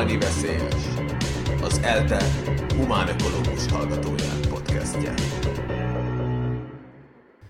[0.00, 0.74] Kihalni veszélyes.
[1.62, 2.24] Az ELTE
[2.76, 5.14] humán ökológus hallgatójának podcastje.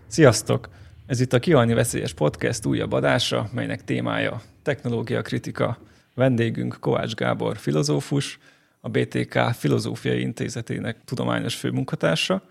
[0.07, 0.69] Sziasztok!
[1.07, 5.79] Ez itt a Kihalni Veszélyes Podcast újabb adása, melynek témája technológia kritika.
[6.15, 8.39] Vendégünk Kovács Gábor filozófus,
[8.80, 12.42] a BTK Filozófiai Intézetének tudományos főmunkatársa,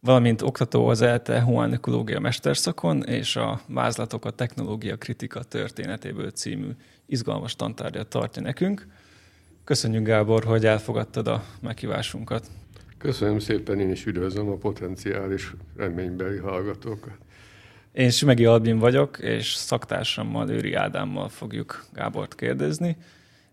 [0.00, 6.70] valamint oktató az ELTE Humanökológia Mesterszakon és a Vázlatok a Technológia Kritika Történetéből című
[7.06, 8.86] izgalmas tantárgyat tartja nekünk.
[9.70, 12.46] Köszönjük Gábor, hogy elfogadtad a meghívásunkat.
[12.98, 17.12] Köszönöm szépen, én is üdvözlöm a potenciális reménybeli hallgatókat.
[17.92, 22.96] Én Simegi Albin vagyok, és szaktársammal, Őri Ádámmal fogjuk Gábort kérdezni,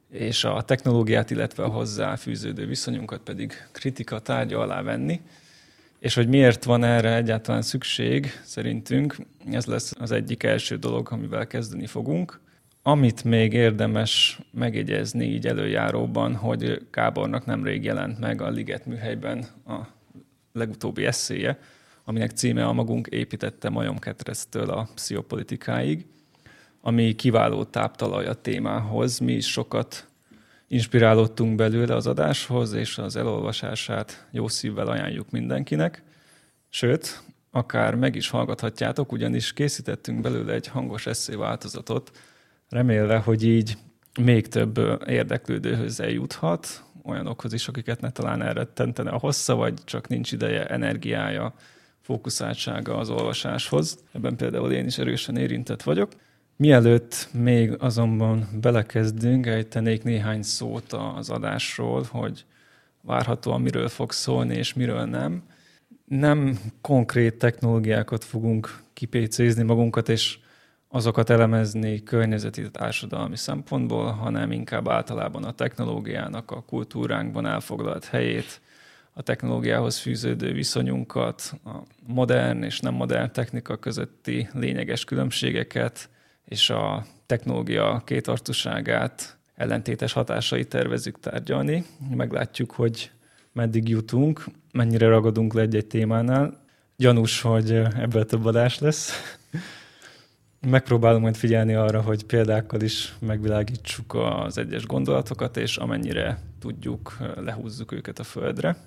[0.10, 5.22] és a technológiát, illetve a hozzá fűződő viszonyunkat pedig kritika tárgya alá venni.
[6.00, 9.16] És hogy miért van erre egyáltalán szükség, szerintünk
[9.52, 12.40] ez lesz az egyik első dolog, amivel kezdeni fogunk.
[12.88, 19.76] Amit még érdemes megjegyezni így előjáróban, hogy Gábornak nemrég jelent meg a Liget műhelyben a
[20.54, 21.60] legutóbbi eszéje,
[22.04, 26.06] aminek címe a magunk építette majomketreztől a pszichopolitikáig,
[26.82, 29.20] ami kiváló táptalaj a témához.
[29.20, 30.08] Mi is sokat
[30.68, 36.04] inspirálódtunk belőle az adáshoz, és az elolvasását jó szívvel ajánljuk mindenkinek.
[36.70, 42.12] Sőt, akár meg is hallgathatjátok, ugyanis készítettünk belőle egy hangos eszé változatot,
[42.70, 43.78] remélve, hogy így
[44.20, 50.32] még több érdeklődőhöz eljuthat, olyanokhoz is, akiket ne talán elrettentene a hossza, vagy csak nincs
[50.32, 51.54] ideje, energiája,
[52.02, 54.04] fókuszáltsága az olvasáshoz.
[54.12, 56.12] Ebben például én is erősen érintett vagyok.
[56.56, 62.46] Mielőtt még azonban belekezdünk, ejtenék néhány szót az adásról, hogy
[63.02, 65.44] várhatóan miről fog szólni és miről nem.
[66.06, 70.40] Nem konkrét technológiákat fogunk kipécézni magunkat, és
[70.98, 78.62] azokat elemezni környezeti társadalmi szempontból, hanem inkább általában a technológiának a kultúránkban elfoglalt helyét,
[79.14, 81.78] a technológiához fűződő viszonyunkat, a
[82.08, 86.10] modern és nem modern technika közötti lényeges különbségeket,
[86.46, 91.86] és a technológia kétartuságát, ellentétes hatásait tervezük tárgyalni.
[92.16, 93.12] Meglátjuk, hogy
[93.52, 96.60] meddig jutunk, mennyire ragadunk le egy-egy témánál.
[96.96, 99.37] Gyanús, hogy ebből több adás lesz.
[100.62, 107.92] Megpróbálunk majd figyelni arra, hogy példákkal is megvilágítsuk az egyes gondolatokat, és amennyire tudjuk, lehúzzuk
[107.92, 108.78] őket a földre.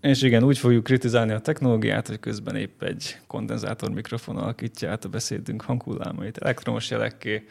[0.00, 5.04] És igen, úgy fogjuk kritizálni a technológiát, hogy közben épp egy kondenzátor mikrofon alakítja át
[5.04, 7.46] a beszédünk hanghullámait elektromos jelekké,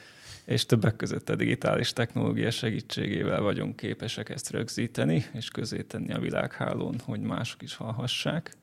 [0.45, 6.19] és többek között a digitális technológia segítségével vagyunk képesek ezt rögzíteni, és közé tenni a
[6.19, 8.53] világhálón, hogy mások is hallhassák.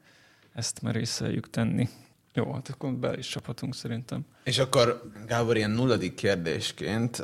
[0.54, 1.88] Ezt merészeljük tenni.
[2.34, 4.20] Jó, hát akkor be is csaphatunk szerintem.
[4.44, 7.22] És akkor Gábor, ilyen nulladik kérdésként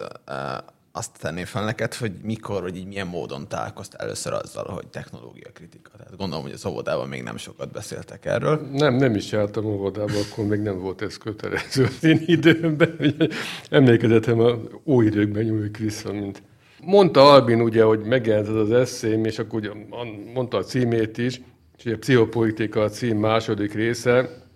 [0.93, 5.51] azt tenném fel neked, hogy mikor, vagy így milyen módon találkoztál először azzal, hogy technológia
[5.53, 5.91] kritika.
[5.97, 8.69] Tehát gondolom, hogy az óvodában még nem sokat beszéltek erről.
[8.73, 12.97] Nem, nem is jártam óvodába, akkor még nem volt ez kötelező az én időmben.
[13.71, 16.43] Emlékezetem a óidőkben nyúlik vissza, mint
[16.83, 19.71] Mondta Albin ugye, hogy megjelent ez az eszém, és akkor ugye
[20.35, 21.41] mondta a címét is,
[21.77, 24.47] és ugye a pszichopolitika a cím második része.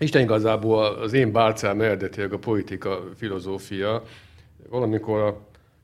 [0.00, 4.02] Isten igazából az én bárcám eredetileg a politika filozófia.
[4.68, 5.40] Valamikor a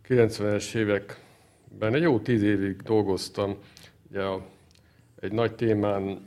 [0.09, 3.57] 90-es években egy jó tíz évig dolgoztam
[4.11, 4.41] ugye a,
[5.21, 6.23] egy nagy témán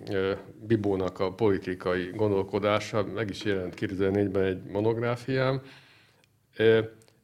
[0.68, 5.62] Bibónak a politikai gondolkodása, meg is jelent 2004-ben egy monográfiám,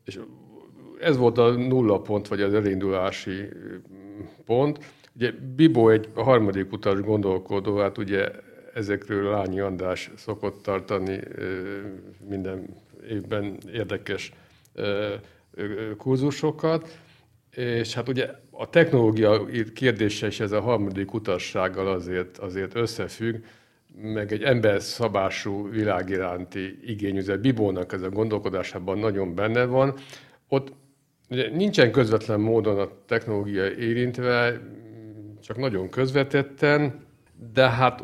[0.06, 0.20] és
[1.00, 3.50] ez volt a nulla pont, vagy az elindulási
[4.46, 4.80] pont.
[5.16, 8.31] Ugye Bibó egy harmadik utas gondolkodó, hát ugye
[8.75, 11.19] ezekről Lányi András szokott tartani
[12.30, 14.31] minden évben érdekes
[15.97, 17.00] kurzusokat,
[17.56, 23.36] és hát ugye a technológia kérdése is ez a harmadik utassággal azért, azért összefügg,
[24.01, 29.94] meg egy ember szabású világ iránti igény, ugye Bibónak ez a gondolkodásában nagyon benne van.
[30.48, 30.74] Ott
[31.30, 34.62] ugye nincsen közvetlen módon a technológia érintve,
[35.42, 37.06] csak nagyon közvetetten,
[37.54, 38.04] de hát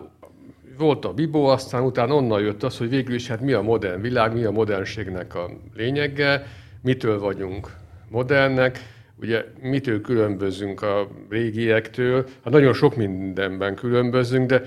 [0.82, 4.02] volt a Bibó, aztán utána onnan jött az, hogy végül is hát mi a modern
[4.02, 6.48] világ, mi a modernségnek a lényege,
[6.82, 7.76] mitől vagyunk
[8.10, 8.80] modernek,
[9.22, 14.64] ugye mitől különbözünk a régiektől, hát nagyon sok mindenben különbözünk, de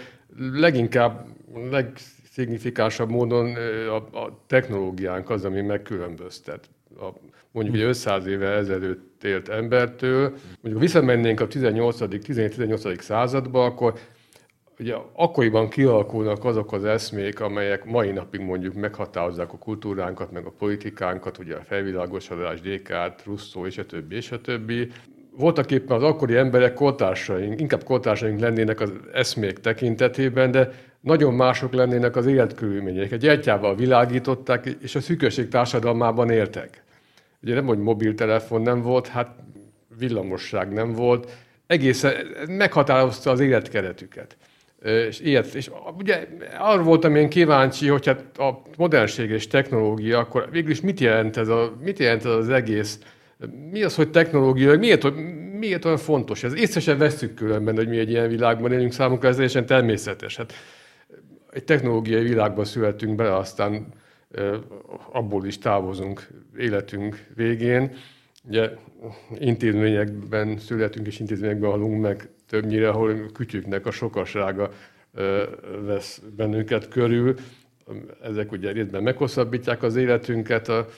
[0.53, 1.27] leginkább,
[1.71, 3.55] legszignifikánsabb módon
[3.89, 6.69] a, a technológiánk az, ami megkülönböztet.
[6.97, 7.07] A,
[7.51, 13.01] mondjuk egy 500 éve ezelőtt élt embertől, mondjuk visszamennénk a 18.-18.
[13.01, 13.95] századba, akkor
[14.79, 20.53] ugye akkoriban kialakulnak azok az eszmék, amelyek mai napig mondjuk meghatározzák a kultúránkat, meg a
[20.59, 24.91] politikánkat, ugye a felvilágosodás, Descartes, Rousseau és a többi, és a többi.
[25.37, 31.73] voltak éppen az akkori emberek kortársaink, inkább kortársaink lennének az eszmék tekintetében, de nagyon mások
[31.73, 33.13] lennének az életkörülmények.
[33.13, 36.83] Egy gyertyával világították, és a szűkösség társadalmában éltek.
[37.43, 39.37] Ugye nem, hogy mobiltelefon nem volt, hát
[39.99, 41.31] villamosság nem volt,
[41.67, 42.15] egészen
[42.49, 44.37] meghatározta az életkeretüket.
[44.85, 46.27] És, ilyet, és ugye
[46.59, 51.49] arra voltam én kíváncsi, hogy hát a modernség és technológia, akkor végülis mit jelent ez,
[51.49, 52.99] a, mit jelent ez az egész,
[53.71, 55.15] mi az, hogy technológia, miért,
[55.59, 56.55] miért olyan fontos ez?
[56.55, 60.37] Észre sem veszük különben, hogy mi egy ilyen világban élünk, számunkra ez teljesen természetes.
[60.37, 60.53] Hát
[61.51, 63.87] egy technológiai világban születünk bele, aztán
[65.13, 66.29] abból is távozunk
[66.59, 67.93] életünk végén.
[68.49, 68.71] Ugye
[69.39, 74.71] intézményekben születünk és intézményekben halunk meg többnyire, ahol kütyüknek a sokasága
[75.85, 77.35] vesz bennünket körül.
[78.23, 80.89] Ezek ugye részben meghosszabbítják az életünket, a,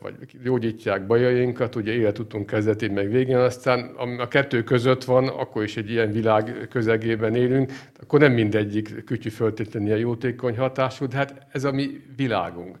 [0.00, 3.80] vagy gyógyítják bajainkat, ugye életutunk kezdetén meg végén, aztán
[4.18, 9.28] a kettő között van, akkor is egy ilyen világ közegében élünk, akkor nem mindegyik kütyű
[9.28, 12.78] föltétlenül jótékony hatású, de hát ez a mi világunk.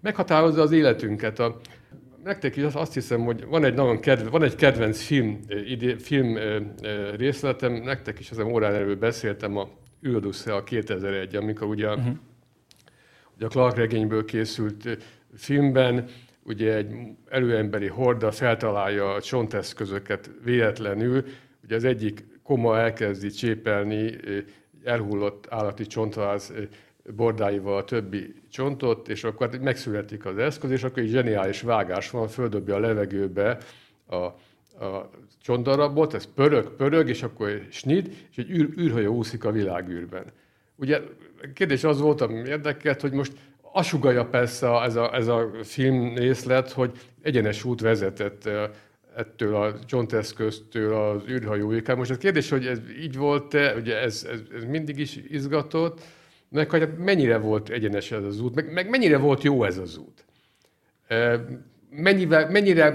[0.00, 1.38] Meghatározza az életünket.
[1.38, 1.60] A,
[2.24, 6.38] nektek is azt hiszem, hogy van egy nagyon kedve, van egy kedvenc film, ide, film
[7.16, 9.68] részletem, nektek is ezen órán erről beszéltem, a
[10.00, 12.16] Üldusze a 2001, amikor ugye, uh-huh.
[13.36, 14.98] ugye a Clark regényből készült
[15.34, 16.08] filmben
[16.42, 16.94] ugye egy
[17.28, 21.24] előemberi horda feltalálja a csonteszközöket véletlenül,
[21.64, 24.16] ugye az egyik koma elkezdi csépelni
[24.84, 26.52] elhullott állati csontváz
[27.16, 32.28] bordáival a többi csontot, és akkor megszületik az eszköz, és akkor egy zseniális vágás van,
[32.28, 33.58] földobja a levegőbe
[34.06, 34.16] a,
[34.84, 35.10] a
[35.42, 40.24] csontdarabot, ez pörög, pörög, és akkor snid, és egy űr, űrhajó úszik a világűrben.
[40.76, 41.00] Ugye
[41.54, 43.32] kérdés az volt, ami érdekelt, hogy most
[43.72, 46.92] asugalja persze ez a, ez a film részlet, hogy
[47.22, 48.48] egyenes út vezetett
[49.16, 51.86] ettől a csonteszköztől az űrhajóig.
[51.86, 56.00] Hát most a kérdés, hogy ez így volt-e, ugye ez, ez, ez mindig is izgatott,
[56.50, 59.98] meg hogy mennyire volt egyenes ez az út, meg, meg mennyire volt jó ez az
[59.98, 60.24] út.
[61.90, 62.94] Mennyivel, mennyire,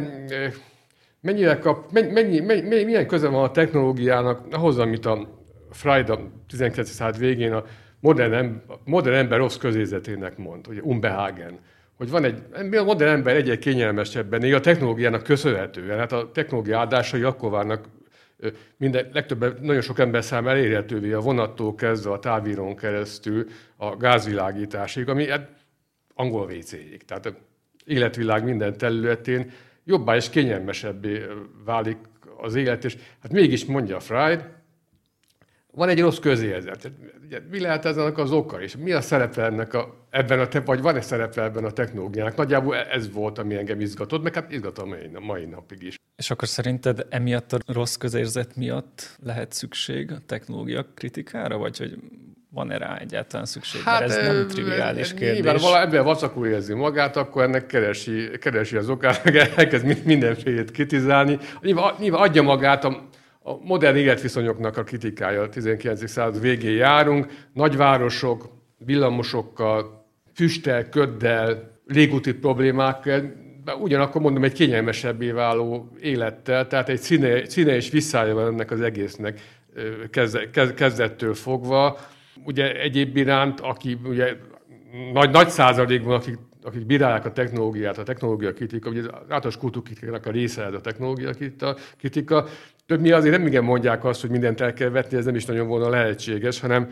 [1.22, 6.90] mennyire kap, mennyi, mennyi, milyen köze van a technológiának ahhoz, amit a Freud a 19.
[6.90, 7.64] század végén a
[8.00, 11.60] modern, ember, modern ember rossz közérzetének mond, ugye Umbehagen,
[11.98, 12.38] hogy van egy,
[12.78, 15.98] a modern ember egyre kényelmesebben él a technológiának köszönhetően.
[15.98, 17.86] Hát a technológia áldásai akkor vannak
[18.78, 23.46] minden, legtöbb, nagyon sok ember szám elérhetővé a vonattól kezdve a távírón keresztül
[23.76, 25.50] a gázvilágításig, ami hát
[26.14, 27.34] angol wc Tehát
[27.86, 29.52] életvilág minden területén
[29.84, 31.24] jobbá és kényelmesebbé
[31.66, 31.98] válik
[32.38, 34.46] az élet, és hát mégis mondja Freud,
[35.76, 36.92] van egy rossz közérzet.
[37.26, 40.82] Ugye, mi lehet ezenek az oka, és mi a szerepe ennek a, ebben a, vagy
[40.82, 42.36] van-e szerepe ebben a technológiának?
[42.36, 45.96] Nagyjából ez volt, ami engem izgatott, meg hát izgat a mai, mai napig is.
[46.16, 51.98] És akkor szerinted emiatt a rossz közérzet miatt lehet szükség a technológia kritikára, vagy hogy
[52.50, 53.82] van-e rá egyáltalán szükség?
[53.82, 55.34] Hát, Mert ez nem triviális kérdés.
[55.34, 60.72] Nyilván vala ebben vacakul érzi magát, akkor ennek keresi, keresi az okát, meg elkezd mindenfélét
[60.72, 61.38] kritizálni.
[61.62, 63.10] Nyilván, nyilván adja magát a
[63.48, 66.10] a modern életviszonyoknak a kritikája a 19.
[66.10, 67.28] század végén járunk.
[67.54, 73.34] Nagyvárosok, villamosokkal, füsttel, köddel, légúti problémákkal,
[73.80, 78.82] ugyanakkor mondom egy kényelmesebbé váló élettel, tehát egy színe, színe és visszája van ennek az
[78.82, 79.40] egésznek
[80.76, 82.00] kezdettől fogva.
[82.44, 84.36] Ugye egyéb iránt, aki ugye
[85.14, 90.26] nagy, nagy százalékban, akik, akik bírálják a technológiát, a technológia kritika, ugye az általános kultúrkritikának
[90.26, 91.32] a része ez a technológia
[91.98, 92.46] kritika,
[92.86, 95.46] több mi azért nem igen mondják azt, hogy mindent el kell vetni, ez nem is
[95.46, 96.92] nagyon volna lehetséges, hanem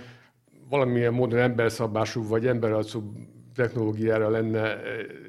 [0.69, 3.13] valamilyen módon emberszabású vagy emberarcú
[3.55, 4.81] technológiára lenne eh,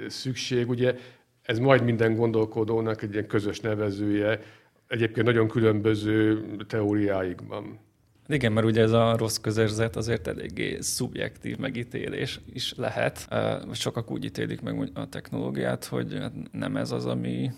[0.09, 0.69] szükség.
[0.69, 0.95] Ugye
[1.43, 4.41] ez majd minden gondolkodónak egy ilyen közös nevezője,
[4.89, 7.79] egyébként nagyon különböző teóriáikban.
[8.29, 13.27] Igen, mert ugye ez a rossz közérzet azért eléggé szubjektív megítélés is lehet.
[13.31, 16.19] Eh, sokak úgy ítélik meg a technológiát, hogy
[16.53, 17.51] nem ez az, ami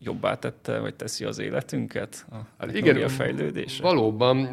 [0.00, 3.82] jobbá tette, vagy teszi az életünket a hát igen, fejlődése?
[3.82, 4.48] Valóban.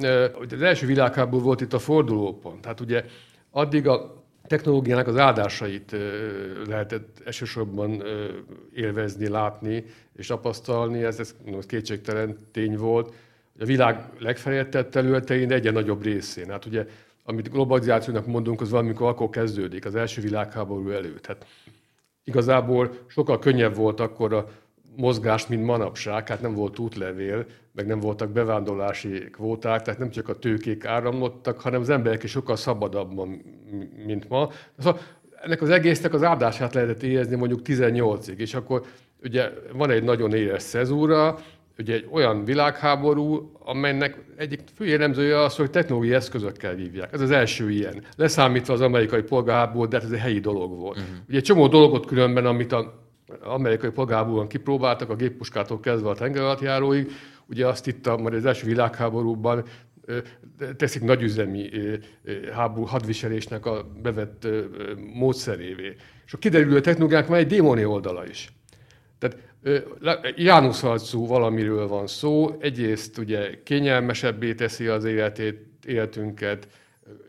[0.49, 2.61] Az első világháború volt itt a fordulópont.
[2.61, 3.05] Tehát ugye
[3.51, 5.95] addig a technológiának az áldásait
[6.67, 8.03] lehetett elsősorban
[8.73, 11.03] élvezni, látni és tapasztalni.
[11.03, 11.35] Ez, ez
[11.67, 13.13] kétségtelen tény volt.
[13.59, 16.49] A világ legfejlettebb területein egyre nagyobb részén.
[16.49, 16.85] Hát ugye,
[17.23, 21.25] amit globalizációnak mondunk, az valamikor akkor kezdődik, az első világháború előtt.
[21.25, 21.45] Hát
[22.23, 24.49] igazából sokkal könnyebb volt akkor a
[24.95, 30.29] mozgást, mint manapság, hát nem volt útlevél, meg nem voltak bevándorlási kvóták, tehát nem csak
[30.29, 33.27] a tőkék áramlottak, hanem az emberek is sokkal szabadabban,
[34.05, 34.49] mint ma.
[34.77, 34.99] Szóval
[35.41, 38.85] ennek az egésznek az áldását lehetett érezni mondjuk 18-ig, és akkor
[39.23, 41.39] ugye van egy nagyon éles szezúra,
[41.77, 47.13] ugye egy olyan világháború, amelynek egyik fő jellemzője az, hogy technológiai eszközökkel vívják.
[47.13, 48.03] Ez az első ilyen.
[48.15, 50.97] Leszámítva az amerikai polgárháború, de hát ez egy helyi dolog volt.
[50.97, 51.15] Uh-huh.
[51.27, 53.01] Ugye egy csomó dolgot különben, amit a
[53.43, 57.11] amerikai polgárháborúban kipróbáltak, a géppuskától kezdve a tengeralattjáróig,
[57.45, 59.63] ugye azt itt a, majd az első világháborúban
[60.77, 61.69] teszik nagyüzemi
[62.53, 64.47] háború hadviselésnek a bevett
[65.13, 65.95] módszerévé.
[66.25, 68.53] És a kiderülő technológiák van egy démoni oldala is.
[70.35, 76.67] János arcú valamiről van szó, egyrészt ugye kényelmesebbé teszi az életét, életünket,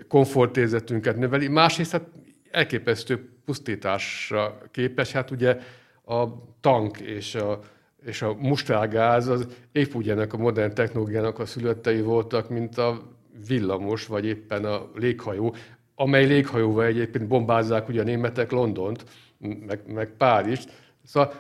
[0.09, 2.09] komfortérzetünket növeli, másrészt hát
[2.51, 5.13] elképesztő pusztításra képes.
[5.13, 5.59] Hát ugye
[6.05, 6.25] a
[6.61, 7.61] tank és a,
[8.05, 13.03] és a mustárgáz az épp ugyanek a modern technológiának a szülöttei voltak, mint a
[13.47, 15.55] villamos, vagy éppen a léghajó,
[15.95, 19.05] amely léghajóval egyébként bombázzák ugye a németek Londont,
[19.39, 20.71] meg, meg Párizst.
[21.05, 21.33] Szóval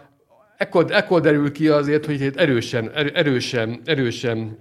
[0.56, 4.56] ekkor, ekkor derül ki azért, hogy egy erősen, erősen, erősen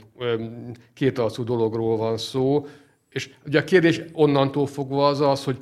[0.94, 2.68] kétalszú dologról van szó,
[3.10, 5.58] és ugye a kérdés onnantól fogva az az, hogy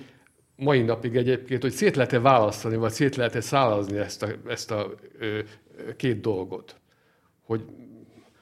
[0.56, 4.94] mai napig egyébként, hogy szét lehet-e választani, vagy szét lehet-e szállazni ezt a, ezt a
[5.20, 5.40] ö,
[5.98, 6.76] két dolgot.
[7.46, 7.66] Hogy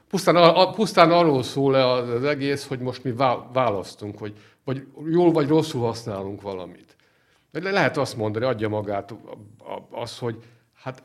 [0.09, 3.13] pusztán, a, pusztán arról szól-e az, az egész, hogy most mi
[3.53, 4.33] választunk, hogy
[4.69, 6.95] vagy jól vagy rosszul használunk valamit.
[7.51, 9.15] Le lehet azt mondani, adja magát
[9.91, 10.35] az, hogy
[10.73, 11.03] hát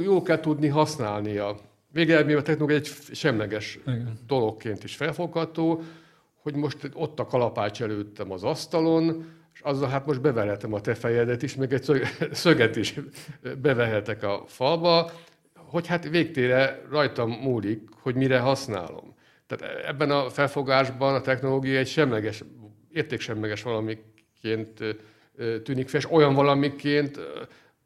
[0.00, 1.56] jól kell tudni használni a
[1.92, 4.18] végeredményben a technológia egy semleges Igen.
[4.26, 5.82] dologként is felfogható,
[6.42, 10.94] hogy most ott a kalapács előttem az asztalon, és azzal hát most beverhetem a te
[10.94, 12.94] fejedet is, meg egy szöget is
[13.62, 15.10] bevehetek a falba,
[15.54, 19.14] hogy hát végtére rajtam múlik, hogy mire használom.
[19.46, 22.44] Tehát ebben a felfogásban a technológia egy semleges,
[22.92, 24.96] értéksemleges valamiként
[25.62, 27.18] tűnik fel, és olyan valamiként,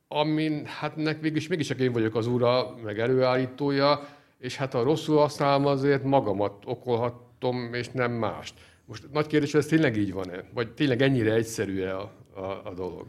[0.08, 4.08] amin hát nek mégis csak én vagyok az ura, meg előállítója,
[4.38, 8.54] és hát ha rosszul használom, azért magamat okolhatom, és nem mást.
[8.84, 10.44] Most nagy kérdés, hogy ez tényleg így van-e?
[10.54, 13.06] Vagy tényleg ennyire egyszerű-e a, a, a dolog?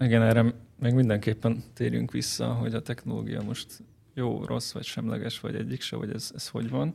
[0.00, 3.66] Igen, erre meg mindenképpen térjünk vissza, hogy a technológia most
[4.14, 6.94] jó, rossz, vagy semleges, vagy egyik se, vagy ez, ez hogy van.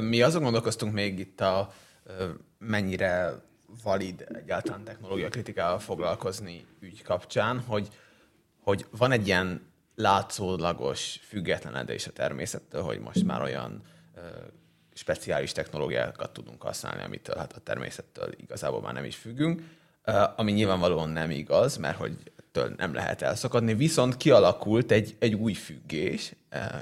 [0.00, 1.72] Mi azon gondolkoztunk még itt a
[2.58, 3.42] mennyire
[3.82, 7.88] valid egyáltalán technológia kritikával foglalkozni ügy kapcsán, hogy,
[8.62, 13.82] hogy van egy ilyen látszólagos függetlenedés a természettől, hogy most már olyan
[14.94, 19.62] speciális technológiákat tudunk használni, amitől hát a természettől igazából már nem is függünk,
[20.36, 25.52] ami nyilvánvalóan nem igaz, mert hogy ettől nem lehet elszakadni, viszont kialakult egy, egy új
[25.52, 26.34] függés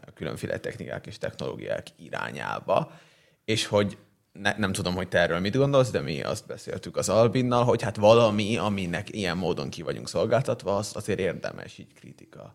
[0.06, 2.92] a különféle technikák és technológiák irányába,
[3.44, 3.96] és hogy
[4.42, 7.82] ne, nem tudom, hogy te erről mit gondolsz, de mi azt beszéltük az Albinnal, hogy
[7.82, 12.54] hát valami, aminek ilyen módon ki vagyunk szolgáltatva, az azért érdemes így kritika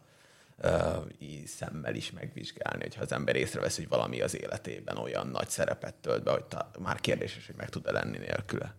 [1.19, 5.93] így szemmel is megvizsgálni, hogyha az ember észrevesz, hogy valami az életében olyan nagy szerepet
[5.93, 6.43] tölt be, hogy
[6.79, 8.75] már kérdéses, hogy meg tud-e lenni nélküle.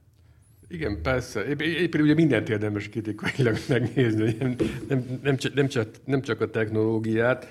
[0.68, 1.46] Igen, persze.
[1.58, 4.56] Éppen ugye mindent érdemes kritikailag megnézni, nem,
[4.88, 7.48] nem, nem, nem, csak, nem csak a technológiát.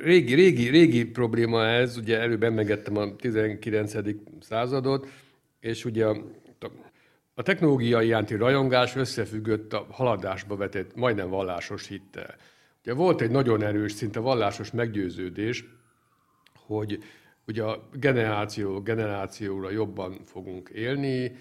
[0.00, 3.94] Régi, régi, régi probléma ez, ugye előbb emlegettem a 19.
[4.40, 5.08] századot,
[5.60, 6.16] és ugye a,
[7.34, 12.34] a technológiai iránti rajongás összefüggött a haladásba vetett, majdnem vallásos hittel.
[12.82, 15.64] Ugye volt egy nagyon erős, szinte vallásos meggyőződés,
[16.54, 16.98] hogy
[17.46, 21.32] ugye a generáció generációra jobban fogunk élni,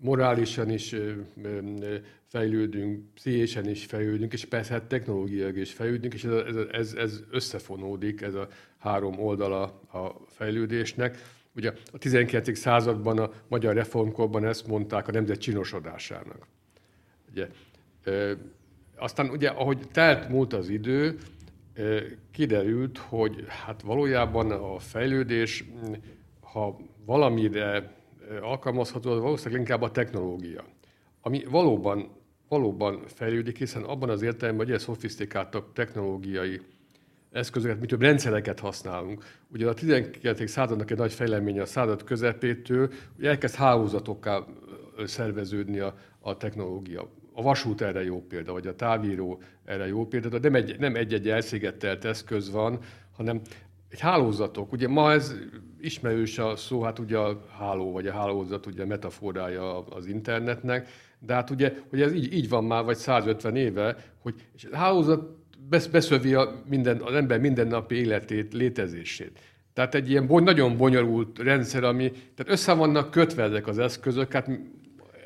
[0.00, 0.94] morálisan is
[2.26, 8.20] fejlődünk, pszichésen is fejlődünk, és persze hát technológiailag is fejlődünk, és ez, ez, ez összefonódik,
[8.20, 11.18] ez a három oldala a fejlődésnek.
[11.54, 12.58] Ugye a 19.
[12.58, 16.46] században a magyar reformkorban ezt mondták a nemzet csinosodásának.
[17.30, 17.48] Ugye,
[18.96, 21.18] aztán ugye, ahogy telt múlt az idő,
[22.30, 25.64] kiderült, hogy hát valójában a fejlődés,
[26.40, 27.99] ha valamire
[28.42, 30.64] alkalmazható, az valószínűleg inkább a technológia.
[31.20, 32.10] Ami valóban,
[32.48, 36.60] valóban fejlődik, hiszen abban az értelemben, hogy egy szofisztikáltabb technológiai
[37.32, 39.24] eszközöket, mi több rendszereket használunk.
[39.52, 40.50] Ugye a 19.
[40.50, 44.44] századnak egy nagy fejleménye a század közepétől, hogy elkezd hálózatokká
[45.04, 47.08] szerveződni a, a technológia.
[47.32, 50.94] A vasút erre jó példa, vagy a távíró erre jó példa, de nem egy, nem
[50.94, 52.78] egy-egy elszigetelt eszköz van,
[53.16, 53.40] hanem
[53.90, 54.72] egy hálózatok.
[54.72, 55.34] Ugye ma ez
[55.80, 61.34] ismerős a szó, hát ugye a háló vagy a hálózat ugye metaforája az internetnek, de
[61.34, 65.38] hát ugye, hogy ez így, így van már, vagy 150 éve, hogy és a hálózat
[65.90, 69.38] beszövi a minden, az ember mindennapi életét, létezését.
[69.72, 74.32] Tehát egy ilyen bony, nagyon bonyolult rendszer, ami, tehát össze vannak kötve ezek az eszközök,
[74.32, 74.48] hát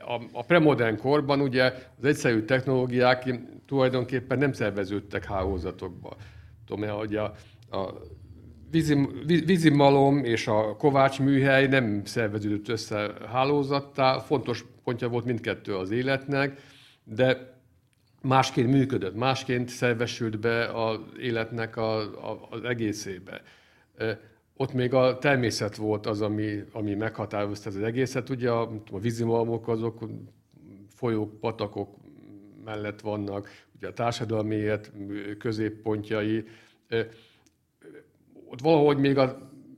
[0.06, 1.64] a, a premodern korban ugye
[1.98, 3.34] az egyszerű technológiák
[3.66, 6.16] tulajdonképpen nem szerveződtek hálózatokba.
[6.66, 7.34] tudom, hogy a,
[7.70, 7.94] a
[9.44, 16.60] vízimalom és a Kovács műhely nem szerveződött össze hálózattá, fontos pontja volt mindkettő az életnek,
[17.04, 17.54] de
[18.22, 21.98] másként működött, másként szervesült be az életnek a,
[22.30, 23.42] a, az egészébe.
[24.56, 28.30] Ott még a természet volt az, ami, ami meghatározta az egészet.
[28.30, 30.08] Ugye a, a vízimalmok azok
[30.88, 31.96] folyók, patakok
[32.64, 34.92] mellett vannak, ugye a társadalmi élet
[35.38, 36.44] középpontjai.
[38.54, 39.34] Ott valahogy még az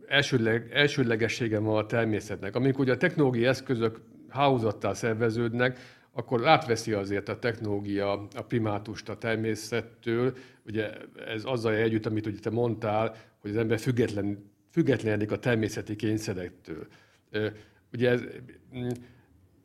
[0.07, 2.57] elsődleg, elsődlegessége van a természetnek.
[2.57, 5.79] Amikor ugye a technológiai eszközök hálózattá szerveződnek,
[6.13, 10.37] akkor átveszi azért a technológia a primátust a természettől.
[10.67, 10.91] Ugye
[11.27, 16.87] ez azzal együtt, amit ugye te mondtál, hogy az ember független, függetlenedik a természeti kényszerektől.
[17.93, 18.23] Ugye ez,
[18.77, 18.89] mm,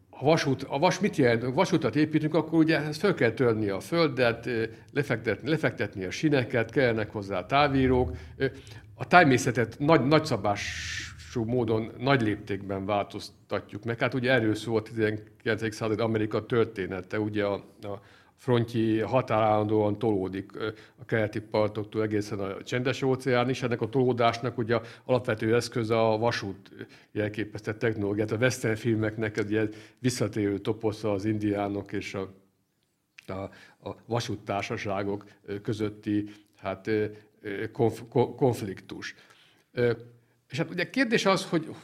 [0.09, 1.43] a vasút, a vas mit jelent?
[1.43, 4.49] A vasútat építünk, akkor ugye ezt föl kell törni a földet,
[4.93, 8.15] lefektetni, lefektetni a sineket, kellnek hozzá távírók.
[9.01, 13.99] A természetet nagy, nagyszabású módon, nagy léptékben változtatjuk meg.
[13.99, 15.75] Hát ugye erről szól a 19.
[15.75, 18.01] század Amerika története, ugye a, a
[18.35, 20.51] frontji határállandóan tolódik
[20.95, 23.63] a keleti partoktól egészen a csendes óceán is.
[23.63, 28.31] Ennek a tolódásnak ugye alapvető eszköz a vasút jelképezte technológiát.
[28.31, 32.33] A western filmeknek egy ilyen visszatérő toposza az indiánok és a,
[33.27, 33.49] a,
[33.89, 35.25] a vasúttársaságok
[35.61, 36.89] közötti hát,
[37.71, 38.01] konf,
[38.35, 39.15] konfliktus.
[40.49, 41.75] És hát ugye kérdés az, hogy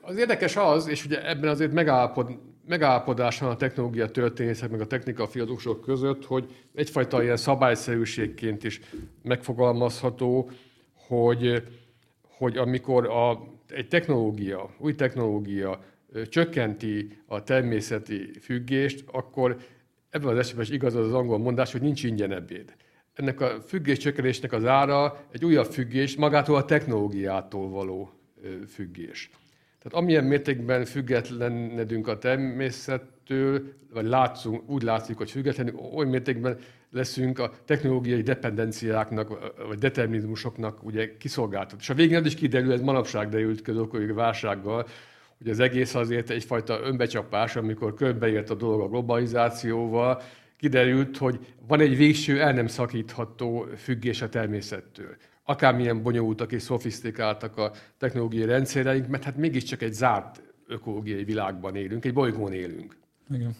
[0.00, 4.86] az érdekes az, és ugye ebben azért megállapod, megállapodás van a technológia történészek, meg a
[4.86, 8.80] technika filozófusok között, hogy egyfajta ilyen szabályszerűségként is
[9.22, 10.50] megfogalmazható,
[10.94, 11.62] hogy,
[12.22, 15.84] hogy amikor a, egy technológia, új technológia
[16.28, 19.56] csökkenti a természeti függést, akkor
[20.10, 22.74] ebben az esetben is igaz az, angol mondás, hogy nincs ingyen ebéd.
[23.16, 28.10] Ennek a függés csökkenésnek az ára egy újabb függés, magától a technológiától való
[28.68, 29.30] függés.
[29.82, 36.58] Tehát amilyen mértékben függetlenedünk a természettől, vagy látszunk, úgy látszik, hogy függetlenül, oly mértékben
[36.90, 41.80] leszünk a technológiai dependenciáknak, vagy determinizmusoknak ugye kiszolgáltat.
[41.80, 44.86] És a végén az is kiderül, ez manapság derült a válsággal,
[45.38, 50.22] hogy az egész azért egyfajta önbecsapás, amikor körbeért a dolog a globalizációval,
[50.56, 55.16] kiderült, hogy van egy végső el nem szakítható függés a természettől
[55.46, 62.04] akármilyen bonyolultak és szofisztikáltak a technológiai rendszereink, mert hát mégiscsak egy zárt ökológiai világban élünk,
[62.04, 62.96] egy bolygón élünk.
[63.30, 63.56] Igen.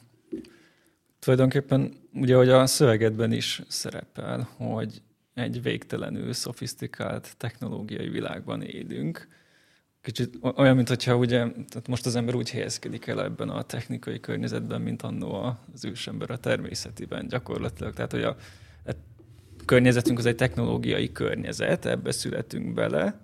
[1.19, 5.03] Tulajdonképpen ugye, hogy a szövegedben is szerepel, hogy
[5.35, 9.29] egy végtelenül szofisztikált technológiai világban élünk.
[10.07, 14.81] Kicsit olyan, mintha ugye, tehát most az ember úgy helyezkedik el ebben a technikai környezetben,
[14.81, 17.95] mint annó az ősember a természetiben gyakorlatilag.
[17.95, 18.37] Tehát, hogy a,
[19.65, 23.21] környezetünk az egy technológiai környezet, ebbe születünk bele.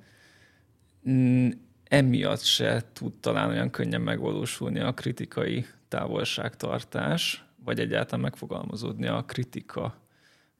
[1.11, 1.49] Mm,
[1.85, 9.95] emiatt se tud talán olyan könnyen megvalósulni a kritikai távolságtartás, vagy egyáltalán megfogalmazódni a kritika,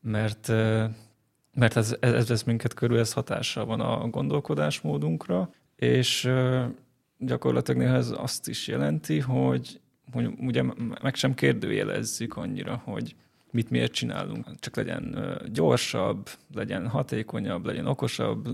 [0.01, 0.49] mert,
[1.53, 5.51] mert ez, ez vesz minket körül, ez hatással van a gondolkodásmódunkra,
[5.83, 6.31] és
[7.18, 9.81] gyakorlatilag néha ez azt is jelenti, hogy,
[10.12, 10.62] hogy ugye
[11.03, 13.14] meg sem kérdőjelezzük annyira, hogy
[13.51, 14.47] mit miért csinálunk.
[14.59, 15.18] Csak legyen
[15.53, 18.49] gyorsabb, legyen hatékonyabb, legyen okosabb,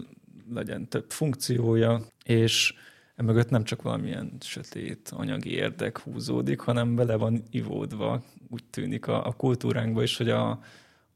[0.54, 2.74] legyen több funkciója, és
[3.16, 9.26] emögött nem csak valamilyen sötét anyagi érdek húzódik, hanem bele van ivódva, úgy tűnik a,
[9.26, 10.60] a kultúránkba is, hogy a,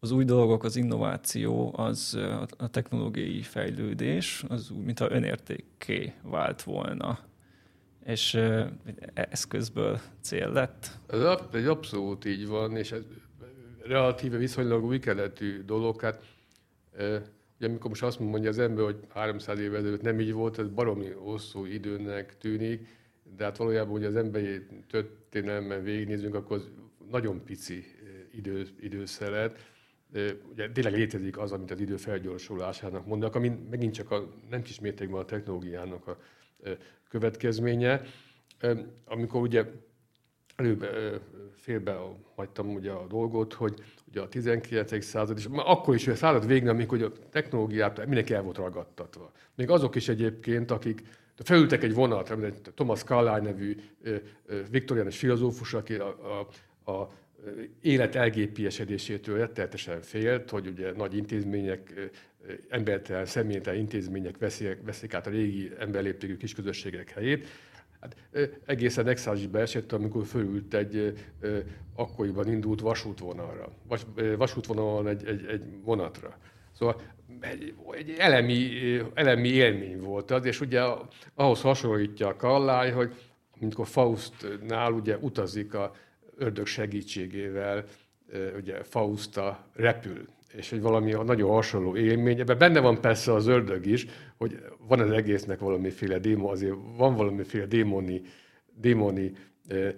[0.05, 2.19] az új dolgok, az innováció, az
[2.57, 7.19] a technológiai fejlődés, az úgy, mintha önértékké vált volna.
[8.05, 8.41] És
[9.15, 10.87] eszközből cél lett.
[11.53, 13.03] Ez abszolút így van, és ez
[13.83, 16.01] relatíve viszonylag új keletű dolog.
[16.01, 16.23] Hát,
[17.57, 20.69] ugye amikor most azt mondja az ember, hogy 300 évvel ezelőtt nem így volt, ez
[20.69, 22.88] baromi hosszú időnek tűnik,
[23.37, 26.71] de hát valójában, hogy az emberi történelmen végignézünk, akkor az
[27.11, 27.85] nagyon pici
[28.33, 29.71] idő, időszeret.
[30.51, 34.81] Ugye tényleg létezik az, amit az idő felgyorsulásának mondanak, ami megint csak a, nem kis
[34.81, 36.16] mértékben a technológiának a
[37.09, 38.03] következménye.
[39.05, 39.64] Amikor ugye
[40.57, 40.87] előbb
[41.57, 41.98] félbe
[42.35, 43.75] hagytam ugye a dolgot, hogy
[44.09, 45.05] ugye a 19.
[45.05, 49.33] század, és akkor is a század végén, amikor a technológiát mindenki el volt ragadtatva.
[49.55, 51.03] Még azok is egyébként, akik
[51.37, 53.77] felültek egy vonatra, mint egy Thomas Carlyle nevű
[54.70, 56.38] viktoriánus filozófus, aki a,
[56.87, 57.09] a, a
[57.81, 62.11] élet elgépiesedésétől rettenetesen félt, hogy ugye nagy intézmények,
[62.68, 67.46] embertelen, személytelen intézmények veszik, veszik át a régi emberléptékű kisközösségek helyét,
[68.02, 68.16] Hát
[68.66, 71.18] egészen exázisbe esett, amikor fölült egy
[71.94, 76.37] akkoriban indult vasútvonalra, vas, vasútvonalon egy, egy, egy vonatra.
[76.72, 77.00] Szóval
[77.40, 78.70] egy, egy elemi,
[79.14, 80.83] elemi élmény volt az, és ugye
[81.35, 83.14] ahhoz hasonlítja a Kallály, hogy
[83.61, 85.94] amikor Faustnál ugye utazik a
[86.37, 87.85] ördög segítségével,
[88.57, 92.40] ugye Fausta repül, és hogy valami nagyon hasonló élmény.
[92.40, 97.16] Ebben benne van persze az ördög is, hogy van az egésznek valamiféle démon, azért van
[97.16, 98.23] valamiféle démoni,
[98.75, 99.33] démoni
[99.68, 99.95] e, e,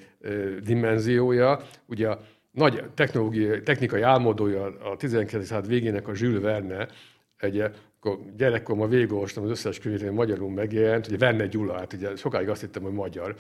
[0.64, 1.61] dimenziója.
[1.87, 2.20] Ugye a
[2.51, 5.47] nagy technológiai, technikai álmodója a 19.
[5.47, 6.88] század végének a Jules Verne,
[7.37, 7.64] egy
[8.05, 12.49] akkor gyerekkoromban végigolvastam az összes könyvét, ami magyarul megjelent, ugye Verne Gyula, hát ugye sokáig
[12.49, 13.35] azt hittem, hogy magyar.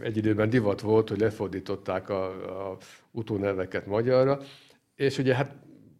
[0.00, 2.24] Egy időben divat volt, hogy lefordították a,
[2.70, 2.76] a
[3.10, 4.40] utóneveket magyarra,
[4.94, 5.54] és ugye hát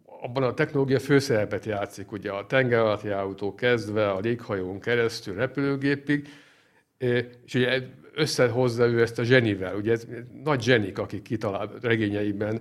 [0.05, 6.29] abban a technológia főszerepet játszik, ugye a tengeralattjáró kezdve, a léghajón keresztül, repülőgépig,
[7.45, 7.83] és ugye
[8.15, 9.77] összehozza ő ezt a zsenivel.
[9.77, 10.07] Ugye ez
[10.45, 12.61] nagy zsenik, akik kitalál regényeiben,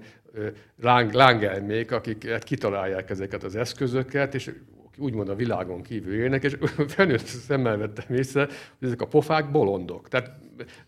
[0.82, 4.52] láng, lángelmék, akik hát kitalálják ezeket az eszközöket, és
[4.97, 6.57] úgymond a világon kívül élnek, és
[6.95, 8.45] felnőtt szemmel vettem észre,
[8.79, 10.07] hogy ezek a pofák bolondok.
[10.07, 10.31] Tehát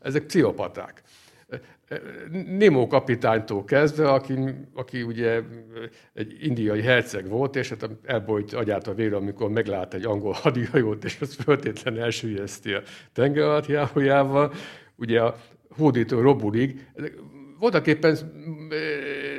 [0.02, 1.04] ezek pszichopaták.
[2.48, 4.34] Nemo kapitánytól kezdve, aki,
[4.74, 5.42] aki ugye
[6.14, 11.04] egy indiai herceg volt, és hát elbolyt agyát a vér, amikor meglát egy angol hadihajót,
[11.04, 12.82] és az föltétlenül elsüllyeszti a
[13.14, 14.54] tengeralattjárójával.
[14.96, 15.36] Ugye a
[15.70, 16.88] hódító Robulig,
[17.60, 18.18] voltak éppen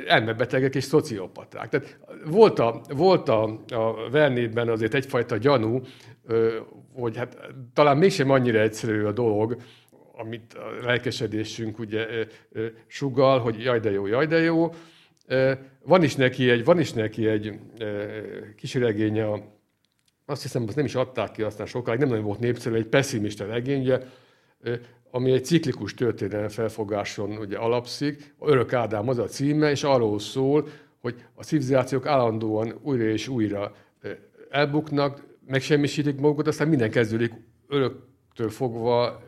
[0.07, 1.69] elmebetegek és szociopaták.
[1.69, 5.81] Tehát volt a, volt a, a Vernében azért egyfajta gyanú,
[6.93, 7.37] hogy hát
[7.73, 9.57] talán mégsem annyira egyszerű a dolog,
[10.13, 12.05] amit a lelkesedésünk ugye
[12.87, 14.69] sugal, hogy jaj de jó, jaj de jó.
[15.83, 17.59] Van is neki egy, van is neki egy
[18.55, 19.25] kis regénye,
[20.25, 23.45] azt hiszem, azt nem is adták ki aztán sokáig, nem nagyon volt népszerű, egy pessimista
[23.45, 23.99] regénye,
[25.11, 28.33] ami egy ciklikus történelem felfogáson ugye alapszik.
[28.39, 30.67] Örök Ádám az a címe, és arról szól,
[31.01, 33.75] hogy a civilizációk állandóan újra és újra
[34.49, 37.33] elbuknak, megsemmisítik magukat, aztán minden kezdődik
[37.67, 39.21] öröktől fogva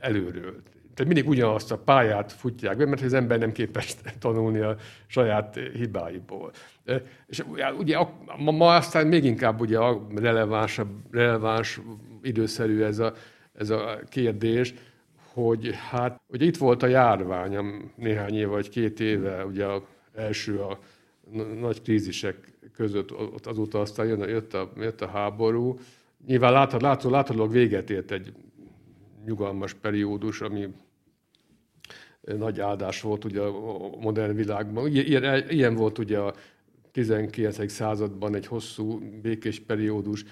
[0.00, 0.62] előről.
[0.94, 5.58] Tehát mindig ugyanazt a pályát futják be, mert az ember nem képes tanulni a saját
[5.74, 6.52] hibáiból.
[7.26, 7.44] És
[7.78, 7.98] ugye
[8.36, 11.80] ma, aztán még inkább ugye a relevánsabb, releváns,
[12.22, 13.12] időszerű ez a,
[13.52, 14.74] ez a kérdés,
[15.36, 17.58] hogy hát ugye itt volt a járvány
[17.96, 20.78] néhány év vagy két éve, ugye a első a
[21.60, 25.78] nagy krízisek között, ott azóta aztán jön, jött, a, jött a háború.
[26.26, 28.32] Nyilván láthat, látszó, láthatólag véget ért egy
[29.24, 30.68] nyugalmas periódus, ami
[32.20, 34.86] nagy áldás volt ugye a modern világban.
[34.86, 36.34] Ilyen, ilyen volt ugye a
[36.92, 37.70] 19.
[37.70, 40.24] században egy hosszú békés periódus,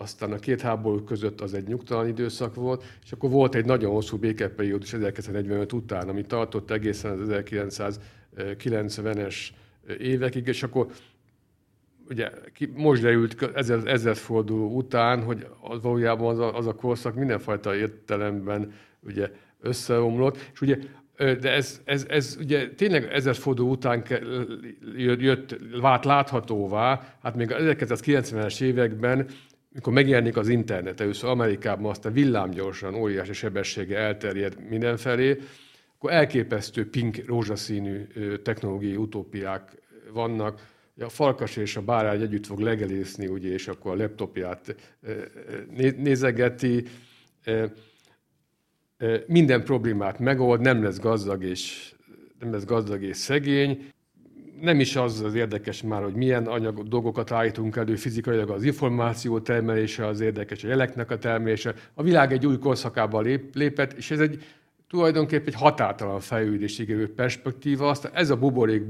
[0.00, 3.90] aztán a két háború között az egy nyugtalan időszak volt, és akkor volt egy nagyon
[3.90, 9.36] hosszú békeperiódus 1945 után, ami tartott egészen az 1990-es
[9.98, 10.86] évekig, és akkor
[12.08, 12.30] ugye
[12.74, 18.72] most derült ezer, ezredforduló után, hogy az valójában az a, az a korszak mindenfajta értelemben
[19.00, 20.78] ugye összeomlott, és ugye
[21.16, 24.04] de ez, ez, ez ugye tényleg ezredforduló után
[24.96, 29.26] jött, vált láthatóvá, hát még az 1990-es években
[29.74, 35.38] mikor megjelenik az internet, először Amerikában aztán villámgyorsan, óriási sebessége elterjed mindenfelé,
[35.94, 38.06] akkor elképesztő pink, rózsaszínű
[38.42, 39.72] technológiai utópiák
[40.12, 40.68] vannak.
[40.98, 44.74] A farkas és a bárány együtt fog legelészni, ugye, és akkor a laptopját
[45.96, 46.84] nézegeti.
[49.26, 51.94] Minden problémát megold, nem lesz gazdag és,
[52.38, 53.90] nem lesz gazdag és szegény,
[54.60, 59.40] nem is az az érdekes már, hogy milyen anyag dolgokat állítunk elő fizikailag, az információ
[59.40, 61.74] termelése az érdekes, a jeleknek a termelése.
[61.94, 64.44] A világ egy új korszakába lép, lépett, és ez egy
[64.88, 67.88] tulajdonképpen egy határtalan fejlődésig jövő perspektíva.
[67.88, 68.82] Aztán ez a buborék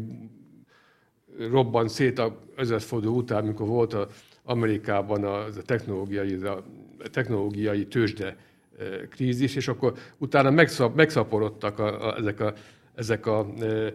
[1.50, 4.08] robban szét a ezredforduló után, amikor volt a
[4.44, 6.62] Amerikában a, a technológiai, a
[7.10, 8.36] technológiai tőzsde
[8.78, 12.52] e, krízis, és akkor utána megszap, megszaporodtak a, a, ezek a,
[12.94, 13.92] ezek a e,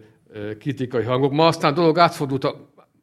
[0.60, 1.32] kritikai hangok.
[1.32, 2.48] Ma aztán a dolog átfordult,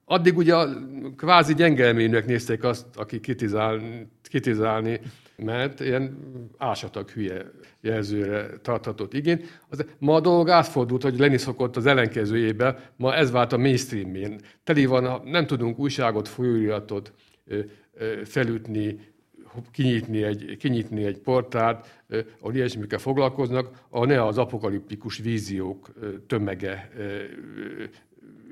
[0.04, 0.68] addig ugye a
[1.16, 5.00] kvázi gyengelménynek nézték azt, aki kritizálni, kritizálni
[5.36, 6.18] mert ilyen
[6.58, 9.44] ásatak hülye jelzőre tarthatott igény.
[9.68, 14.40] Az, ma a dolog átfordult, hogy lenni szokott az ellenkezőjébe, ma ez vált a mainstreamén.
[14.64, 17.12] Teli van, nem tudunk újságot, folyóiratot
[18.24, 19.11] felütni,
[19.70, 22.00] kinyitni egy, kinyitni egy portált,
[22.40, 25.92] ahol ilyesmikkel foglalkoznak, ahol ne az apokaliptikus víziók
[26.26, 26.90] tömege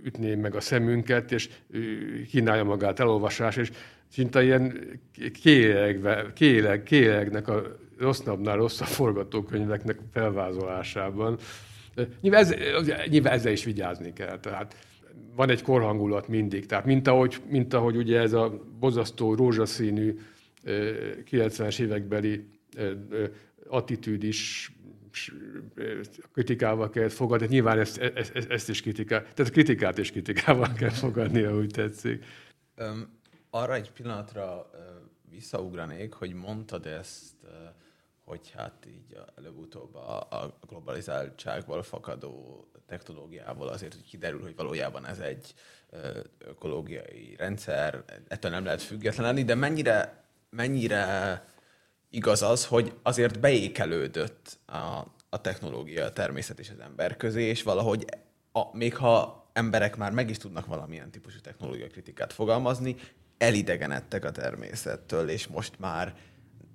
[0.05, 1.49] ütné meg a szemünket, és
[2.29, 3.71] kínálja magát elolvasás, és
[4.09, 4.79] szinte ilyen
[5.43, 7.63] kéleg, kéleg, kélegnek a
[7.99, 11.39] rosszabbnál rosszabb forgatókönyveknek felvázolásában.
[12.21, 12.55] Nyilván, ez,
[13.25, 14.39] ezzel is vigyázni kell.
[14.39, 14.77] Tehát
[15.37, 16.67] van egy korhangulat mindig.
[16.67, 20.19] Tehát mint ahogy, mint ahogy ugye ez a bozasztó rózsaszínű
[20.65, 22.49] 90-es évekbeli
[23.69, 24.73] attitűd is
[26.33, 27.47] kritikával kell fogadni.
[27.47, 32.25] Nyilván ezt, ezt, ezt is kritikál, tehát kritikát is kritikával kell fogadni, ahogy tetszik.
[32.77, 33.19] Um,
[33.51, 34.71] arra egy pillanatra
[35.31, 37.35] visszaugranék, hogy mondtad ezt,
[38.25, 45.19] hogy hát így előbb-utóbb a, a globalizáltságból fakadó technológiával azért, hogy kiderül, hogy valójában ez
[45.19, 45.55] egy
[46.39, 51.45] ökológiai rendszer, ettől nem lehet független de mennyire, mennyire
[52.11, 57.63] igaz az, hogy azért beékelődött a, a technológia, a természet és az ember közé, és
[57.63, 58.05] valahogy
[58.53, 62.97] a, még ha emberek már meg is tudnak valamilyen típusú technológia kritikát fogalmazni,
[63.39, 66.17] elidegenedtek a természettől, és most már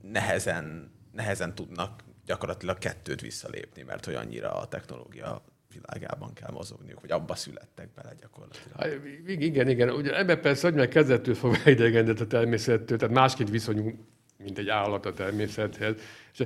[0.01, 5.43] nehezen, nehezen tudnak gyakorlatilag kettőt visszalépni, mert hogy annyira a technológia
[5.81, 8.77] világában kell mozogniuk, hogy abba születtek bele gyakorlatilag.
[8.77, 9.89] Hát, igen, igen.
[9.89, 13.99] Ugye ebben persze, hogy meg kezdettől fog idegenedett a természettől, tehát másként viszonyunk,
[14.37, 15.95] mint egy állat a természethez.
[16.33, 16.45] És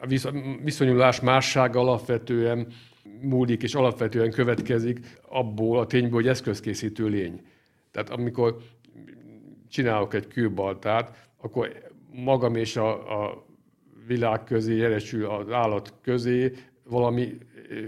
[0.00, 0.06] a
[0.62, 2.66] viszonyulás másság alapvetően
[3.20, 7.46] múlik és alapvetően következik abból a tényből, hogy eszközkészítő lény.
[7.90, 8.56] Tehát amikor
[9.68, 13.44] csinálok egy kőbaltát, akkor magam és a, a
[14.06, 16.52] világ közé, jelesül az állat közé
[16.84, 17.38] valami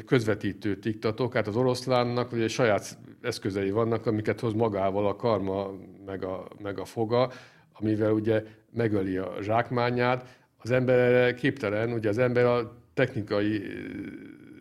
[0.07, 1.35] közvetítőt iktatok.
[1.35, 5.73] Hát az oroszlánnak ugye saját eszközei vannak, amiket hoz magával a karma,
[6.07, 7.31] meg a, meg a foga,
[7.73, 10.39] amivel ugye megöli a zsákmányát.
[10.57, 13.63] Az ember erre képtelen, ugye az ember a technikai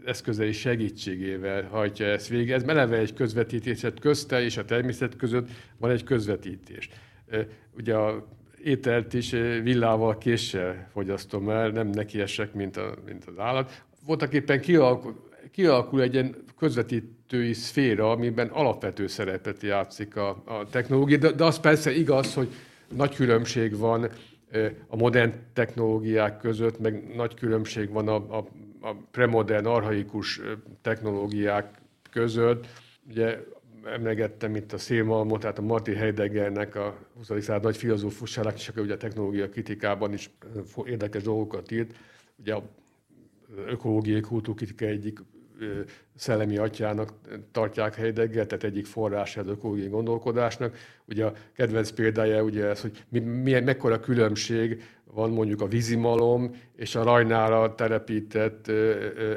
[0.06, 2.52] eszközei segítségével hajtja ezt végig.
[2.52, 6.90] Ez meleve egy közvetítés, tehát közte és a természet között van egy közvetítés.
[7.78, 8.28] Ugye a
[8.64, 9.30] ételt is
[9.64, 13.84] villával, késsel fogyasztom el, nem nekiesek, mint, a, mint az állat.
[14.06, 14.62] Voltak éppen
[15.52, 21.60] kialakul, egy ilyen közvetítői szféra, amiben alapvető szerepet játszik a, a technológia, de, de az
[21.60, 22.48] persze igaz, hogy
[22.96, 24.10] nagy különbség van
[24.88, 28.48] a modern technológiák között, meg nagy különbség van a, a,
[28.82, 30.42] a premodern, arhaikus
[30.82, 32.68] technológiák között.
[33.10, 33.40] Ugye
[33.86, 37.28] emlegettem itt a szélmalmot, tehát a Martin Heideggernek a 20.
[37.28, 40.30] század nagy filozófusának, és akkor ugye a technológia kritikában is
[40.86, 41.96] érdekes dolgokat írt.
[42.36, 42.64] Ugye a
[43.68, 45.20] ökológiai kultúrkritika egyik
[46.16, 47.14] szellemi atyának
[47.52, 50.78] tartják Heidegger, tehát egyik forrás az ökológiai gondolkodásnak.
[51.06, 56.56] Ugye a kedvenc példája ugye ez, hogy mi, milyen, mekkora különbség van mondjuk a vízimalom
[56.76, 58.68] és a rajnára telepített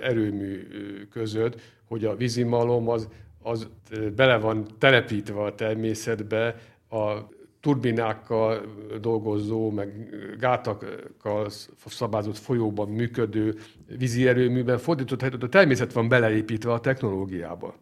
[0.02, 0.66] erőmű
[1.11, 3.09] között, hogy a vízimalom az,
[3.42, 3.68] az
[4.16, 6.57] bele van telepítve a természetbe,
[6.90, 8.61] a turbinákkal
[9.01, 11.51] dolgozó, meg gátakkal
[11.87, 13.55] szabázott folyóban működő
[13.99, 17.75] vízi erőműben fordított helyet, a természet van beleépítve a technológiába.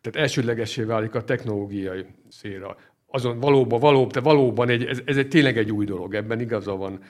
[0.00, 2.76] Tehát elsődlegesé válik a technológiai széra.
[3.06, 6.76] Azon valóban, valóban, te valóban egy, ez, ez egy, tényleg egy új dolog, ebben igaza
[6.76, 7.00] van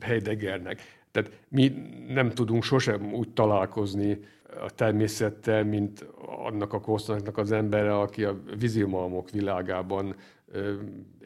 [0.00, 0.80] Heideggernek.
[1.10, 1.72] Tehát mi
[2.08, 4.18] nem tudunk sosem úgy találkozni
[4.60, 6.06] a természettel, mint
[6.44, 10.14] annak a korszaknak az embere, aki a vízimalmok világában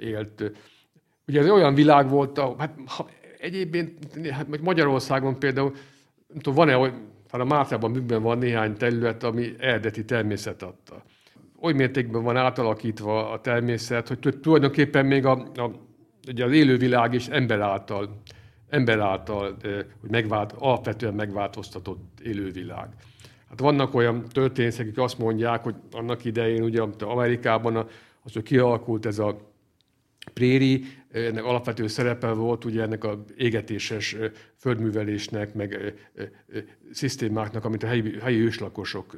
[0.01, 0.53] élt.
[1.27, 3.09] Ugye ez olyan világ volt, hát ha,
[3.39, 3.99] egyébként
[4.31, 5.73] hát Magyarországon például,
[6.29, 6.93] nem tudom, van-e,
[7.31, 11.03] hát a Mártában műben van néhány terület, ami eredeti természet adta.
[11.61, 15.71] Oly mértékben van átalakítva a természet, hogy tulajdonképpen még a, a,
[16.29, 18.23] ugye az élővilág is ember által,
[18.69, 19.57] ember által
[20.01, 22.89] hogy megvált, alapvetően megváltoztatott élővilág.
[23.49, 27.87] Hát vannak olyan történészek, akik azt mondják, hogy annak idején ugye Amerikában
[28.25, 29.53] az, hogy kialakult ez a
[30.33, 34.17] préri, ennek alapvető szerepe volt ugye ennek a égetéses
[34.57, 35.95] földművelésnek, meg
[36.93, 39.17] szisztémáknak, amit a helyi, helyi őslakosok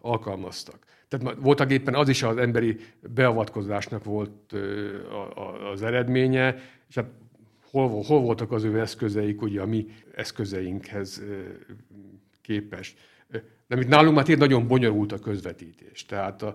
[0.00, 0.78] alkalmaztak.
[1.08, 2.76] Tehát voltak éppen az is az emberi
[3.14, 4.52] beavatkozásnak volt
[5.72, 6.56] az eredménye,
[6.88, 7.10] és hát
[7.70, 11.22] hol, hol voltak az ő eszközeik, ugye a mi eszközeinkhez
[12.42, 12.98] képest.
[13.66, 16.06] De itt nálunk már nagyon bonyolult a közvetítés.
[16.06, 16.54] Tehát a,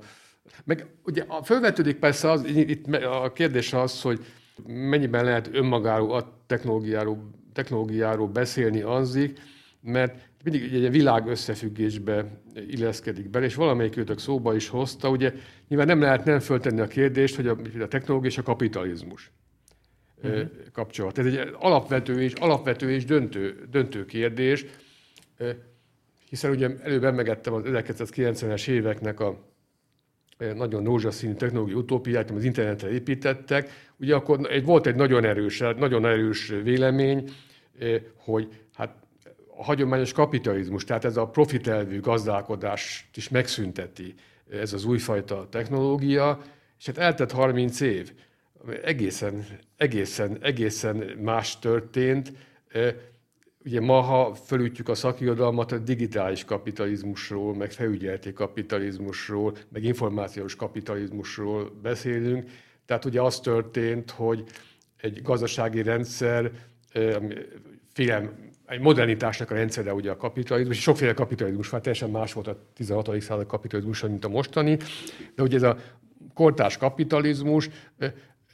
[0.64, 4.26] meg ugye a fölvetődik persze az, itt a kérdés az, hogy
[4.68, 9.40] mennyiben lehet önmagáról, a technológiáról, technológiáról beszélni anzik,
[9.82, 15.34] mert mindig egy világ összefüggésbe illeszkedik bele, és valamelyik őtök szóba is hozta, ugye
[15.68, 19.32] nyilván nem lehet nem föltenni a kérdést, hogy a, a technológia és a kapitalizmus
[20.24, 20.42] uh-huh.
[20.72, 21.18] kapcsolat.
[21.18, 24.66] Ez egy alapvető és, alapvető és döntő, döntő kérdés,
[26.30, 29.56] hiszen ugye előbb emlegettem az 1990-es éveknek a
[30.56, 36.06] nagyon rózsaszínű technológiai utópiát, az internetre építettek, ugye akkor egy, volt egy nagyon erős, nagyon
[36.06, 37.30] erős vélemény,
[38.16, 38.96] hogy hát
[39.58, 44.14] a hagyományos kapitalizmus, tehát ez a profitelvű gazdálkodást is megszünteti
[44.52, 46.42] ez az újfajta technológia,
[46.80, 48.14] és hát eltett 30 év,
[48.84, 49.46] egészen,
[49.78, 52.34] egészen, egészen más történt.
[53.68, 61.72] Ugye ma, ha fölütjük a szakirodalmat, a digitális kapitalizmusról, meg felügyelti kapitalizmusról, meg információs kapitalizmusról
[61.82, 62.50] beszélünk.
[62.86, 64.44] Tehát ugye az történt, hogy
[64.98, 66.52] egy gazdasági rendszer,
[67.94, 72.48] félem, egy modernitásnak a rendszere ugye a kapitalizmus, és sokféle kapitalizmus van, teljesen más volt
[72.48, 73.22] a 16.
[73.22, 74.78] század kapitalizmus, mint a mostani,
[75.36, 75.78] de ugye ez a
[76.34, 77.70] kortárs kapitalizmus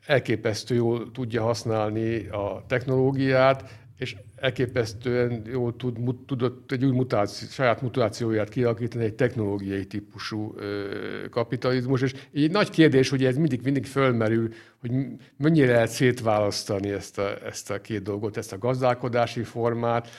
[0.05, 7.81] elképesztő jól tudja használni a technológiát, és elképesztően jól tud, tudott egy új mutáció, saját
[7.81, 10.85] mutációját kialakítani egy technológiai típusú ö,
[11.29, 12.01] kapitalizmus.
[12.01, 14.91] És így nagy kérdés, hogy ez mindig, mindig fölmerül, hogy
[15.37, 20.09] mennyire lehet szétválasztani ezt a, ezt a két dolgot, ezt a gazdálkodási formát,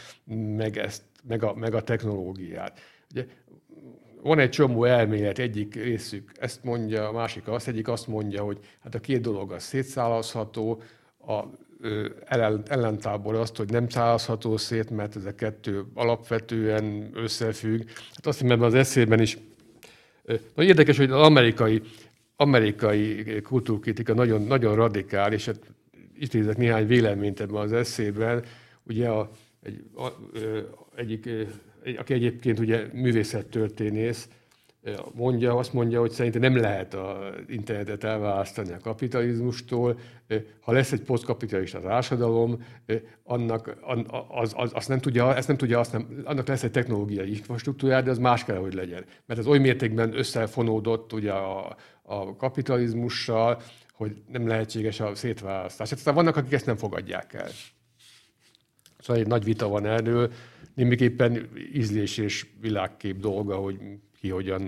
[0.57, 2.81] meg, ezt, meg, a, meg a technológiát.
[3.11, 3.27] Ugye,
[4.23, 8.59] van egy csomó elmélet, egyik részük ezt mondja, a másik azt, egyik azt mondja, hogy
[8.83, 10.83] hát a két dolog az szétszállazható,
[11.27, 11.45] a
[12.65, 17.83] ellentábor azt, hogy nem szállazható szét, mert ez a kettő alapvetően összefügg.
[17.87, 19.39] Hát azt hiszem, ebben az eszében is
[20.25, 21.83] nagyon érdekes, hogy az amerikai,
[22.37, 25.61] amerikai kultúrkritika nagyon, nagyon radikális, hát
[26.19, 28.45] idézek néhány véleményt ebben az eszében.
[28.83, 29.31] Ugye a,
[29.63, 30.09] egy, a,
[30.97, 31.27] egyik,
[31.85, 34.29] egy, aki egyébként ugye művészettörténész,
[35.15, 39.99] mondja, azt mondja, hogy szerintem nem lehet az internetet elválasztani a kapitalizmustól.
[40.61, 42.65] Ha lesz egy posztkapitalista társadalom,
[43.23, 43.77] annak,
[44.29, 48.03] az, az, azt nem tudja, ezt nem tudja, azt nem, annak lesz egy technológiai infrastruktúrája,
[48.03, 49.05] de az más kell, hogy legyen.
[49.27, 55.89] Mert az oly mértékben összefonódott ugye a, a kapitalizmussal, hogy nem lehetséges a szétválasztás.
[55.89, 57.49] Hát aztán vannak, akik ezt nem fogadják el.
[58.99, 60.33] Szóval egy nagy vita van erről,
[60.75, 63.79] némiképpen ízlés és világkép dolga, hogy
[64.25, 64.63] ki hogyan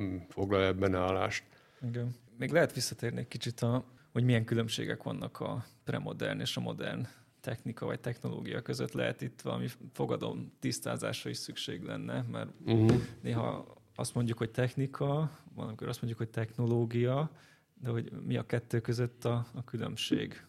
[0.00, 1.44] mm, foglal ebben állást.
[1.82, 2.14] Igen.
[2.38, 7.06] Még lehet visszatérni egy kicsit, a, hogy milyen különbségek vannak a premodern és a modern
[7.40, 8.92] technika vagy technológia között.
[8.92, 13.02] Lehet itt valami fogadom tisztázásra is szükség lenne, mert uh-huh.
[13.22, 17.30] néha azt mondjuk, hogy technika, valamikor azt mondjuk, hogy technológia,
[17.74, 20.42] de hogy mi a kettő között a, a különbség?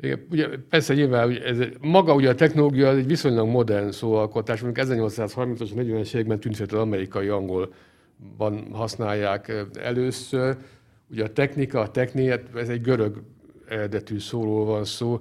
[0.00, 5.70] Igen, ugye, persze nyilván ez, maga ugye a technológia egy viszonylag modern szóalkotás, mondjuk 1830-as,
[5.76, 10.56] 40-es években tűnt az amerikai angolban használják először.
[11.10, 13.22] Ugye a technika, a techniát, ez egy görög
[13.68, 15.20] eredetű szóról van szó,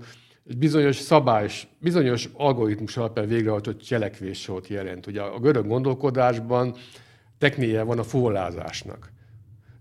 [0.50, 5.08] egy bizonyos szabályos, bizonyos algoritmus alapján végrehajtott cselekvéssort jelent.
[5.08, 6.76] Ugye a görög gondolkodásban
[7.38, 9.14] technia van a forrázásnak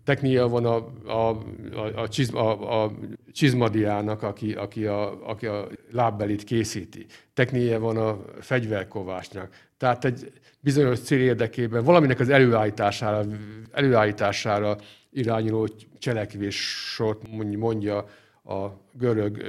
[0.05, 1.39] technia van a, a,
[1.75, 2.93] a, a, csizma, a, a
[3.33, 7.07] csizmadiának, aki, aki, a, aki a lábbelit készíti.
[7.35, 9.55] Technia van a fegyverkovásnak.
[9.77, 13.25] Tehát egy bizonyos cél érdekében valaminek az előállítására,
[13.73, 14.77] előállítására
[15.11, 16.57] irányuló cselekvés
[16.95, 18.09] sort mondja
[18.45, 19.43] a görög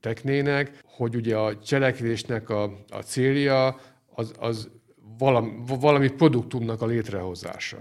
[0.00, 3.80] teknének, hogy ugye a cselekvésnek a, a célja
[4.14, 4.68] az, az
[5.18, 7.78] valami, valami produktumnak a létrehozása.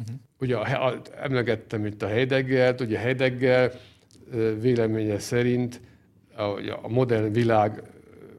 [0.00, 0.16] Uh-huh.
[0.44, 3.72] Ugye a, a, emlegettem itt a Heideggert, ugye Heidegger
[4.60, 5.80] véleménye szerint
[6.36, 6.42] a,
[6.82, 7.82] a modern világ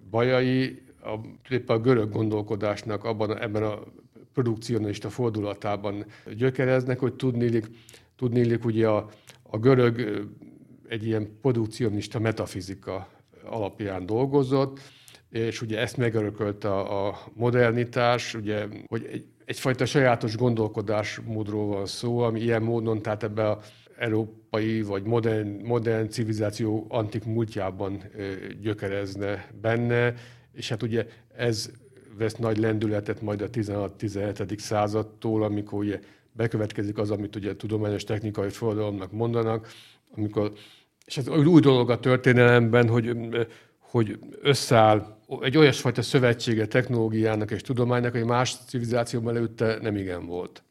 [0.09, 1.19] bajai a,
[1.65, 3.83] a görög gondolkodásnak abban, ebben a
[4.33, 7.65] produkcionista fordulatában gyökereznek, hogy tudnélik,
[8.15, 9.09] tudnélik ugye a,
[9.43, 10.25] a görög
[10.87, 13.07] egy ilyen produkcionista metafizika
[13.45, 14.79] alapján dolgozott,
[15.29, 22.19] és ugye ezt megörökölte a, a modernitás, ugye, hogy egy egyfajta sajátos gondolkodásmódról van szó,
[22.19, 23.59] ami ilyen módon, tehát ebbe a
[23.97, 28.03] európai vagy modern, modern civilizáció antik múltjában
[28.61, 30.13] gyökerezne benne,
[30.53, 31.05] és hát ugye
[31.35, 31.71] ez
[32.17, 34.57] vesz nagy lendületet majd a 16-17.
[34.57, 35.99] századtól, amikor ugye
[36.31, 39.67] bekövetkezik az, amit ugye tudományos technikai forradalomnak mondanak,
[40.15, 40.51] amikor,
[41.05, 43.17] és ez új dolog a történelemben, hogy,
[43.95, 50.63] hogy összeáll egy olyasfajta szövetsége technológiának és tudománynak, hogy más civilizációban előtte nem igen volt.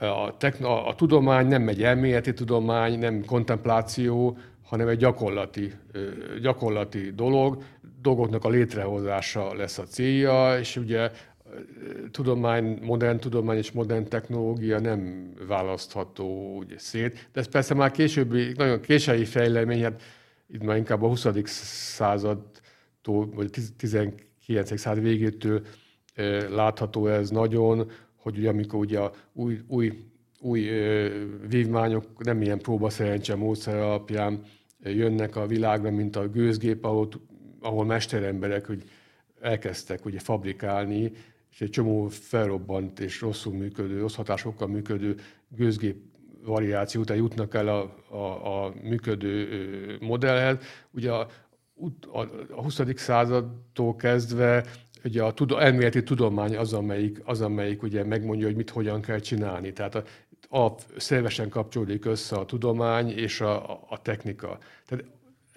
[0.00, 5.72] A, techno, a tudomány nem egy elméleti tudomány, nem kontempláció, hanem egy gyakorlati,
[6.40, 7.62] gyakorlati dolog,
[8.02, 11.10] dolgoknak a létrehozása lesz a célja, és ugye
[12.10, 17.28] tudomány, modern tudomány és modern technológia nem választható ugye, szét.
[17.32, 20.02] De ez persze már későbbi, nagyon késői fejlemény, hát
[20.52, 21.26] itt már inkább a 20.
[21.44, 22.42] század
[23.34, 24.78] vagy 19.
[24.78, 25.62] század végétől
[26.50, 30.04] látható ez nagyon, hogy ugye amikor ugye a új, új,
[30.40, 30.68] új
[31.48, 34.44] vívmányok nem ilyen próbaszerencse módszer alapján
[34.82, 37.08] jönnek a világra, mint a gőzgép, ahol,
[37.60, 38.82] ahol mesteremberek hogy
[39.40, 41.12] elkezdtek ugye fabrikálni,
[41.50, 45.16] és egy csomó felrobbant és rosszul működő, rossz hatásokkal működő
[45.48, 46.11] gőzgép
[46.44, 49.48] variáció után jutnak el a, a, a működő
[50.00, 50.56] modellhez.
[50.90, 51.28] Ugye a,
[52.12, 52.20] a,
[52.50, 52.80] a 20.
[52.94, 54.64] századtól kezdve
[55.04, 59.18] ugye a tudo, elméleti tudomány az, amelyik, az, amelyik ugye megmondja, hogy mit hogyan kell
[59.18, 59.72] csinálni.
[59.72, 60.04] Tehát a,
[60.58, 64.58] a szervesen kapcsolódik össze a tudomány és a, a, a technika.
[64.86, 65.04] Tehát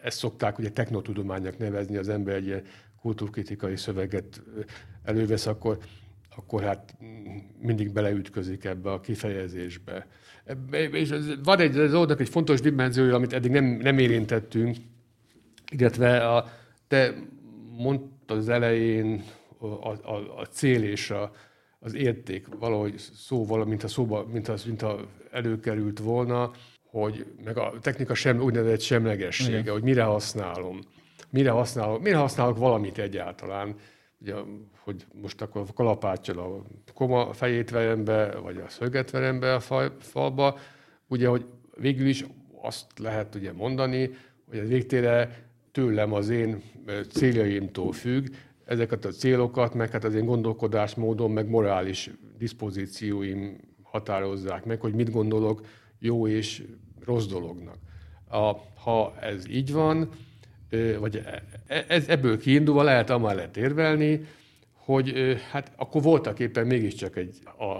[0.01, 2.63] ezt szokták ugye technotudománynak nevezni, az ember egy ilyen
[3.01, 4.41] kultúrkritikai szöveget
[5.03, 5.77] elővesz, akkor,
[6.36, 6.95] akkor hát
[7.59, 10.07] mindig beleütközik ebbe a kifejezésbe.
[10.91, 14.75] És van egy, az oldalnak egy fontos dimenziója, amit eddig nem, nem érintettünk,
[15.71, 16.47] illetve a,
[16.87, 17.13] te
[17.77, 19.23] mondtad az elején
[19.57, 21.31] a, a, a cél és a,
[21.79, 26.51] az érték valahogy szóval, mint a szóba, mint, az, mint a előkerült volna,
[26.85, 29.73] hogy meg a technika sem, úgynevezett semlegessége, Igen.
[29.73, 30.79] hogy mire használom.
[31.29, 33.75] Mire használok, mire használok valamit egyáltalán.
[34.26, 34.36] Ugye,
[34.80, 39.53] hogy most akkor a kalapáccsal a koma fejét verem be, vagy a szöget verem be
[39.53, 40.57] a fal, falba,
[41.07, 41.45] ugye, hogy
[41.78, 42.26] végül is
[42.61, 44.09] azt lehet ugye mondani,
[44.49, 46.61] hogy ez végtére tőlem az én
[47.09, 48.28] céljaimtól függ,
[48.63, 55.11] ezeket a célokat, meg hát az én gondolkodásmódom, meg morális diszpozícióim határozzák meg, hogy mit
[55.11, 55.65] gondolok
[55.99, 56.63] jó és
[57.05, 57.78] rossz dolognak.
[58.30, 60.09] A, ha ez így van,
[60.99, 61.24] vagy
[61.68, 64.26] e, ez, ebből kiindulva lehet amellett érvelni,
[64.74, 67.39] hogy hát akkor voltak éppen mégiscsak egy,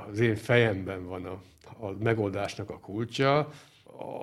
[0.10, 1.42] az én fejemben van a,
[1.86, 3.50] a megoldásnak a kulcsa,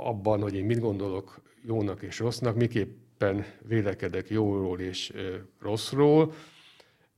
[0.04, 5.12] abban, hogy én mit gondolok jónak és rossznak, miképpen vélekedek jóról és
[5.60, 6.32] rosszról,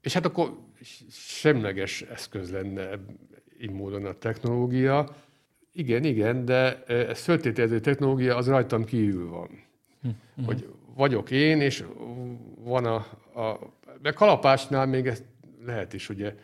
[0.01, 0.59] és hát akkor
[1.11, 2.99] semleges eszköz lenne
[3.61, 5.17] így módon a technológia.
[5.73, 9.49] Igen, igen, de ez föltételező technológia az rajtam kívül van.
[10.03, 11.85] Hm, hogy vagyok én, és
[12.65, 12.95] van a,
[13.41, 13.59] a
[14.03, 15.25] de kalapásnál még ezt
[15.65, 16.35] lehet is ugye,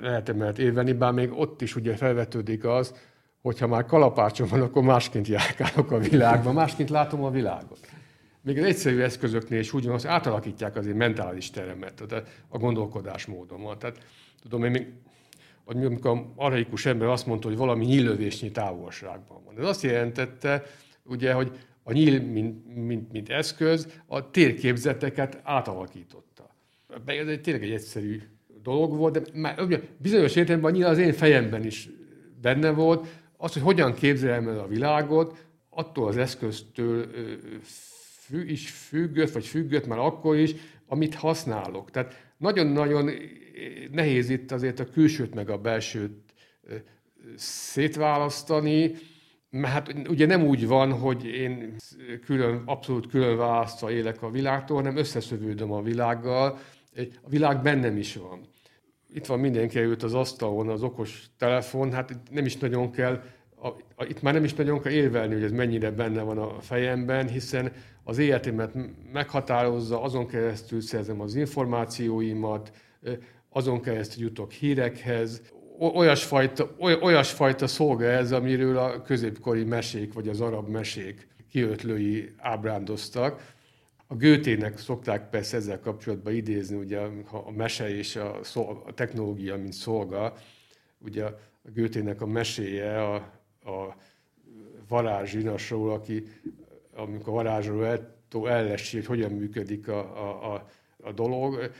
[0.00, 2.94] lehet emellett érveni, bár még ott is ugye felvetődik az,
[3.42, 7.78] hogyha már kalapácsom van, akkor másként járkálok a világban, másként látom a világot.
[8.42, 13.78] Még az egyszerű eszközöknél is ugyanaz átalakítják az én mentális teremet, tehát a gondolkodásmódomat.
[13.78, 13.98] Tehát
[14.42, 14.86] tudom, én még
[15.64, 19.58] amikor a arhaikus ember azt mondta, hogy valami nyílövésnyi távolságban van.
[19.58, 20.62] Ez azt jelentette,
[21.04, 21.58] ugye, hogy
[21.88, 26.54] a nyíl, mint, mint, mint eszköz, a térképzeteket átalakította.
[27.04, 28.20] Ez egy tényleg egy egyszerű
[28.62, 31.88] dolog volt, de már, bizonyos értelemben a nyíl az én fejemben is
[32.40, 37.06] benne volt, az, hogy hogyan képzelem el a világot, attól az eszköztől
[38.20, 40.54] függ, is függött, vagy függött már akkor is,
[40.86, 41.90] amit használok.
[41.90, 43.10] Tehát nagyon-nagyon
[43.90, 46.32] nehéz itt azért a külsőt meg a belsőt
[47.36, 48.94] szétválasztani,
[49.62, 51.76] hát ugye nem úgy van, hogy én
[52.24, 56.58] külön, abszolút külön választva élek a világtól, hanem összeszövődöm a világgal.
[57.22, 58.40] A világ bennem is van.
[59.14, 63.22] Itt van mindenki előtt az asztalon az okos telefon, hát nem is nagyon kell,
[63.60, 66.60] a, a, itt már nem is nagyon kell érvelni, hogy ez mennyire benne van a
[66.60, 67.72] fejemben, hiszen
[68.04, 68.72] az életemet
[69.12, 72.72] meghatározza, azon keresztül szerzem az információimat,
[73.48, 75.42] azon keresztül jutok hírekhez,
[75.78, 83.56] olyasfajta, olyasfajta szolga ez, amiről a középkori mesék vagy az arab mesék kiötlői ábrándoztak.
[84.06, 86.98] A Gőtének szokták persze ezzel kapcsolatban idézni, ugye
[87.30, 88.38] a mese és a,
[88.86, 90.34] a technológia, mint szolga.
[90.98, 91.38] Ugye a
[91.74, 93.14] Gőtének a meséje a,
[93.64, 93.96] a
[94.88, 96.22] varázsinasról, aki
[96.94, 98.16] amikor varázsról el,
[98.90, 100.68] hogy hogyan működik a, a, a,
[101.02, 101.70] a dolog,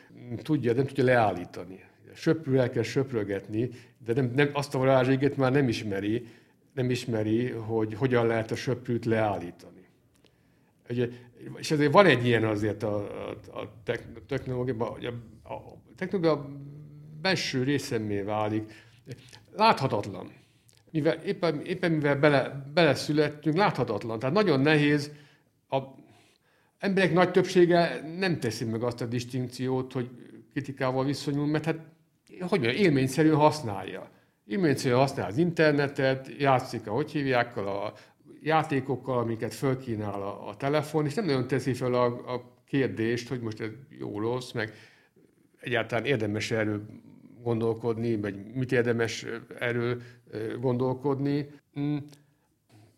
[0.43, 1.88] tudja, nem tudja leállítani.
[2.19, 3.71] Söprül el kell söprögetni,
[4.05, 6.27] de nem, nem, azt a varázségét már nem ismeri,
[6.73, 9.87] nem ismeri, hogy hogyan lehet a söprűt leállítani.
[10.91, 11.09] Ugye,
[11.57, 12.97] és azért van egy ilyen azért a,
[13.53, 13.83] a, a
[14.27, 15.13] technológiában, hogy a,
[15.53, 16.49] a technológia
[17.21, 18.73] belső részemmé válik.
[19.57, 20.33] Láthatatlan.
[20.91, 24.19] Mivel, éppen, éppen mivel bele, beleszülettünk, láthatatlan.
[24.19, 25.13] Tehát nagyon nehéz
[25.69, 25.79] a
[26.79, 30.11] emberek nagy többsége nem teszi meg azt a distinkciót, hogy
[30.53, 31.97] kritikával viszonyul, mert hát
[32.41, 34.11] hogy mondjam, élményszerűen használja.
[34.47, 37.93] Élményszerűen használja az internetet, játszik a, hogy hívják, a
[38.43, 43.41] játékokkal, amiket fölkínál a, a telefon, és nem nagyon teszi fel a, a kérdést, hogy
[43.41, 44.73] most ez jó, rossz, meg
[45.61, 46.87] egyáltalán érdemes erről
[47.43, 49.27] gondolkodni, vagy mit érdemes
[49.59, 50.03] erről
[50.61, 51.49] gondolkodni.
[51.81, 51.97] Mm,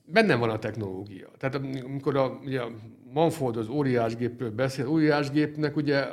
[0.04, 1.28] bennem van a technológia.
[1.38, 1.54] Tehát
[1.84, 2.70] amikor a, ugye a
[3.12, 6.06] Manford az óriásgépről beszél, óriásgépnek ugye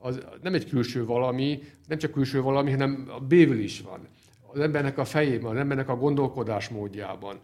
[0.00, 4.08] az nem egy külső valami, nem csak külső valami, hanem a bévül is van.
[4.52, 7.40] Az embernek a fejében, az embernek a gondolkodásmódjában.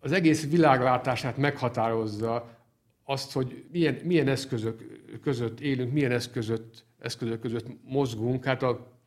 [0.00, 2.56] Az egész világlátását meghatározza
[3.04, 8.44] azt, hogy milyen, milyen eszközök között élünk, milyen eszközött, eszközök között mozgunk.
[8.44, 9.00] Hát a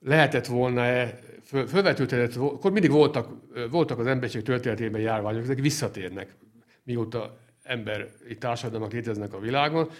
[0.00, 3.28] lehetett volna-e, föl, fölvetődhetett, akkor mindig voltak,
[3.70, 6.36] voltak az emberiség történetében járványok, ezek visszatérnek,
[6.82, 9.90] mióta emberi társadalmak léteznek a világon,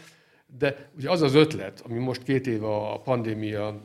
[0.47, 3.82] de ugye az az ötlet, ami most két éve a pandémia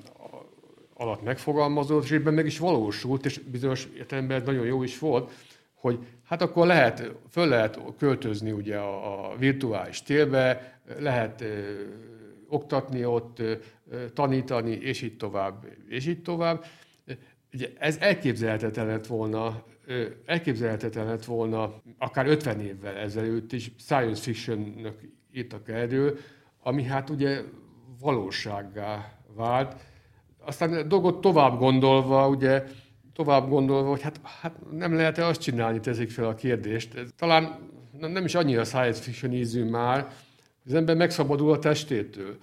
[0.93, 5.31] alatt megfogalmazott, és ebben meg is valósult, és bizonyos értelemben nagyon jó is volt,
[5.73, 11.81] hogy hát akkor lehet, föl lehet költözni ugye a, a virtuális térbe, lehet ö,
[12.47, 13.55] oktatni ott, ö,
[14.13, 16.65] tanítani, és így tovább, és így tovább.
[17.53, 24.21] Ugye ez elképzelhetetlen lett volna, ö, elképzelhetetlen lett volna akár 50 évvel ezelőtt is, science
[24.21, 24.87] fiction
[25.31, 26.17] írtak erről,
[26.63, 27.41] ami hát ugye
[27.99, 29.75] valósággá vált.
[30.45, 32.63] Aztán a dolgot tovább gondolva, ugye
[33.13, 37.05] tovább gondolva, hogy hát, hát nem lehet-e azt csinálni, teszik fel a kérdést.
[37.17, 40.07] Talán nem is annyira science fiction ízű már,
[40.65, 42.37] az ember megszabadul a testétől.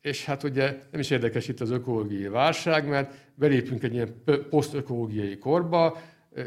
[0.00, 5.38] És hát ugye nem is érdekes itt az ökológiai válság, mert belépünk egy ilyen posztökológiai
[5.38, 5.98] korba,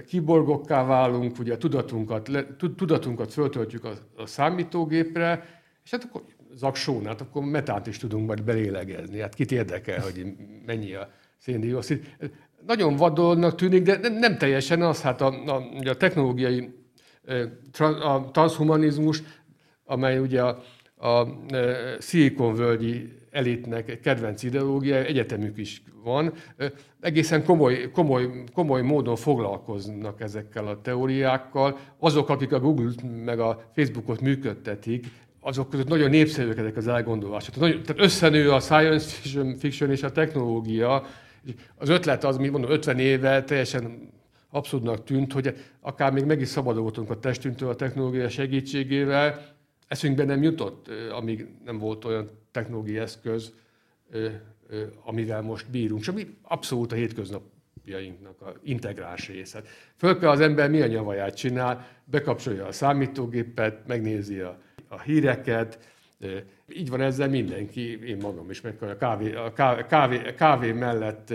[0.08, 2.30] kiborgokká válunk, ugye a tudatunkat,
[2.76, 5.46] tudatunkat föltöltjük a, a számítógépre,
[5.84, 6.24] és hát akkor
[6.58, 9.20] zaksónát, akkor metánt is tudunk majd belélegezni.
[9.20, 10.26] Hát kit érdekel, hogy
[10.66, 12.16] mennyi a széndiokszid.
[12.66, 15.02] Nagyon vadolnak tűnik, de nem, teljesen az.
[15.02, 16.70] Hát a, a, a technológiai
[17.80, 19.24] a transhumanizmus,
[19.86, 20.64] amely ugye a,
[21.08, 21.28] a
[22.00, 26.34] szilikonvölgyi elitnek kedvenc ideológia, egyetemük is van.
[27.00, 31.78] Egészen komoly, komoly, komoly módon foglalkoznak ezekkel a teóriákkal.
[32.00, 32.92] Azok, akik a Google
[33.26, 35.06] meg a Facebookot működtetik,
[35.48, 37.54] azok között nagyon népszerűek ezek az elgondolások.
[37.54, 39.16] Tehát, tehát összenő a science
[39.58, 41.06] fiction és a technológia.
[41.76, 44.10] Az ötlet az, mint mondom, 50 éve teljesen
[44.50, 49.56] abszurdnak tűnt, hogy akár még meg is szabadultunk a testünktől a technológia segítségével,
[49.88, 53.54] eszünkbe nem jutott, amíg nem volt olyan technológiai eszköz,
[55.06, 59.62] amivel most bírunk, és ami abszolút a hétköznapjainknak a integráns része.
[59.96, 65.80] Föl kell az ember mi a nyavaját csinál, bekapcsolja a számítógépet, megnézi a a híreket,
[66.70, 71.34] így van ezzel mindenki, én magam is, meg a kávé, a kávé, kávé, kávé mellett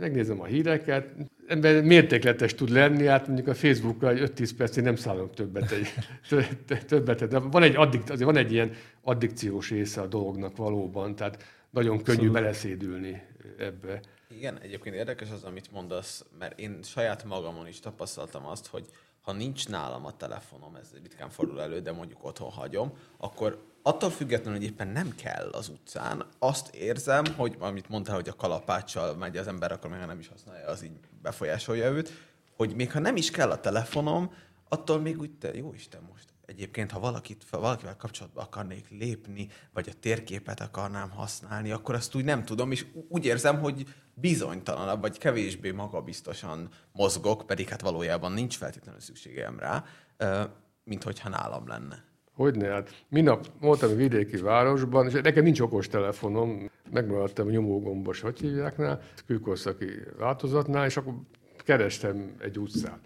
[0.00, 1.14] megnézem a híreket.
[1.46, 5.70] Ember mértékletes tud lenni, hát mondjuk a Facebookkal 5-10 percig nem szállom többet.
[5.70, 5.92] Egy,
[6.86, 8.72] többet de van egy, addikt, azért van egy ilyen
[9.02, 12.42] addikciós része a dolognak valóban, tehát nagyon könnyű szóval...
[12.42, 13.22] beleszédülni
[13.58, 14.00] ebbe.
[14.28, 18.84] Igen, egyébként érdekes az, amit mondasz, mert én saját magamon is tapasztaltam azt, hogy
[19.26, 24.10] ha nincs nálam a telefonom, ez ritkán fordul elő, de mondjuk otthon hagyom, akkor attól
[24.10, 29.14] függetlenül, hogy éppen nem kell az utcán, azt érzem, hogy amit mondtál, hogy a kalapáccsal
[29.14, 32.10] megy az ember, akkor még nem is használja, az így befolyásolja őt,
[32.56, 34.34] hogy még ha nem is kell a telefonom,
[34.68, 39.88] attól még úgy, te, jó Isten, most egyébként, ha valakit, valakivel kapcsolatba akarnék lépni, vagy
[39.88, 43.84] a térképet akarnám használni, akkor azt úgy nem tudom, és úgy érzem, hogy
[44.14, 49.84] bizonytalanabb, vagy kevésbé magabiztosan mozgok, pedig hát valójában nincs feltétlenül szükségem rá,
[50.84, 52.04] mint hogyha nálam lenne.
[52.32, 58.76] Hogyne, hát minap voltam vidéki városban, és nekem nincs okos telefonom, megmaradtam nyomógombos, hogy hívják,
[59.26, 59.86] kőkorszaki
[60.18, 61.14] változatnál, és akkor
[61.66, 62.98] kerestem egy utcát.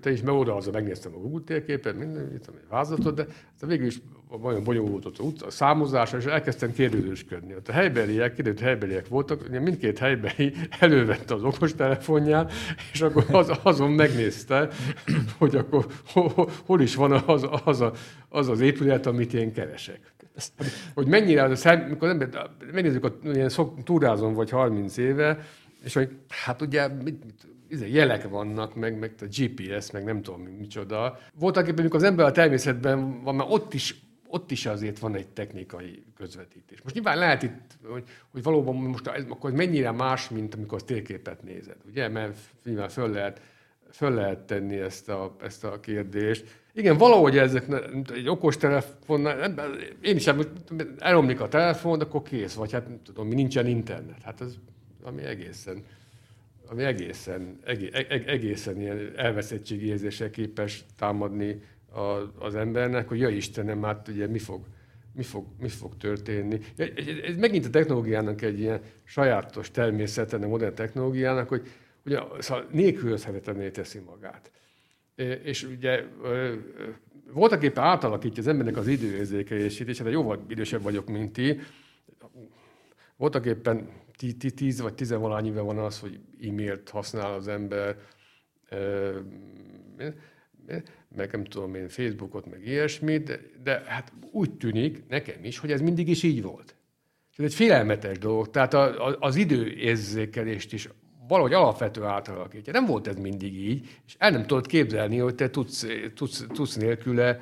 [0.00, 3.26] Te is, mert oda megnéztem a Google térképet, minden, itt egy vázatot, de,
[3.66, 4.00] végül is
[4.42, 7.54] nagyon bonyolult ott a, utca, a számozás, és elkezdtem kérdőzősködni.
[7.54, 12.52] Ott a helybeliek, kiderült helybeliek voltak, mindkét helybeli elővette az okostelefonját,
[12.92, 14.68] és akkor az, azon megnézte,
[15.38, 15.86] hogy akkor
[16.66, 17.92] hol, is van az, az, a,
[18.28, 20.00] az az épület, amit én keresek.
[20.94, 25.38] Hogy mennyire, az, amikor ember, megnézzük, a, ilyen szok, túrázom vagy 30 éve,
[25.84, 30.42] és hogy hát ugye mit, mit, jelek vannak, meg, meg a GPS, meg nem tudom
[30.42, 31.18] micsoda.
[31.34, 33.94] Voltak éppen, amikor az ember a természetben van, mert ott is,
[34.26, 36.82] ott is azért van egy technikai közvetítés.
[36.82, 41.42] Most nyilván lehet itt, hogy, hogy valóban most ez, akkor mennyire más, mint amikor térképet
[41.42, 42.08] nézed, ugye?
[42.08, 43.40] Mert nyilván föl lehet,
[43.90, 46.60] föl lehet tenni ezt a, ezt a kérdést.
[46.74, 47.64] Igen, valahogy ezek,
[48.14, 49.26] egy okos telefon,
[50.00, 50.30] én is
[50.98, 54.22] elomlik a telefon, akkor kész, vagy hát nem tudom, mi nincsen internet.
[54.22, 54.54] Hát ez
[55.02, 55.84] ami egészen
[56.70, 57.58] ami egészen,
[58.26, 61.60] egészen ilyen elveszettségérzése képes támadni
[62.38, 64.64] az embernek, hogy ja Istenem, hát ugye mi fog,
[65.12, 66.60] mi fog, mi fog történni.
[67.26, 71.62] Ez megint a technológiának egy ilyen sajátos természet, a modern technológiának, hogy,
[72.04, 74.50] a, szóval nélkülözhetetlené teszi magát.
[75.42, 76.04] És ugye
[77.32, 81.60] voltak éppen átalakítja az embernek az időérzékelését, és hát jóval idősebb vagyok, mint ti.
[83.16, 83.88] Voltak éppen
[84.54, 87.96] tíz vagy tizenvalány éve van az, hogy e-mailt használ az ember,
[91.16, 95.72] meg nem tudom én, Facebookot, meg ilyesmit, de, de hát úgy tűnik nekem is, hogy
[95.72, 96.74] ez mindig is így volt.
[97.36, 98.50] ez egy félelmetes dolog.
[98.50, 100.88] Tehát a, a, az időérzékelést is
[101.28, 102.72] valahogy alapvető átalakítja.
[102.72, 106.76] Nem volt ez mindig így, és el nem tudod képzelni, hogy te tudsz, tudsz, tudsz
[106.76, 107.40] nélküle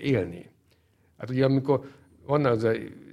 [0.00, 0.50] élni.
[1.18, 1.90] Hát ugye amikor
[2.26, 2.66] van az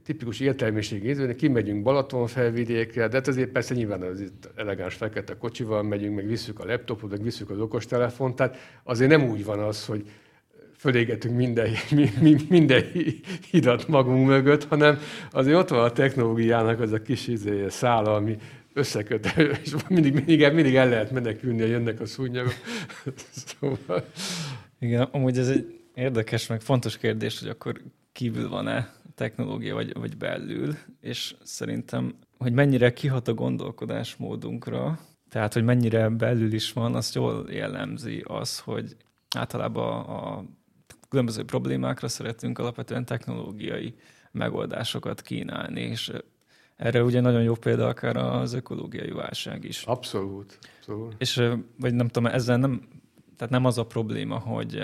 [0.03, 5.37] tipikus értelmiségi íző, kimegyünk Balaton felvidékre, de hát azért persze nyilván az itt elegáns fekete
[5.37, 9.59] kocsival megyünk, meg visszük a laptopot, meg visszük az okostelefont, tehát azért nem úgy van
[9.59, 10.05] az, hogy
[10.77, 11.69] fölégetünk minden,
[12.49, 12.83] minden
[13.51, 14.99] hidat magunk mögött, hanem
[15.31, 18.37] azért ott van a technológiának az a kis izéje, szála, ami
[18.73, 19.33] összeköt,
[19.63, 22.53] és mindig, mindig, mindig el lehet menekülni, ha jönnek a szúnyagok.
[23.59, 24.05] szóval...
[24.79, 27.81] Igen, amúgy ez egy érdekes, meg fontos kérdés, hogy akkor
[28.13, 34.99] kívül van-e technológia, vagy, vagy belül, és szerintem, hogy mennyire kihat a gondolkodásmódunkra,
[35.29, 38.95] tehát, hogy mennyire belül is van, azt jól jellemzi az, hogy
[39.35, 40.43] általában a
[41.09, 43.95] különböző problémákra szeretünk alapvetően technológiai
[44.31, 46.11] megoldásokat kínálni, és
[46.75, 49.83] erre ugye nagyon jó példa akár az ökológiai válság is.
[49.83, 50.59] Abszolút.
[50.77, 51.15] abszolút.
[51.17, 51.35] És
[51.79, 52.87] vagy nem tudom, ezzel nem,
[53.37, 54.83] tehát nem az a probléma, hogy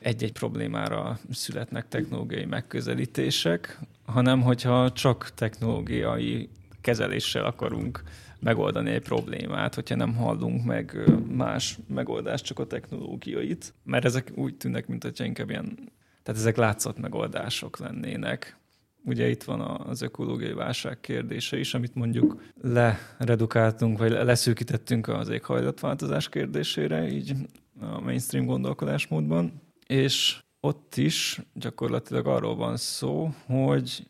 [0.00, 6.48] egy-egy problémára születnek technológiai megközelítések, hanem hogyha csak technológiai
[6.80, 8.02] kezeléssel akarunk
[8.40, 10.96] megoldani egy problémát, hogyha nem hallunk meg
[11.32, 13.74] más megoldást, csak a technológiait.
[13.84, 15.78] Mert ezek úgy tűnnek, mint hogyha inkább ilyen,
[16.22, 18.58] tehát ezek látszott megoldások lennének.
[19.04, 26.28] Ugye itt van az ökológiai válság kérdése is, amit mondjuk leredukáltunk, vagy leszűkítettünk az éghajlatváltozás
[26.28, 27.34] kérdésére, így
[27.80, 34.08] a mainstream gondolkodásmódban és ott is gyakorlatilag arról van szó, hogy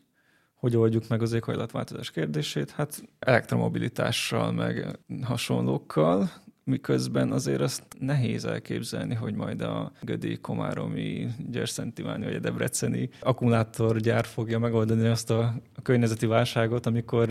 [0.55, 2.71] hogy oldjuk meg az éghajlatváltozás kérdését?
[2.71, 6.31] Hát elektromobilitással, meg hasonlókkal,
[6.63, 14.25] miközben azért azt nehéz elképzelni, hogy majd a Gödi, Komáromi, Gyerszentiváni vagy a Debreceni akkumulátorgyár
[14.25, 15.53] fogja megoldani azt a
[15.83, 17.29] környezeti válságot, amikor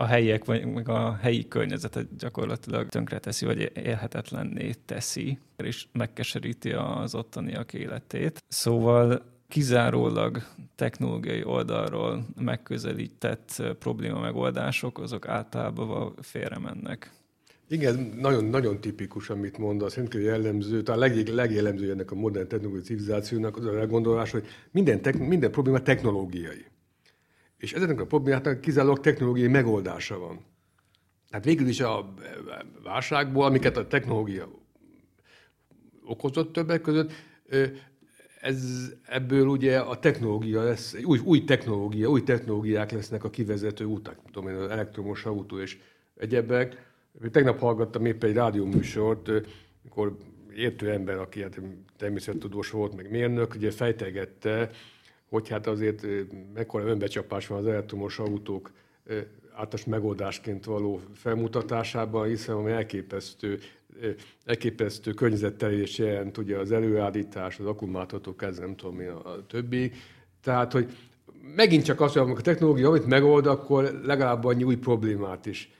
[0.00, 7.14] a helyiek, vagy meg a helyi környezetet gyakorlatilag tönkreteszi, vagy élhetetlenné teszi, és megkeseríti az
[7.14, 8.44] ottaniak életét.
[8.48, 10.42] Szóval kizárólag
[10.74, 17.10] technológiai oldalról megközelített probléma megoldások, azok általában félre mennek.
[17.68, 22.84] Igen, nagyon, nagyon tipikus, amit mondasz, rendkívül jellemző, talán leg, legjellemző ennek a modern technológiai
[22.84, 26.64] civilizációnak az a elgondolás, hogy minden, tek, minden probléma technológiai.
[27.58, 30.44] És ezeknek a problémáknak kizárólag technológiai megoldása van.
[31.30, 32.14] Tehát végül is a
[32.82, 34.48] válságból, amiket a technológia
[36.04, 37.12] okozott többek között,
[38.40, 44.18] ez, ebből ugye a technológia lesz, új, új technológia, új technológiák lesznek a kivezető utak,
[44.32, 45.78] tudom én, az elektromos autó és
[46.14, 46.86] egyebek.
[47.30, 49.30] Tegnap hallgattam épp egy rádióműsort,
[49.82, 50.16] amikor
[50.54, 51.60] értő ember, aki hát
[51.96, 54.70] természettudós volt, meg mérnök, ugye fejtegette,
[55.28, 56.06] hogy hát azért
[56.54, 58.70] mekkora önbecsapás van az elektromos autók
[59.58, 63.58] általános megoldásként való felmutatásában, hiszen ami elképesztő,
[64.44, 69.92] elképesztő környezettelés jelent, ugye az előállítás, az akkumulátorok, ez nem tudom mi a, többi.
[70.42, 70.96] Tehát, hogy
[71.54, 75.70] megint csak az, hogy a technológia amit megold, akkor legalább annyi új problémát is.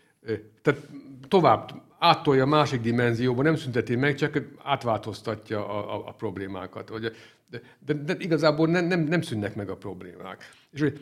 [0.62, 0.80] Tehát
[1.28, 6.90] tovább áttolja a másik dimenzióba, nem szünteti meg, csak átváltoztatja a, a, a problémákat.
[6.90, 7.10] Ugye
[7.50, 10.50] de, de, de igazából nem, nem, nem szűnnek meg a problémák.
[10.72, 10.92] És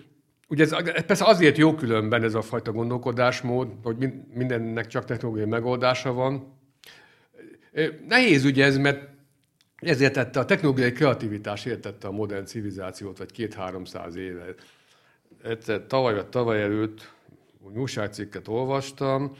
[0.48, 6.12] Ugye ez, persze azért jó különben ez a fajta gondolkodásmód, hogy mindennek csak technológiai megoldása
[6.12, 6.58] van.
[8.08, 9.08] Nehéz ugye ez, mert
[9.76, 14.44] ezért tette a technológiai kreativitás értette a modern civilizációt, vagy két-háromszáz éve.
[15.42, 17.12] Egyszer tavaly vagy tavaly előtt
[17.74, 19.36] újságcikket olvastam,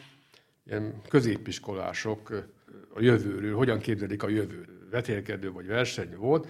[0.67, 2.49] ilyen középiskolások
[2.95, 4.69] a jövőről, hogyan képzelik a jövőt.
[4.91, 6.49] Vetélkedő vagy verseny volt,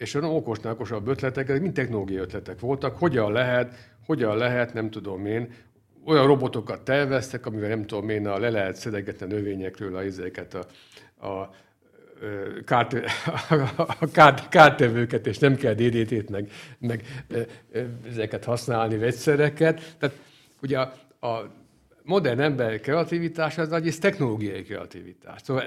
[0.00, 3.74] és olyan okosnál okosabb ötletek, ezek mind technológiai ötletek voltak, hogyan lehet,
[4.06, 5.54] hogyan lehet, nem tudom én,
[6.04, 10.54] olyan robotokat terveztek, amivel nem tudom én, a, le lehet szedegetni a növényekről a izéket,
[10.54, 10.66] a,
[11.26, 11.50] a,
[12.64, 12.96] kárt,
[14.12, 17.24] kárt, kártevőket, és nem kell DDT-t, meg, meg
[18.08, 19.96] ezeket használni, vegyszereket.
[19.98, 20.16] Tehát
[20.62, 20.92] ugye a,
[21.26, 21.52] a
[22.02, 25.40] modern ember kreativitás az ez technológiai kreativitás.
[25.42, 25.64] Szóval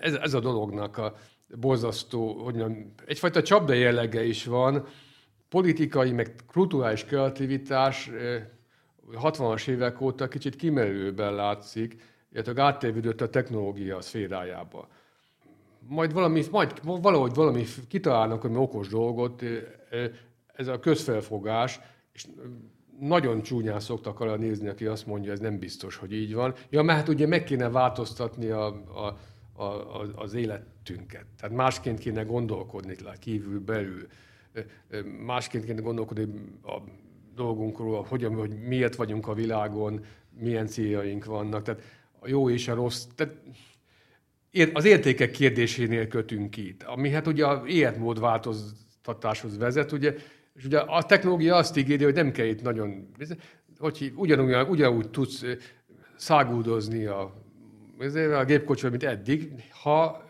[0.00, 1.14] ez, ez a dolognak a,
[1.56, 4.86] borzasztó, hogy mondjam, egyfajta csapda jellege is van,
[5.48, 8.10] politikai, meg kulturális kreativitás
[9.12, 14.88] 60-as évek óta kicsit kimerülőben látszik, illetve áttévődött a technológia szférájába.
[15.88, 19.42] Majd, valami, majd valahogy valami kitalálnak, hogy okos dolgot,
[20.54, 21.80] ez a közfelfogás,
[22.12, 22.26] és
[23.00, 26.54] nagyon csúnyán szoktak arra nézni, aki azt mondja, ez nem biztos, hogy így van.
[26.70, 28.66] Ja, mert hát ugye meg kéne változtatni a,
[29.06, 29.18] a
[29.60, 30.34] a, az
[30.88, 31.24] életünket.
[31.40, 34.06] Tehát másként kéne gondolkodni kívül, belül.
[35.24, 36.26] Másként kéne gondolkodni
[36.62, 36.78] a
[37.34, 40.04] dolgunkról, hogyan, hogy miért vagyunk a világon,
[40.38, 41.62] milyen céljaink vannak.
[41.62, 41.82] Tehát
[42.18, 43.04] a jó és a rossz.
[43.14, 43.34] Tehát
[44.72, 50.14] az értékek kérdésénél kötünk itt, ami hát ugye a életmód változtatáshoz vezet, ugye,
[50.54, 53.08] és ugye a technológia azt ígéri, hogy nem kell itt nagyon,
[53.78, 55.44] hogy ugyanúgy, ugyanúgy tudsz
[56.16, 57.34] szágúdozni a,
[58.38, 59.52] a gépkocsival, mint eddig,
[59.82, 60.29] ha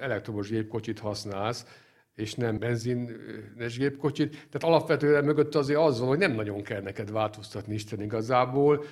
[0.00, 1.66] elektromos gépkocsit használsz,
[2.14, 4.30] és nem benzines gépkocsit.
[4.30, 8.84] Tehát alapvetően mögött azért az van, hogy nem nagyon kell neked változtatni Isten igazából.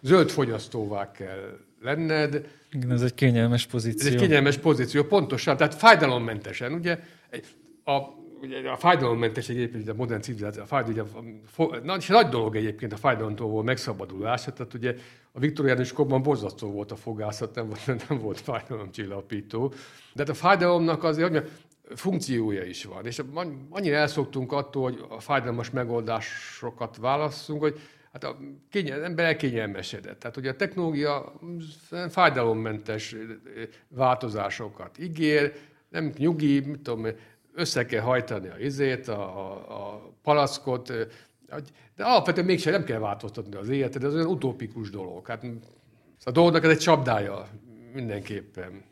[0.00, 2.46] Zöld fogyasztóvá kell lenned.
[2.72, 4.06] Igen, ez egy kényelmes pozíció.
[4.06, 5.56] Ez egy kényelmes pozíció, pontosan.
[5.56, 6.98] Tehát fájdalommentesen, ugye?
[7.84, 7.98] A,
[8.40, 11.08] ugye a fájdalommentes egyébként a modern civilizáció, a fájdalom,
[11.56, 14.44] ugye, a, nagy dolog egyébként a fájdalomtól való megszabadulás.
[14.44, 14.94] Tehát ugye
[15.36, 19.68] a viktoriánus korban borzasztó volt a fogászat, nem volt, nem volt fájdalomcsillapító.
[20.12, 21.50] De hát a fájdalomnak azért, hogy
[21.94, 23.06] funkciója is van.
[23.06, 23.22] És
[23.70, 27.80] annyira elszoktunk attól, hogy a fájdalmas megoldásokat válasszunk, hogy
[28.12, 28.38] hát a
[28.70, 30.18] kényel, ember elkényelmesedett.
[30.18, 31.32] Tehát, hogy a technológia
[32.08, 33.16] fájdalommentes
[33.88, 35.52] változásokat ígér,
[35.88, 37.06] nem nyugi, mit tudom,
[37.54, 40.92] össze kell hajtani a izét, a, a, a palackot,
[41.96, 45.26] de alapvetően mégsem nem kell változtatni az életet, ez olyan utópikus dolog.
[45.26, 45.46] Hát,
[46.24, 47.48] a dolognak ez egy csapdája
[47.92, 48.82] mindenképpen.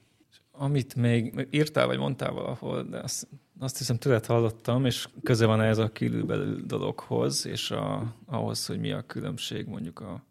[0.51, 3.29] Amit még írtál, vagy mondtál valahol, de azt,
[3.59, 8.81] azt hiszem tőled hallottam, és köze van ez a kívülbelül dologhoz, és a, ahhoz, hogy
[8.81, 10.25] mi a különbség mondjuk a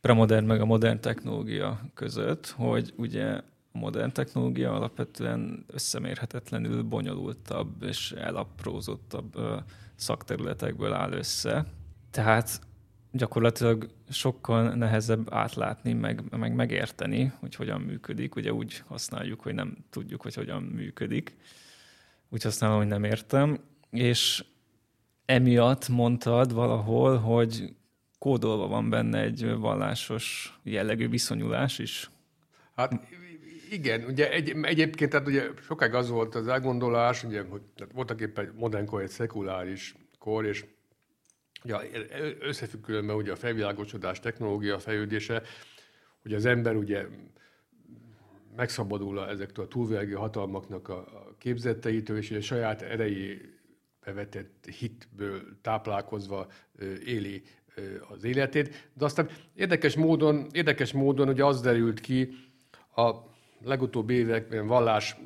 [0.00, 3.24] premodern meg a modern technológia között, hogy ugye
[3.72, 9.38] a modern technológia alapvetően összemérhetetlenül bonyolultabb és elaprózottabb
[10.02, 11.66] szakterületekből áll össze.
[12.10, 12.60] Tehát
[13.12, 18.36] gyakorlatilag sokkal nehezebb átlátni, meg, meg megérteni, hogy hogyan működik.
[18.36, 21.36] Ugye úgy használjuk, hogy nem tudjuk, hogy hogyan működik.
[22.28, 23.58] Úgy használom, hogy nem értem.
[23.90, 24.44] És
[25.24, 27.74] emiatt mondtad valahol, hogy
[28.18, 32.10] kódolva van benne egy vallásos jellegű viszonyulás is.
[32.74, 33.08] Hát
[33.72, 38.20] igen, ugye egy, egyébként tehát ugye sokáig az volt az elgondolás, ugye, hogy tehát voltak
[38.20, 40.64] éppen modern kor egy szekuláris kor, és
[41.64, 41.76] Ugye
[42.40, 45.42] összefügg különben ugye a felvilágosodás, technológia fejlődése,
[46.22, 47.06] hogy az ember ugye
[48.56, 53.40] megszabadul ezektől a túlvilági hatalmaknak a képzetteitől, és a saját erei
[54.04, 56.46] bevetett hitből táplálkozva
[57.04, 57.42] éli
[58.08, 58.90] az életét.
[58.94, 62.34] De aztán érdekes módon, érdekes módon ugye az derült ki
[62.94, 63.10] a
[63.64, 65.16] legutóbbi években vallás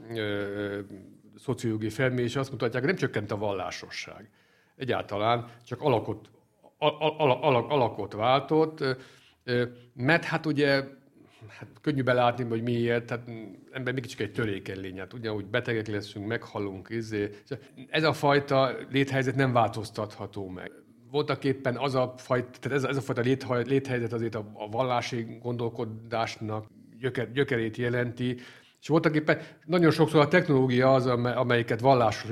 [1.36, 4.30] szociológiai felmérés azt mutatják, hogy nem csökkent a vallásosság
[4.76, 6.30] egyáltalán csak alakot,
[6.78, 8.84] al, al, al, alakot váltott,
[9.94, 10.84] mert hát ugye
[11.48, 13.30] hát könnyű belátni, hogy miért, hát
[13.70, 17.30] ember csak egy törékeny lény, hát ugyanúgy betegek leszünk, meghalunk, izé.
[17.88, 20.72] ez a fajta léthelyzet nem változtatható meg.
[21.10, 25.38] Voltak éppen az a fajta, tehát ez, ez a fajta léthelyzet azért a, a vallási
[25.42, 26.66] gondolkodásnak
[27.00, 28.36] gyöker, gyökerét jelenti,
[28.80, 32.30] és voltak éppen nagyon sokszor a technológia az, amelyiket vallásos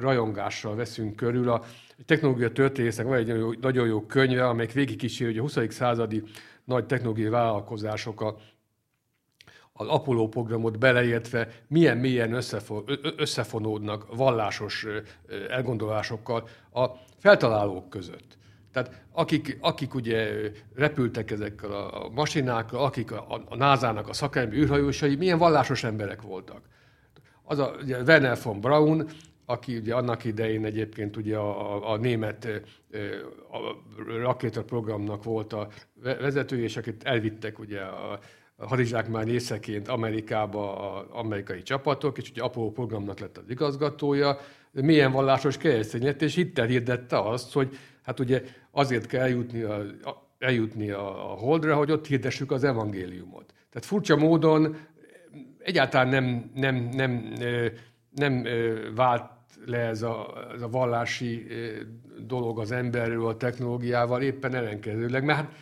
[0.00, 1.48] rajongással veszünk körül.
[1.48, 1.64] A
[2.06, 5.72] technológia történészek van egy nagyon jó könyve, amelyik végigkíséri, hogy a 20.
[5.74, 6.22] századi
[6.64, 8.36] nagy technológiai vállalkozások a,
[9.72, 12.40] az Apollo programot beleértve milyen mélyen
[13.16, 14.86] összefonódnak vallásos
[15.48, 16.86] elgondolásokkal a
[17.18, 18.38] feltalálók között.
[18.74, 25.16] Tehát akik, akik ugye repültek ezekkel a masinákkal, akik a, a NASA-nak a szakember űrhajósai,
[25.16, 26.60] milyen vallásos emberek voltak.
[27.42, 29.08] Az a ugye Werner von Braun,
[29.46, 32.48] aki ugye annak idején egyébként ugye a, a, a német
[33.50, 33.58] a
[34.18, 35.68] rakétaprogramnak volt a
[36.02, 38.18] vezetője, és akit elvittek ugye a,
[38.56, 44.38] a hadizsákmány részeként Amerikába az amerikai csapatok, és ugye Apollo programnak lett az igazgatója,
[44.72, 48.42] milyen vallásos keresztény és itt elhirdette azt, hogy hát ugye
[48.74, 49.84] azért kell eljutni a,
[50.38, 51.02] eljutni a,
[51.38, 53.54] Holdra, hogy ott hirdessük az evangéliumot.
[53.70, 54.76] Tehát furcsa módon
[55.58, 57.72] egyáltalán nem, nem, nem, nem,
[58.10, 58.46] nem
[58.94, 59.30] vált
[59.66, 61.46] le ez a, ez a vallási
[62.18, 65.52] dolog az emberről a technológiával, éppen ellenkezőleg, mert hát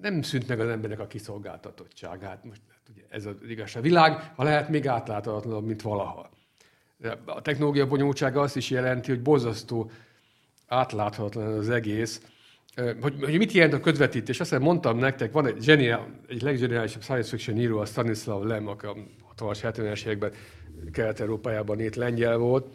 [0.00, 2.44] nem szűnt meg az embernek a kiszolgáltatottságát.
[2.44, 3.82] Most hát ugye ez az igazság.
[3.82, 6.30] Világ, ha lehet, még átlátatlanabb, mint valaha.
[7.24, 9.90] A technológia bonyolultsága azt is jelenti, hogy borzasztó
[10.66, 12.20] átláthatatlan az egész.
[12.76, 14.40] Hogy, hogy mit jelent a közvetítés?
[14.40, 18.86] Azt mondtam nektek, van egy, zseniál, egy leggeniálisabb science fiction író, a Stanislav Lem, aki
[18.86, 18.96] a
[19.36, 20.32] 60-as, 70-es években
[20.92, 22.66] Kelet-Európájában itt lengyel volt,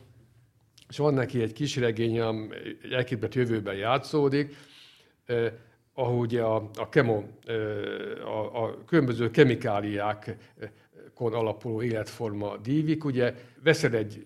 [0.89, 4.55] és van neki egy kis regénye, egy elképzelt jövőben játszódik,
[5.25, 5.51] eh,
[5.93, 7.55] ahol a, a, kemo, eh,
[8.27, 10.37] a, a különböző kemikáliákon
[11.13, 13.33] alapuló életforma dívik, ugye
[13.63, 14.25] veszed egy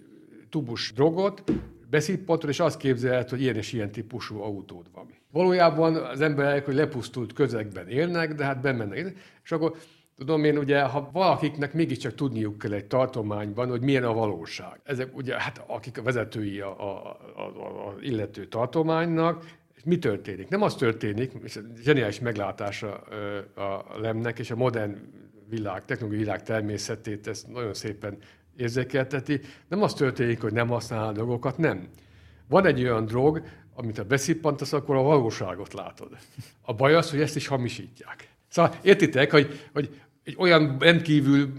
[0.49, 1.43] tubus drogot,
[1.89, 5.13] beszippantod, és azt képzeled, hogy ilyen és ilyen típusú autód van.
[5.31, 9.17] Valójában az emberek, hogy lepusztult közegben élnek, de hát bemennek.
[9.43, 9.77] És akkor
[10.19, 14.79] Tudom én, ugye, ha valakiknek mégiscsak tudniuk kell egy tartományban, hogy milyen a valóság.
[14.83, 19.45] Ezek ugye, hát akik a vezetői a, a, a, a illető tartománynak,
[19.83, 20.49] mi történik?
[20.49, 22.93] Nem az történik, és zseniális meglátása
[23.55, 24.97] a lemnek, és a modern
[25.49, 28.17] világ, technológiai világ természetét ezt nagyon szépen
[28.59, 29.39] érzékelteti.
[29.67, 31.87] Nem az történik, hogy nem használ a dolgokat, nem.
[32.47, 33.43] Van egy olyan drog,
[33.73, 36.17] amit ha beszippantasz, akkor a valóságot látod.
[36.61, 38.27] A baj az, hogy ezt is hamisítják.
[38.47, 41.53] Szóval értitek, hogy, hogy egy olyan rendkívül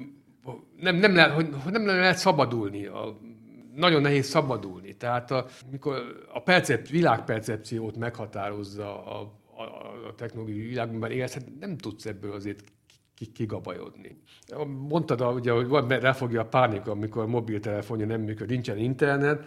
[0.80, 2.86] nem, nem, lehet, hogy nem lehet szabadulni.
[2.86, 3.18] A,
[3.74, 4.96] nagyon nehéz szabadulni.
[4.96, 9.20] Tehát a, mikor a percep, világpercepciót meghatározza a,
[9.56, 9.62] a,
[10.08, 12.64] a technológiai világban élsz, hát nem tudsz ebből azért
[13.26, 14.16] kigabajodni.
[14.88, 19.44] Mondtad, ugye, hogy van, ráfogja a pánik, amikor a mobiltelefonja nem működik, nincsen internet,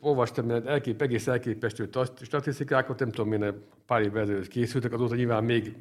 [0.00, 1.88] olvastam mert elkép, egész elképesztő
[2.22, 5.74] statisztikákat, nem tudom, milyen pár évvel ezelőtt készültek, azóta nyilván még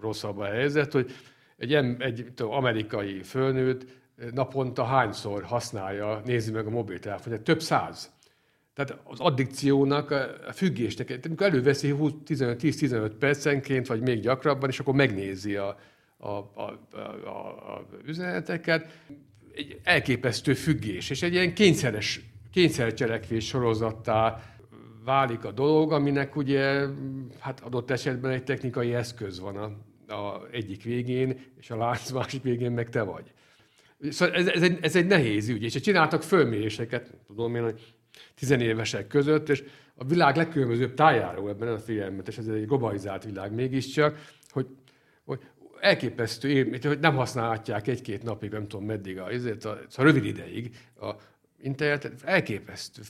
[0.00, 1.10] rosszabb a helyzet, hogy
[1.56, 3.86] egy, egy tudom, amerikai fölnőtt
[4.32, 8.16] naponta hányszor használja, nézi meg a mobiltelefonját, több száz.
[8.74, 10.10] Tehát az addikciónak,
[10.48, 15.78] a függésnek, amikor előveszi 10-15 percenként, vagy még gyakrabban, és akkor megnézi a,
[16.18, 16.78] a, a,
[17.24, 17.28] a,
[17.74, 18.98] a üzeneteket,
[19.54, 22.20] egy elképesztő függés, és egy ilyen kényszeres,
[22.52, 24.42] kényszercselekvés sorozattá
[25.04, 26.86] válik a dolog, aminek ugye
[27.38, 29.64] hát adott esetben egy technikai eszköz van a,
[30.14, 33.32] a egyik végén, és a lánc másik végén meg te vagy.
[34.10, 37.94] Szóval ez, ez, egy, ez egy nehéz ügy, és csináltak fölméréseket, tudom én, hogy
[38.34, 39.64] tizenévesek között, és
[39.94, 44.66] a világ legkülönbözőbb tájáról ebben a figyelmet, és ez egy globalizált világ mégiscsak, hogy,
[45.80, 50.24] elképesztő élmény, hogy nem használhatják egy-két napig, nem tudom meddig, a, ezért a, szóval rövid
[50.24, 51.10] ideig a
[51.62, 53.02] internetet, elképesztő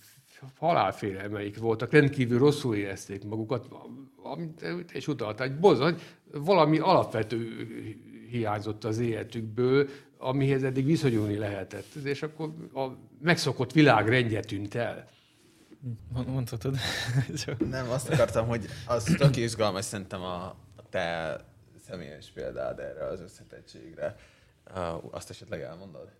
[0.57, 3.69] halálfélelmeik voltak, rendkívül rosszul érezték magukat,
[4.23, 5.99] amit és utalta, egy bozony,
[6.33, 7.67] valami alapvető
[8.31, 9.89] hiányzott az életükből,
[10.19, 11.95] amihez eddig viszonyulni lehetett.
[12.05, 12.87] És akkor a
[13.23, 15.09] megszokott világrendje tűnt el.
[16.27, 16.77] Mondhatod.
[17.71, 20.57] Nem, azt akartam, hogy az tök izgalmas szerintem a
[20.91, 21.37] te
[21.89, 24.17] személyes példád erre az összetettségre.
[25.11, 26.11] Azt esetleg elmondod?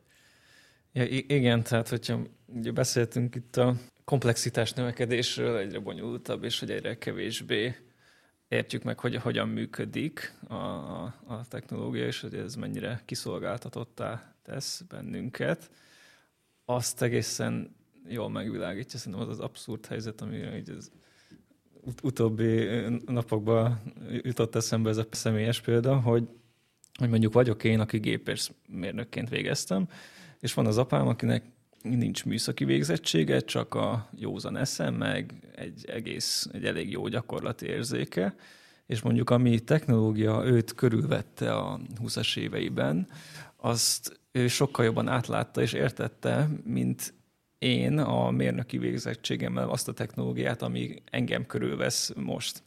[0.93, 6.99] Ja, igen, tehát hogyha ugye beszéltünk itt a komplexitás növekedésről, egyre bonyolultabb, és hogy egyre
[6.99, 7.77] kevésbé
[8.49, 15.71] értjük meg, hogy hogyan működik a, a technológia, és hogy ez mennyire kiszolgáltatottá tesz bennünket.
[16.65, 20.91] Azt egészen jól megvilágítja, szerintem az az abszurd helyzet, ami így az
[21.89, 22.67] ut- utóbbi
[23.07, 23.81] napokban
[24.23, 26.29] jutott eszembe ez a személyes példa, hogy,
[26.99, 29.89] hogy mondjuk vagyok én, aki gépészmérnökként végeztem,
[30.41, 31.45] és van az apám, akinek
[31.83, 38.35] nincs műszaki végzettsége, csak a józan eszem, meg egy egész, egy elég jó gyakorlati érzéke,
[38.87, 43.09] és mondjuk ami technológia őt körülvette a 20-as éveiben,
[43.57, 47.15] azt ő sokkal jobban átlátta és értette, mint
[47.59, 52.63] én a mérnöki végzettségemmel azt a technológiát, ami engem körülvesz most.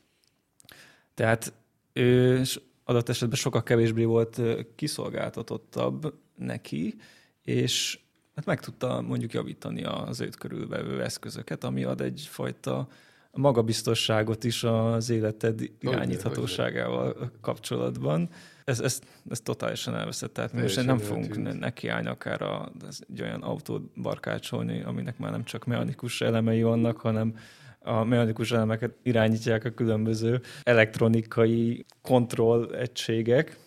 [1.13, 1.53] Tehát
[1.93, 2.41] ő
[2.83, 4.41] adott esetben sokkal kevésbé volt
[4.75, 6.95] kiszolgáltatottabb neki,
[7.43, 7.99] és
[8.35, 12.87] hát meg tudta mondjuk javítani az őt körülvevő eszközöket, ami ad egyfajta
[13.31, 18.29] magabiztosságot is az életed irányíthatóságával kapcsolatban.
[18.71, 18.99] Ez, ez,
[19.29, 20.33] ez totálisan elveszett.
[20.33, 22.71] Tehát most nem fogunk nekiállni akár a,
[23.09, 27.35] egy olyan autót barkácsolni, aminek már nem csak mechanikus elemei vannak, hanem
[27.79, 33.57] a mechanikus elemeket irányítják a különböző elektronikai kontroll egységek.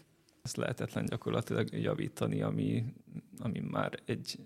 [0.42, 2.84] Ezt lehetetlen gyakorlatilag javítani, ami,
[3.38, 4.38] ami már egy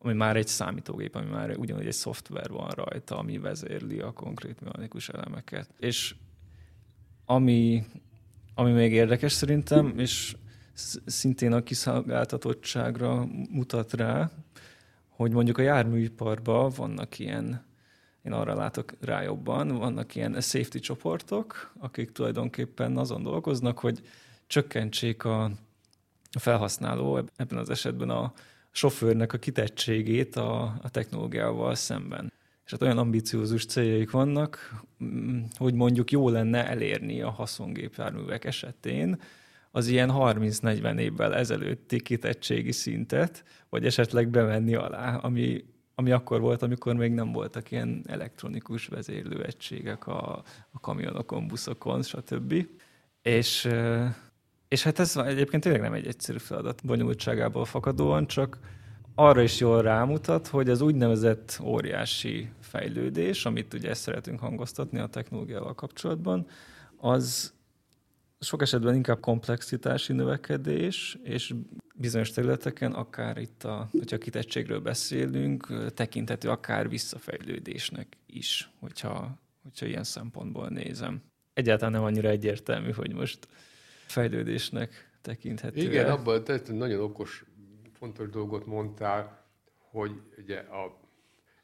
[0.00, 4.60] ami már egy számítógép, ami már ugyanúgy egy szoftver van rajta, ami vezérli a konkrét
[4.60, 5.68] mechanikus elemeket.
[5.78, 6.14] És
[7.24, 7.84] ami,
[8.58, 10.36] ami még érdekes szerintem, és
[11.06, 14.30] szintén a kiszolgáltatottságra mutat rá,
[15.08, 17.64] hogy mondjuk a járműiparban vannak ilyen,
[18.22, 24.00] én arra látok rá jobban, vannak ilyen safety csoportok, akik tulajdonképpen azon dolgoznak, hogy
[24.46, 25.50] csökkentsék a
[26.38, 28.32] felhasználó, ebben az esetben a
[28.70, 32.32] sofőrnek a kitettségét a, a technológiával szemben.
[32.68, 39.20] És hát olyan ambiciózus céljaik vannak, mm, hogy mondjuk jó lenne elérni a haszongépjárművek esetén
[39.70, 45.64] az ilyen 30-40 évvel ezelőtti kitettségi szintet, vagy esetleg bevenni alá, ami,
[45.94, 52.66] ami akkor volt, amikor még nem voltak ilyen elektronikus vezérlőegységek a, a kamionokon, buszokon, stb.
[53.22, 53.68] És
[54.68, 58.58] és hát ez egyébként tényleg nem egy egyszerű feladat bonyolultságából fakadóan, csak
[59.18, 65.06] arra is jól rámutat, hogy az úgynevezett óriási fejlődés, amit ugye ezt szeretünk hangoztatni a
[65.06, 66.46] technológiával kapcsolatban,
[66.96, 67.52] az
[68.40, 71.54] sok esetben inkább komplexitási növekedés, és
[71.94, 80.04] bizonyos területeken, akár itt, a, hogyha kitettségről beszélünk, tekinthető akár visszafejlődésnek is, hogyha, hogyha ilyen
[80.04, 81.22] szempontból nézem.
[81.52, 83.48] Egyáltalán nem annyira egyértelmű, hogy most
[84.06, 85.80] fejlődésnek tekinthető.
[85.80, 87.44] Igen, abban te nagyon okos,
[87.98, 89.44] fontos dolgot mondtál,
[89.90, 91.00] hogy ugye a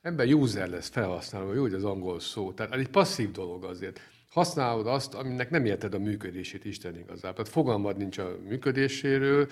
[0.03, 2.53] ember user lesz felhasználó, jó, hogy az angol szó.
[2.53, 7.33] Tehát ez egy passzív dolog azért használod azt, aminek nem érted a működését Isten igazából.
[7.33, 9.49] Tehát fogalmad nincs a működéséről,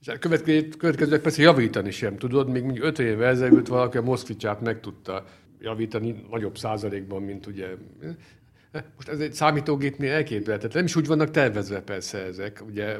[0.00, 4.60] és a következőleg persze javítani sem tudod, még mondjuk 50 évvel ezelőtt valaki a Moszkvicsát
[4.60, 5.24] meg tudta
[5.60, 7.68] javítani nagyobb százalékban, mint ugye
[8.96, 10.72] most ez egy számítógépnél elképzelhetetlen.
[10.74, 12.62] Nem is úgy vannak tervezve persze ezek.
[12.66, 12.98] Ugye,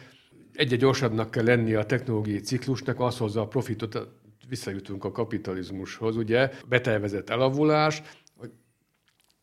[0.54, 4.08] egyre gyorsabbnak kell lenni a technológiai ciklusnak, az hozza a profitot
[4.48, 8.02] visszajutunk a kapitalizmushoz, ugye, betervezett elavulás,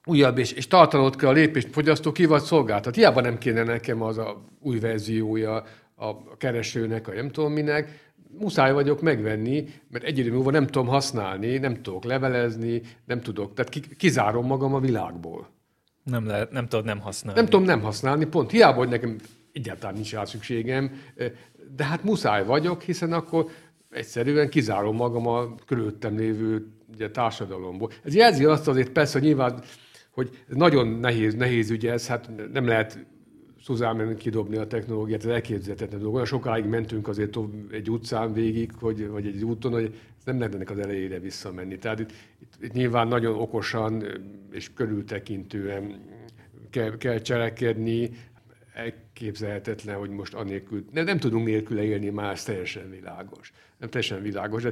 [0.06, 2.96] újabb és, és tartanod kell a lépést, fogyasztó ki vagy szolgáltat.
[2.96, 5.64] Hiába nem kéne nekem az a új verziója
[5.96, 10.88] a keresőnek, a nem tudom minek, muszáj vagyok megvenni, mert egy idő múlva nem tudom
[10.88, 15.57] használni, nem tudok levelezni, nem tudok, tehát kizárom magam a világból.
[16.10, 17.40] Nem, lehet, nem tudod nem használni.
[17.40, 19.16] Nem tudom nem használni, pont hiába, hogy nekem
[19.52, 20.92] egyáltalán nincs rá szükségem,
[21.76, 23.46] de hát muszáj vagyok, hiszen akkor
[23.90, 27.92] egyszerűen kizárom magam a körülöttem lévő ugye, társadalomból.
[28.04, 29.62] Ez jelzi azt azért persze, hogy nyilván,
[30.12, 33.06] hogy nagyon nehéz, nehéz ügy ez, hát nem lehet
[33.68, 36.14] Szuzámen kidobni a technológiát, ez elképzelhetetlen dolog.
[36.14, 37.38] Olyan sokáig mentünk azért
[37.72, 39.96] egy utcán végig, hogy, vagy egy úton, hogy
[40.26, 41.78] nem lehet ennek az elejére visszamenni.
[41.78, 42.12] Tehát itt,
[42.42, 44.04] itt, itt nyilván nagyon okosan
[44.52, 46.00] és körültekintően
[46.70, 48.10] kell, kell cselekedni,
[48.74, 53.52] elképzelhetetlen, hogy most anélkül, nem, nem tudunk nélküle élni, már teljesen világos.
[53.78, 54.64] Nem teljesen világos.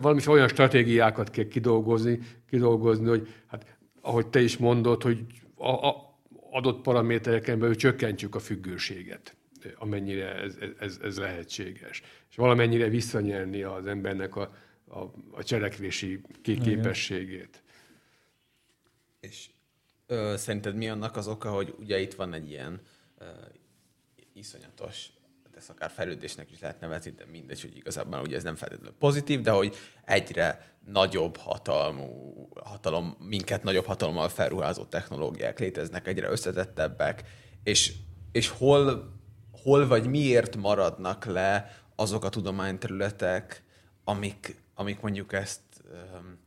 [0.00, 6.09] Valami olyan stratégiákat kell kidolgozni, kidolgozni, hogy hát, ahogy te is mondod, hogy a, a
[6.50, 9.36] adott paramétereken belül csökkentjük a függőséget,
[9.74, 12.02] amennyire ez, ez, ez lehetséges.
[12.30, 14.54] És valamennyire visszanyerni az embernek a,
[14.88, 14.98] a,
[15.30, 17.62] a cselekvési képességét.
[19.20, 19.50] És
[20.06, 22.80] ö, szerinted mi annak az oka, hogy ugye itt van egy ilyen
[23.20, 23.26] uh,
[24.32, 25.10] iszonyatos,
[25.60, 29.40] ezt akár fejlődésnek is lehet nevezni, de mindegy, hogy igazából ugye ez nem feltétlenül pozitív,
[29.40, 37.22] de hogy egyre nagyobb hatalmú, hatalom, minket nagyobb hatalommal felruházó technológiák léteznek, egyre összetettebbek,
[37.62, 37.92] és,
[38.32, 39.12] és hol,
[39.62, 43.62] hol vagy miért maradnak le azok a tudományterületek,
[44.04, 45.60] amik, amik mondjuk ezt
[45.92, 46.38] um,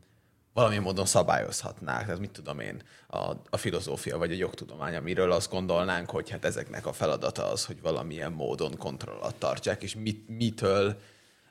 [0.53, 2.05] valamilyen módon szabályozhatnák.
[2.05, 6.45] Tehát mit tudom én, a, a filozófia vagy a jogtudomány, amiről azt gondolnánk, hogy hát
[6.45, 10.99] ezeknek a feladata az, hogy valamilyen módon kontroll alatt tartsák, és mit, mitől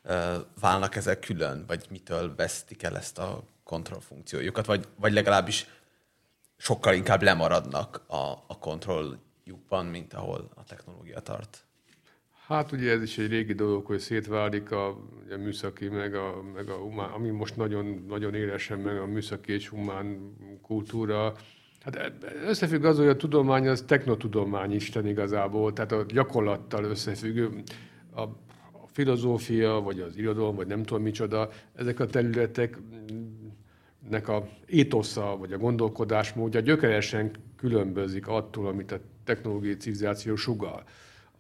[0.05, 5.67] uh, válnak ezek külön, vagy mitől vesztik el ezt a kontrollfunkciójukat, vagy, vagy legalábbis
[6.57, 11.65] sokkal inkább lemaradnak a, a kontrolljukban, mint ahol a technológia tart.
[12.53, 14.89] Hát ugye ez is egy régi dolog, hogy szétválik a,
[15.31, 19.53] a műszaki, meg a, meg a humán, ami most nagyon, nagyon élesen meg a műszaki
[19.53, 21.35] és humán kultúra.
[21.81, 22.13] Hát
[22.47, 27.53] összefügg az, hogy a tudomány az technotudomány isten igazából, tehát a gyakorlattal összefügg.
[28.15, 28.23] A,
[28.93, 32.79] filozófia, vagy az irodalom, vagy nem tudom micsoda, ezek a területeknek
[34.29, 40.85] a étosza, vagy a gondolkodásmódja gyökeresen különbözik attól, amit a technológiai civilizáció sugal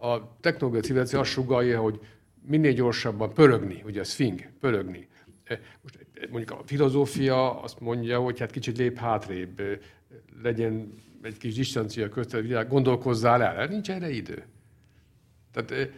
[0.02, 2.00] a technológiai civilizáció azt sugalja, hogy
[2.46, 5.08] minél gyorsabban pörögni, ugye a swing, pörögni.
[5.44, 9.78] E, most e, mondjuk a filozófia azt mondja, hogy hát kicsit lép hátrébb, e,
[10.42, 10.92] legyen
[11.22, 14.44] egy kis distancia között gondolkozzál el, hát nincs erre idő.
[15.52, 15.90] Tehát,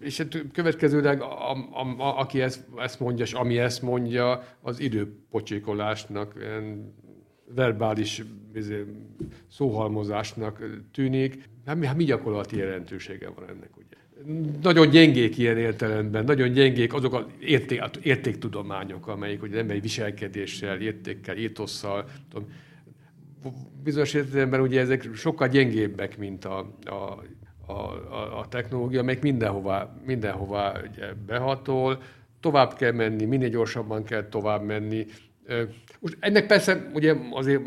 [0.00, 4.80] és hát következőleg, a, a, a, aki ezt, ezt mondja, és ami ezt mondja, az
[4.80, 6.34] időpocsékolásnak,
[7.54, 8.22] verbális
[8.54, 8.84] izé,
[9.50, 11.52] szóhalmozásnak tűnik.
[11.66, 13.96] Hát mi, hát mi gyakorlati jelentősége van ennek, ugye?
[14.62, 21.36] Nagyon gyengék ilyen értelemben, nagyon gyengék azok az érték, értéktudományok, amelyik ugye emberi viselkedéssel, értékkel,
[21.36, 22.48] étosszal, tudom,
[23.82, 26.92] bizonyos értelemben ugye ezek sokkal gyengébbek, mint a, a,
[27.72, 32.02] a, a technológia, amelyik mindenhová, mindenhová ugye behatol,
[32.40, 35.06] tovább kell menni, minél gyorsabban kell tovább menni.
[35.98, 37.62] Most ennek persze ugye azért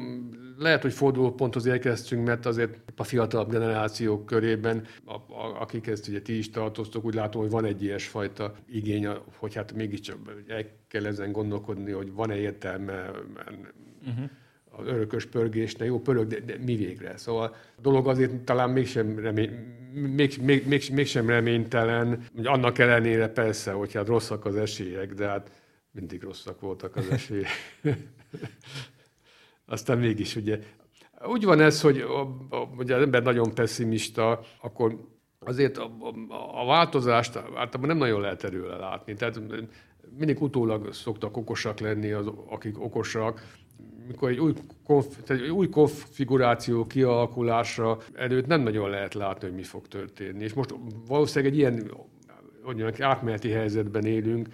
[0.58, 6.22] lehet, hogy fordulóponthoz érkeztünk, mert azért a fiatalabb generációk körében, a, a, akik ezt ugye
[6.22, 11.06] ti is tartoztok, úgy látom, hogy van egy ilyesfajta igény, hogy hát mégiscsak el kell
[11.06, 13.12] ezen gondolkodni, hogy van-e értelme
[14.08, 14.30] uh-huh.
[14.70, 17.18] az örökös pörgésnek, jó pörög, de, de mi végre?
[17.18, 19.50] Szóval a dolog azért talán mégsem, remény,
[19.94, 25.28] még, még, még, mégsem reménytelen, hogy annak ellenére persze, hogyha hát rosszak az esélyek, de
[25.28, 25.52] hát
[25.92, 27.50] mindig rosszak voltak az esélyek.
[29.68, 30.60] Aztán mégis ugye,
[31.26, 35.00] úgy van ez, hogy a, a, ugye az ember nagyon pessimista, akkor
[35.40, 35.92] azért a,
[36.30, 39.14] a, a változást általában nem nagyon lehet erőle látni.
[39.14, 39.42] Tehát
[40.18, 43.56] mindig utólag szoktak okosak lenni az, akik okosak,
[44.08, 44.54] mikor egy új,
[44.84, 50.44] konf, tehát egy új konfiguráció kialakulása előtt nem nagyon lehet látni, hogy mi fog történni.
[50.44, 50.74] És most
[51.08, 51.92] valószínűleg egy ilyen
[52.64, 54.48] hogy mondjam, átmeneti helyzetben élünk,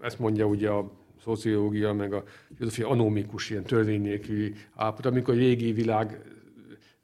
[0.00, 0.90] ezt mondja ugye a
[1.22, 2.24] szociológia, meg a
[2.56, 6.20] filozófia anomikus, ilyen törvény nélküli állapot, amikor a régi világ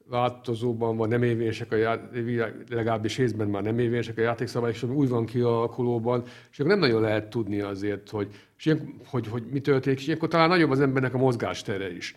[0.09, 5.09] változóban van, nem érvényesek a játék, legalábbis részben már nem érvényesek a játékszabályok, és úgy
[5.09, 9.61] van kialakulóban, és akkor nem nagyon lehet tudni azért, hogy, és ilyen, hogy, hogy mi
[9.61, 12.14] történik, és ilyenkor talán nagyobb az embernek a mozgástere is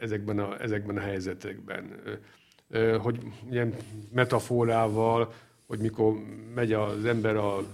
[0.00, 1.84] ezekben a, ezekben a helyzetekben.
[2.98, 3.18] Hogy
[3.50, 3.74] ilyen
[4.12, 5.32] metaforával,
[5.66, 6.14] hogy mikor
[6.54, 7.64] megy az ember a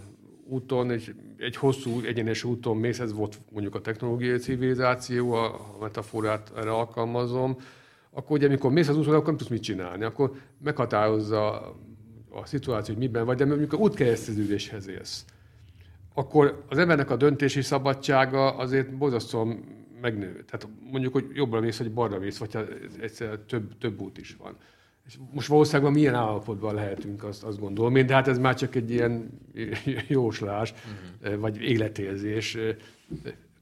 [0.49, 6.53] úton, egy, egy hosszú, egyenes úton mész, ez volt mondjuk a technológiai civilizáció, a metaforát
[6.57, 7.57] erre alkalmazom,
[8.11, 10.33] akkor ugye amikor mész az úton, akkor nem tudsz mit csinálni, akkor
[10.63, 11.61] meghatározza
[12.31, 15.25] a szituáció, hogy miben vagy, de amikor útkereszteződéshez élsz,
[16.15, 19.65] akkor az embernek a döntési szabadsága azért borzasztóan
[20.01, 20.45] megnő.
[20.47, 22.57] Tehát mondjuk, hogy jobbra mész, vagy balra mész, vagy
[23.01, 24.57] egyszer több, több út is van.
[25.07, 28.75] És most valószínűleg milyen állapotban lehetünk, azt, azt gondolom én, de hát ez már csak
[28.75, 29.41] egy ilyen
[30.09, 30.75] jóslás,
[31.23, 31.41] uh-huh.
[31.41, 32.57] vagy életérzés.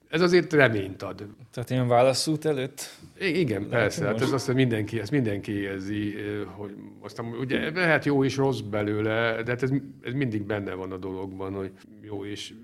[0.09, 1.27] Ez azért reményt ad.
[1.51, 2.81] Tehát ilyen válaszút előtt?
[3.21, 4.05] I- igen, persze.
[4.07, 6.15] Hát ez azt, hogy mindenki, ezt mindenki érzi,
[6.57, 9.71] hogy aztán ugye lehet jó és rossz belőle, de hát ez,
[10.03, 12.55] ez mindig benne van a dologban, hogy jó és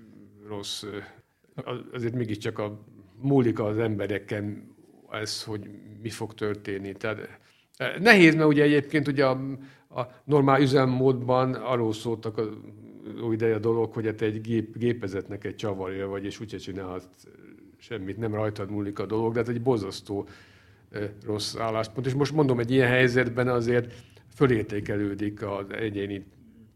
[0.47, 0.83] rossz.
[1.93, 2.85] Azért mégiscsak a,
[3.21, 4.75] múlik az embereken
[5.11, 5.69] ez, hogy
[6.01, 6.93] mi fog történni.
[6.93, 7.39] Tehát
[7.99, 9.39] nehéz, mert ugye egyébként ugye a,
[9.89, 12.49] a normál üzemmódban arról szóltak a
[13.17, 17.07] jó ideje a dolog, hogy hát egy gép, gépezetnek egy csavarja vagy, és úgyse csinálhat
[17.77, 20.27] semmit, nem rajtad múlik a dolog, de hát egy bozasztó
[21.25, 22.05] rossz álláspont.
[22.05, 23.93] És most mondom, egy ilyen helyzetben azért
[24.35, 26.25] fölértékelődik az egyéni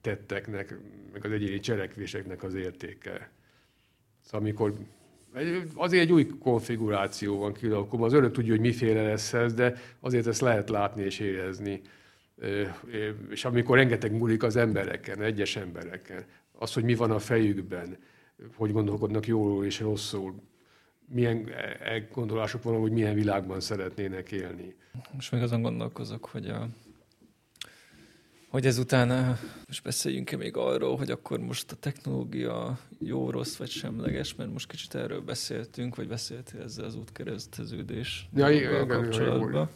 [0.01, 0.79] tetteknek,
[1.13, 3.31] meg az egyéni cselekvéseknek az értéke.
[4.21, 4.73] Szóval amikor
[5.75, 10.27] azért egy új konfiguráció van kialakulva, az örök tudja, hogy miféle lesz ez, de azért
[10.27, 11.81] ezt lehet látni és érezni.
[13.29, 17.97] És amikor rengeteg múlik az embereken, egyes embereken, az, hogy mi van a fejükben,
[18.55, 20.35] hogy gondolkodnak jól és rosszul,
[21.07, 24.75] milyen e, gondolások van, hogy milyen világban szeretnének élni.
[25.11, 26.67] Most még azon gondolkozok, hogy a
[28.53, 29.37] hogy ezután
[29.67, 34.67] most beszéljünk-e még arról, hogy akkor most a technológia jó, rossz vagy semleges, mert most
[34.67, 39.69] kicsit erről beszéltünk, vagy beszéltél ezzel az útkereszteződés ja, igen, kapcsolatban.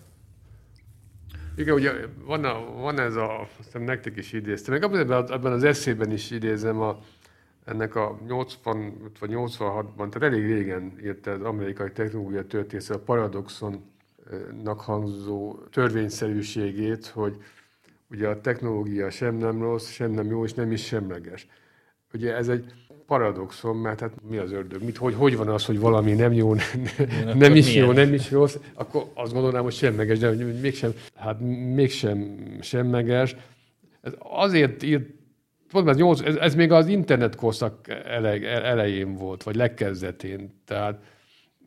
[1.55, 1.91] Igen, ugye
[2.25, 6.31] van, a, van ez a, aztán nektek is idéztem, meg ebben, ebben az eszében is
[6.31, 6.99] idézem a,
[7.65, 14.81] ennek a 80 vagy 86-ban, tehát elég régen írta az amerikai technológia történésze a paradoxonnak
[14.81, 17.37] hangzó törvényszerűségét, hogy
[18.09, 21.47] ugye a technológia sem nem rossz, sem nem jó, és nem is semleges.
[22.13, 22.73] Ugye ez egy
[23.05, 24.83] paradoxon, mert hát mi az ördög?
[24.83, 28.31] Mit, hogy, hogy van az, hogy valami nem jó, nem, nem is jó, nem is
[28.31, 30.29] rossz, akkor azt gondolnám, hogy semleges, de
[30.61, 31.39] mégsem, hát
[31.73, 33.35] mégsem semleges.
[34.01, 35.15] Ez azért írt
[35.85, 37.87] ez, 8, ez, ez még az internet korszak
[38.43, 40.99] elején volt, vagy legkezdetén, tehát,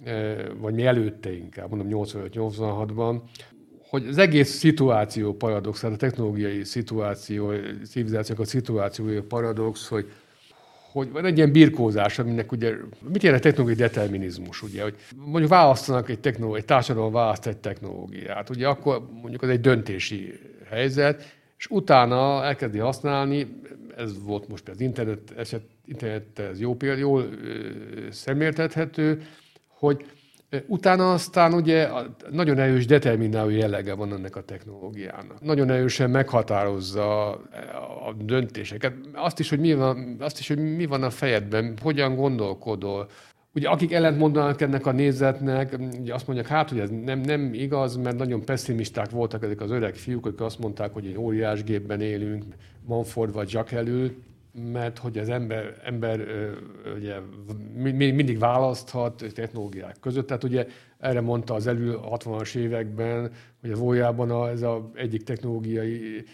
[0.05, 3.21] e, vagy mi előtte inkább, mondom 85-86-ban,
[3.91, 7.53] hogy az egész szituáció paradox, tehát a technológiai szituáció,
[7.89, 10.13] civilizációk a szituációja paradox, hogy
[10.93, 12.75] hogy van egy ilyen birkózás, aminek ugye,
[13.13, 18.51] mit jelent technológiai determinizmus, ugye, hogy mondjuk választanak egy technológiát, egy társadalom választ egy technológiát,
[18.51, 20.33] ugye akkor mondjuk az egy döntési
[20.69, 23.61] helyzet, és utána elkezdi használni,
[23.97, 27.29] ez volt most az internet eset, internet ez jó példa, jól
[28.11, 29.23] szemléltethető,
[29.67, 30.05] hogy
[30.67, 31.89] Utána aztán ugye
[32.31, 35.41] nagyon erős determináló jellege van ennek a technológiának.
[35.41, 37.31] Nagyon erősen meghatározza
[38.07, 38.95] a döntéseket.
[39.13, 43.09] Azt is, hogy mi van, azt is, hogy mi van a fejedben, hogyan gondolkodol.
[43.55, 47.55] Ugye akik ellent mondanak ennek a nézetnek, ugye azt mondják, hát, hogy ez nem, nem
[47.55, 51.65] igaz, mert nagyon pessimisták voltak ezek az öreg fiúk, akik azt mondták, hogy egy óriás
[51.65, 52.45] gépben élünk,
[52.87, 54.11] Manford vagy Jack elől,
[54.53, 56.27] mert hogy az ember, ember
[56.97, 57.17] ugye,
[57.93, 60.27] mindig választhat technológiák között.
[60.27, 60.67] Tehát ugye
[60.99, 66.25] erre mondta az elő 60-as években, hogy az valójában a, ez az egyik technológiai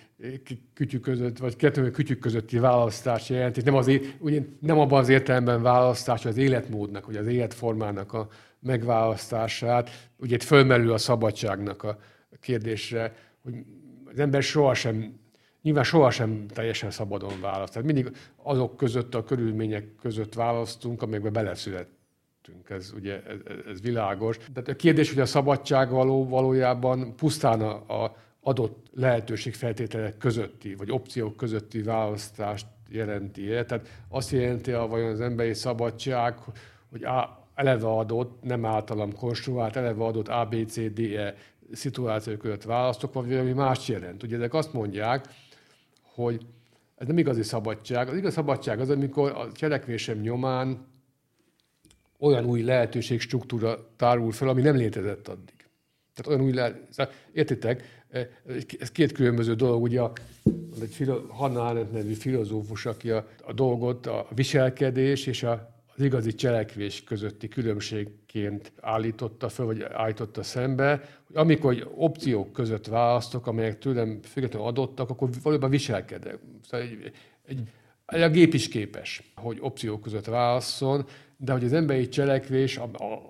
[0.75, 3.61] kütyük között, vagy kettő kütyük közötti választás jelenti.
[3.65, 8.29] Nem, az, ugye, nem abban az értelemben választás, hogy az életmódnak, vagy az életformának a
[8.61, 9.91] megválasztását.
[10.17, 11.99] Ugye itt fölmerül a szabadságnak a
[12.41, 13.55] kérdésre, hogy
[14.05, 15.25] az ember sohasem
[15.67, 17.73] nyilván sohasem teljesen szabadon választ.
[17.73, 22.71] Tehát mindig azok között, a körülmények között választunk, amelyekbe beleszülettünk.
[22.71, 23.37] Ez ugye ez,
[23.71, 24.37] ez világos.
[24.37, 30.91] Tehát a kérdés, hogy a szabadság való, valójában pusztán a, a adott lehetőségfeltételek közötti, vagy
[30.91, 33.65] opciók közötti választást jelenti -e.
[33.65, 36.39] Tehát azt jelenti a vajon az emberi szabadság,
[36.91, 41.35] hogy a, eleve adott, nem általam konstruált, eleve adott A, B, C, D, E
[41.73, 44.23] szituációk között választok, vagy valami más jelent.
[44.23, 45.27] Ugye ezek azt mondják,
[46.17, 46.47] hogy
[46.97, 48.09] ez nem igazi szabadság.
[48.09, 50.87] Az igaz szabadság az, amikor a cselekvésem nyomán
[52.19, 55.55] olyan új lehetőség struktúra tárul fel, ami nem létezett addig.
[56.15, 58.05] Tehát olyan új lehet, szóval, értitek,
[58.79, 60.01] ez két különböző dolog, ugye
[60.81, 66.03] egy filo, Hannah Arendt nevű filozófus, aki a, a dolgot, a viselkedés és a az
[66.03, 73.79] igazi cselekvés közötti különbségként állította föl, vagy állította szembe, hogy amikor opciók között választok, amelyek
[73.79, 76.39] tőlem függetlenül adottak, akkor valójában viselkedek.
[76.63, 77.13] Szóval egy,
[77.47, 77.69] egy,
[78.07, 81.07] a gép is képes, hogy opciók között válasszon,
[81.37, 82.81] de hogy az emberi cselekvés,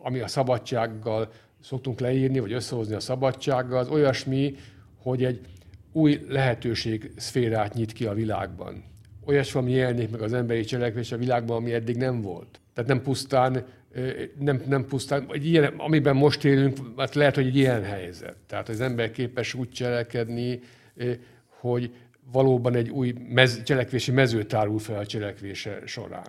[0.02, 4.55] ami a szabadsággal szoktunk leírni, vagy összehozni a szabadsággal, az olyasmi,
[5.02, 5.40] hogy egy
[5.93, 8.84] új lehetőség szférát nyit ki a világban
[9.26, 12.60] olyas valami jelenik meg az emberi cselekvés a világban, ami eddig nem volt.
[12.74, 13.64] Tehát nem pusztán,
[14.38, 18.36] nem, nem pusztán, egy ilyen, amiben most élünk, hát lehet, hogy egy ilyen helyzet.
[18.46, 20.60] Tehát az ember képes úgy cselekedni,
[21.60, 21.94] hogy
[22.32, 26.26] valóban egy új mez, cselekvési mező tárul fel a cselekvése során.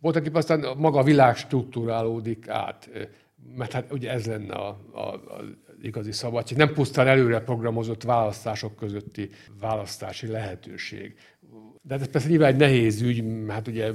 [0.00, 2.90] Voltak éppen aztán maga a világ struktúrálódik át,
[3.56, 5.44] mert hát ugye ez lenne a, a, a
[5.82, 6.58] igazi szabadság.
[6.58, 9.30] Nem pusztán előre programozott választások közötti
[9.60, 11.14] választási lehetőség.
[11.86, 13.92] De ez persze nyilván egy nehéz ügy, hát ugye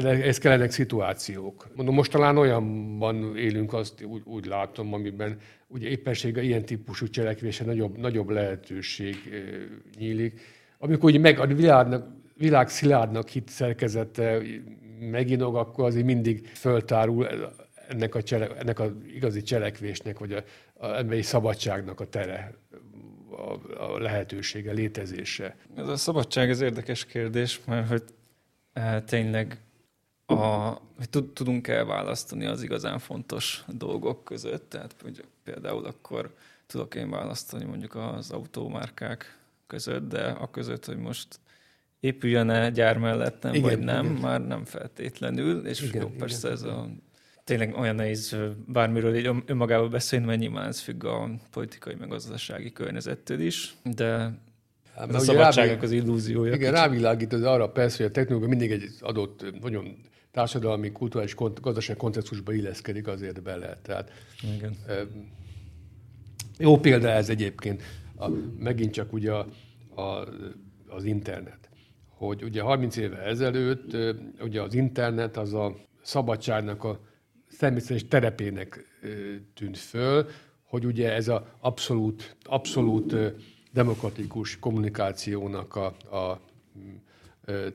[0.00, 1.68] ez kellenek szituációk.
[1.74, 7.64] Mondom, most talán olyanban élünk, azt úgy, úgy látom, amiben ugye éppensége ilyen típusú cselekvése
[7.64, 9.16] nagyobb, nagyobb lehetőség
[9.98, 10.40] nyílik.
[10.78, 12.06] Amikor ugye meg a világnak,
[12.36, 14.40] világ szilárdnak hit szerkezete
[15.10, 17.28] meginog, akkor azért mindig föltárul
[17.88, 20.42] ennek a, csele, ennek a igazi cselekvésnek, vagy a,
[20.74, 22.54] a emberi szabadságnak a tere
[23.36, 23.60] a,
[23.94, 25.56] a lehetősége, létezése.
[25.76, 28.02] Ez a szabadság az érdekes kérdés, mert hogy
[28.72, 29.58] e, tényleg
[30.26, 36.34] a, hogy tudunk elválasztani az igazán fontos dolgok között, tehát hogy például akkor
[36.66, 41.40] tudok én választani mondjuk az autómárkák között, de a között, hogy most
[42.00, 44.20] épüljön-e gyár mellettem, igen, vagy nem, igen.
[44.20, 46.52] már nem feltétlenül, és igen, jó, persze igen.
[46.52, 46.88] ez a
[47.44, 52.72] tényleg olyan nehéz bármiről így önmagában beszélni, mert nyilván ez függ a politikai meg gazdasági
[52.72, 54.38] környezettől is, de
[54.94, 56.54] hát, a szabadságnak az illúziója.
[56.54, 59.96] Igen, rávilágít az arra persze, hogy a technológia mindig egy adott, nagyon
[60.30, 63.78] társadalmi, kulturális, gazdasági kontextusba illeszkedik azért bele.
[63.82, 64.10] Tehát,
[64.56, 64.76] Igen.
[66.58, 67.82] Jó példa ez egyébként.
[68.16, 69.46] A, megint csak ugye a,
[70.00, 70.28] a,
[70.88, 71.68] az internet.
[72.08, 73.96] Hogy ugye 30 éve ezelőtt
[74.40, 77.00] ugye az internet az a szabadságnak a
[77.64, 78.84] természetes terepének
[79.54, 80.26] tűnt föl,
[80.62, 83.14] hogy ugye ez az abszolút, abszolút
[83.72, 85.86] demokratikus kommunikációnak a,
[86.16, 86.40] a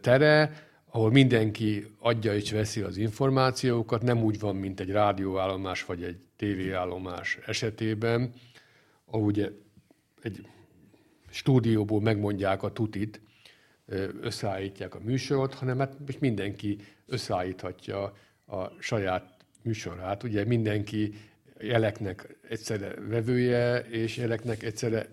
[0.02, 6.04] tere, ahol mindenki adja és veszi az információkat, nem úgy van, mint egy rádióállomás vagy
[6.04, 8.34] egy tévéállomás esetében,
[9.06, 9.50] ahol ugye
[10.22, 10.48] egy
[11.30, 13.22] stúdióból megmondják a tutit,
[14.22, 18.14] összeállítják a műsort, hanem hát mindenki összeállíthatja
[18.46, 20.24] a saját műsorát.
[20.24, 21.14] Ugye mindenki
[21.60, 25.08] jeleknek egyszerre vevője, és jeleknek egyszerre,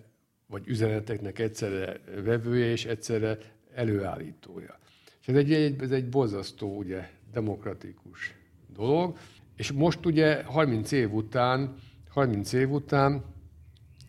[0.47, 3.37] vagy üzeneteknek egyszerre vevője, és egyszerre
[3.73, 4.79] előállítója.
[5.21, 8.33] És ez egy, ez egy borzasztó, ugye, demokratikus
[8.73, 9.17] dolog.
[9.55, 11.75] És most ugye 30 év után,
[12.09, 13.23] 30 év után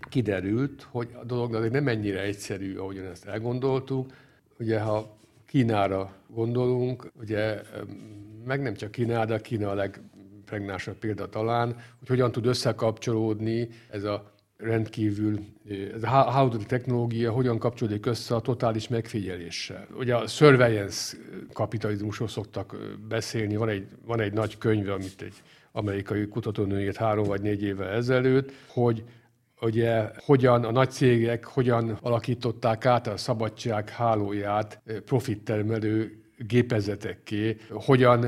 [0.09, 4.13] kiderült, hogy a dolog azért nem ennyire egyszerű, ahogyan ezt elgondoltuk.
[4.59, 5.17] Ugye, ha
[5.47, 7.63] Kínára gondolunk, ugye
[8.45, 10.01] meg nem csak Kína, de Kína a leg,
[10.49, 15.39] legpregnásabb példa talán, hogy hogyan tud összekapcsolódni ez a rendkívül,
[15.95, 19.87] ez a how technológia hogyan kapcsolódik össze a totális megfigyeléssel.
[19.99, 21.17] Ugye a surveillance
[21.53, 22.77] kapitalizmusról szoktak
[23.09, 25.35] beszélni, van egy, van egy nagy könyv, amit egy
[25.73, 29.05] amerikai kutatónő írt három vagy négy évvel ezelőtt, hogy
[29.61, 38.27] ugye hogyan a nagy cégek hogyan alakították át a szabadság hálóját profittermelő gépezetekké, hogyan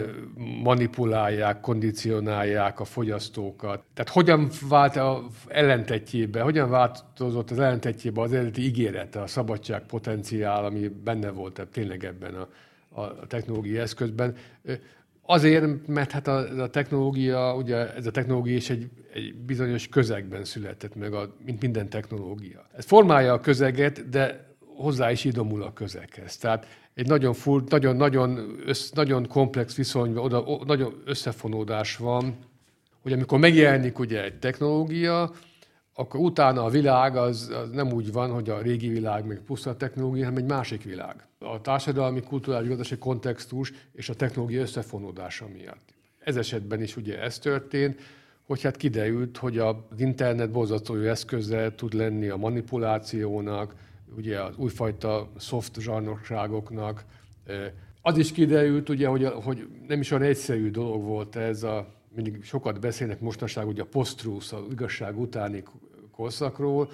[0.62, 3.82] manipulálják, kondicionálják a fogyasztókat.
[3.94, 10.64] Tehát hogyan vált a ellentetjébe, hogyan változott az ellentetjébe az eredeti ígérete, a szabadság potenciál,
[10.64, 12.48] ami benne volt tehát tényleg ebben a,
[13.00, 14.34] a technológiai eszközben.
[15.22, 20.44] Azért, mert hát a, a technológia, ugye ez a technológia is egy, egy bizonyos közegben
[20.44, 22.66] született meg, a, mint minden technológia.
[22.76, 26.36] Ez formálja a közeget, de hozzá is idomul a közeghez.
[26.36, 32.36] Tehát egy nagyon full, nagyon, nagyon, össz, nagyon komplex viszonyban, oda, o, nagyon összefonódás van,
[33.02, 35.32] hogy amikor megjelenik ugye egy technológia,
[35.94, 39.76] akkor utána a világ az, az nem úgy van, hogy a régi világ még puszta
[39.76, 41.26] technológia, hanem egy másik világ.
[41.38, 45.94] A társadalmi, kulturális, gazdasági kontextus és a technológia összefonódása miatt.
[46.18, 48.00] Ez esetben is ugye ez történt,
[48.46, 53.74] hogy hát kiderült, hogy az internet borzasztó eszköze tud lenni a manipulációnak,
[54.16, 57.04] ugye az újfajta soft zsarnokságoknak.
[58.02, 62.44] Az is kiderült, ugye, hogy, hogy nem is olyan egyszerű dolog volt ez, a, mindig
[62.44, 65.62] sokat beszélnek mostanság ugye a post az igazság utáni
[66.12, 66.90] korszakról,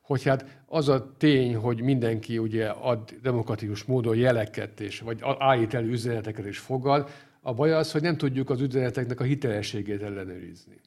[0.00, 5.74] hogy hát az a tény, hogy mindenki ugye ad demokratikus módon jeleket, és, vagy állít
[5.74, 7.10] elő üzeneteket és fogad,
[7.40, 10.80] a baj az, hogy nem tudjuk az üzeneteknek a hitelességét ellenőrizni.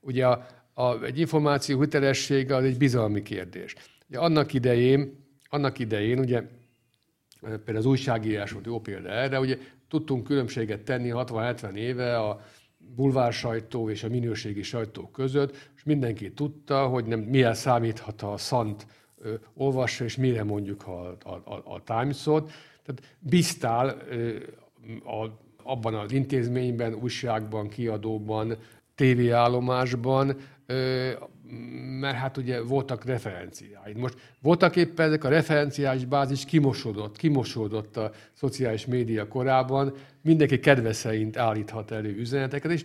[0.00, 3.74] Ugye a, a, egy információ hitelessége az egy bizalmi kérdés.
[4.08, 6.42] Ugye annak idején, annak idején ugye
[7.40, 9.58] például az újságírás volt jó példa erre, ugye
[9.88, 12.40] tudtunk különbséget tenni 60-70 éve a
[12.94, 18.36] bulvár sajtó és a minőségi sajtó között, és mindenki tudta, hogy nem, milyen számíthat a
[18.36, 18.86] szant
[19.18, 22.50] ö, olvassa, és mire mondjuk a, a, a, a Times-ot.
[22.84, 24.36] Tehát biztál ö,
[25.04, 28.56] a, abban az intézményben, újságban, kiadóban,
[28.98, 30.36] tévéállomásban,
[32.00, 33.96] mert hát ugye voltak referenciáid.
[33.96, 40.92] Most voltak éppen ezek a referenciális bázis kimosodott, kimosodott a szociális média korában, mindenki kedve
[40.92, 42.84] szerint állíthat elő üzeneteket, és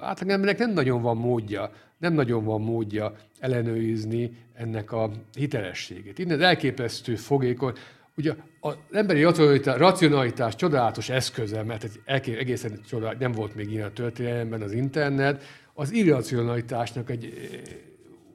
[0.00, 6.18] átlag embernek nem nagyon van módja, nem nagyon van módja ellenőrizni ennek a hitelességét.
[6.18, 7.72] Innen elképesztő fogékony,
[8.16, 13.86] Ugye az emberi racionalitás, racionalitás csodálatos eszköze, mert egy egészen csodálatos, nem volt még ilyen
[13.86, 15.42] a történelemben az internet,
[15.74, 17.34] az irracionalitásnak egy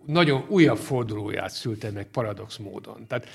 [0.06, 3.08] nagyon újabb fordulóját szülte meg paradox módon.
[3.08, 3.28] Tehát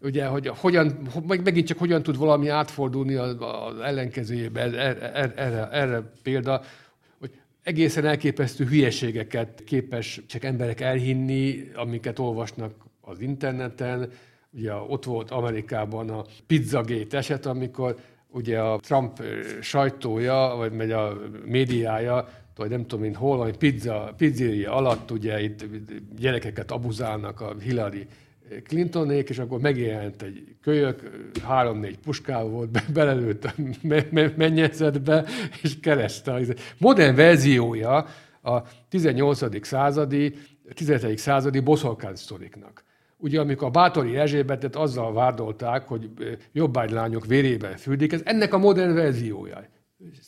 [0.00, 1.08] ugye, hogy hogyan,
[1.44, 3.36] megint csak hogyan tud valami átfordulni az,
[3.82, 6.62] ellenkezőjébe, erre, erre, erre, erre példa,
[7.18, 7.30] hogy
[7.62, 9.64] egészen elképesztő hülyeségeket
[10.26, 14.10] csak emberek elhinni, amiket olvasnak az interneten.
[14.50, 17.96] Ugye ott volt Amerikában a Pizzagate eset, amikor
[18.30, 19.22] ugye a Trump
[19.60, 25.42] sajtója, vagy megy a médiája vagy nem tudom én hol, vagy pizza, pizzeria alatt ugye
[25.42, 25.64] itt
[26.16, 28.06] gyerekeket abuzálnak a Hillary
[28.64, 33.54] Clintonék, és akkor megjelent egy kölyök, három-négy puskával volt, be, belelőtt a
[34.36, 35.24] mennyezetbe,
[35.62, 36.40] és kereste.
[36.78, 38.06] Modern verziója
[38.42, 39.66] a 18.
[39.66, 40.34] századi,
[40.74, 41.18] 17.
[41.18, 42.84] századi boszorkány sztoriknak.
[43.20, 46.10] Ugye, amikor a Bátori Erzsébetet azzal vádolták, hogy
[46.52, 49.64] jobbágylányok vérében fürdik, ez ennek a modern verziója.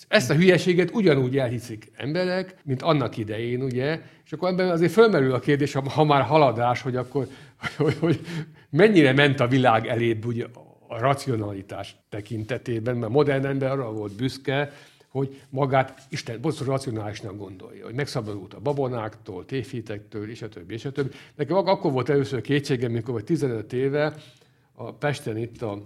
[0.09, 5.33] Ezt a hülyeséget ugyanúgy elhiszik emberek, mint annak idején, ugye, és akkor ebben azért fölmerül
[5.33, 7.27] a kérdés, ha már haladás, hogy akkor
[7.77, 8.21] hogy, hogy
[8.71, 10.47] mennyire ment a világ elébb ugye,
[10.89, 14.73] a racionalitás tekintetében, mert modern ember arra volt büszke,
[15.11, 20.85] hogy magát Isten bosszú racionálisnak gondolja, hogy megszabadult a babonáktól, tévhitektől, és a többi, és
[20.85, 21.11] a többi.
[21.35, 24.17] Nekem akkor volt először kétségem, amikor vagy 15 éve
[24.75, 25.83] a Pesten itt a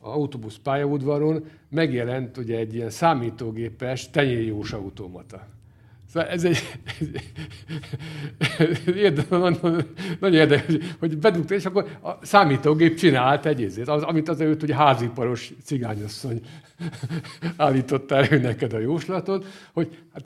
[0.00, 5.46] autóbusz pályaudvaron megjelent ugye egy ilyen számítógépes tenyérjós automata.
[6.14, 7.06] Szóval ez egy, ez
[10.20, 14.62] nagyon érdekes, hogy bedugta, és akkor a számítógép csinált egy ezért, az, amit az őt
[14.62, 16.40] ugye háziparos cigányasszony
[17.56, 20.24] állította elő neked a jóslatot, hogy hát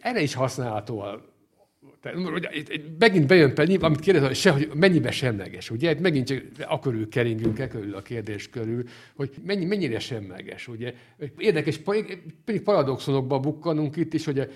[0.00, 1.20] erre is használható a
[2.98, 5.70] megint bejön pedig, amit kérdez, hogy, se, hogy mennyibe semleges.
[5.70, 8.84] Ugye megint csak akkor ő keringünk e körül a kérdés körül,
[9.14, 10.68] hogy mennyi, mennyire semleges.
[10.68, 10.94] Ugye?
[11.38, 11.78] Érdekes,
[12.44, 14.50] pedig paradoxonokba bukkanunk itt is, hogy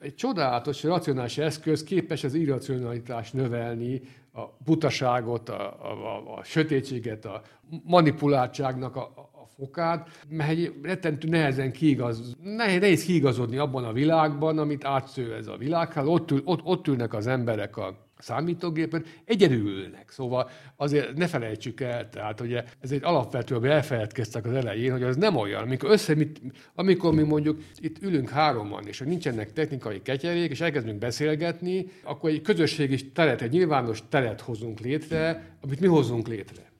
[0.00, 4.00] egy csodálatos, racionális eszköz képes az irracionalitást növelni,
[4.34, 7.42] a butaságot, a, a, a, a sötétséget, a
[7.84, 14.84] manipuláltságnak a, fokát, mert egy rettentő nehezen kiigaz, nehéz, nehéz kiigazodni abban a világban, amit
[14.84, 15.92] átsző ez a világ.
[15.92, 20.10] Hát ott, ül, ott, ott ülnek az emberek a számítógépen, egyedül ülnek.
[20.10, 25.02] Szóval azért ne felejtsük el, tehát ugye ez egy alapvető, ami elfeledkeztek az elején, hogy
[25.02, 26.40] az nem olyan, amikor össze, mit,
[26.74, 32.30] amikor mi mondjuk itt ülünk hároman, és hogy nincsenek technikai ketyerék, és elkezdünk beszélgetni, akkor
[32.30, 36.70] egy közösségi teret, egy nyilvános teret hozunk létre, amit mi hozunk létre.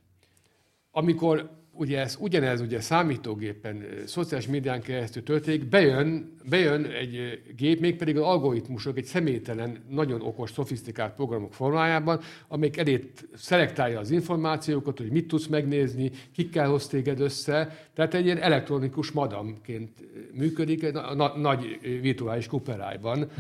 [0.91, 8.17] Amikor ugye ez ugyanez ugye számítógépen, szociális médián keresztül történik, bejön, bejön egy gép, mégpedig
[8.17, 15.11] az algoritmusok egy személytelen, nagyon okos, szofisztikált programok formájában, amelyik elét szelektálja az információkat, hogy
[15.11, 19.91] mit tudsz megnézni, kikkel hoz téged össze, tehát egy ilyen elektronikus madamként
[20.33, 23.31] működik, a, a, nagy virtuális kuperájban.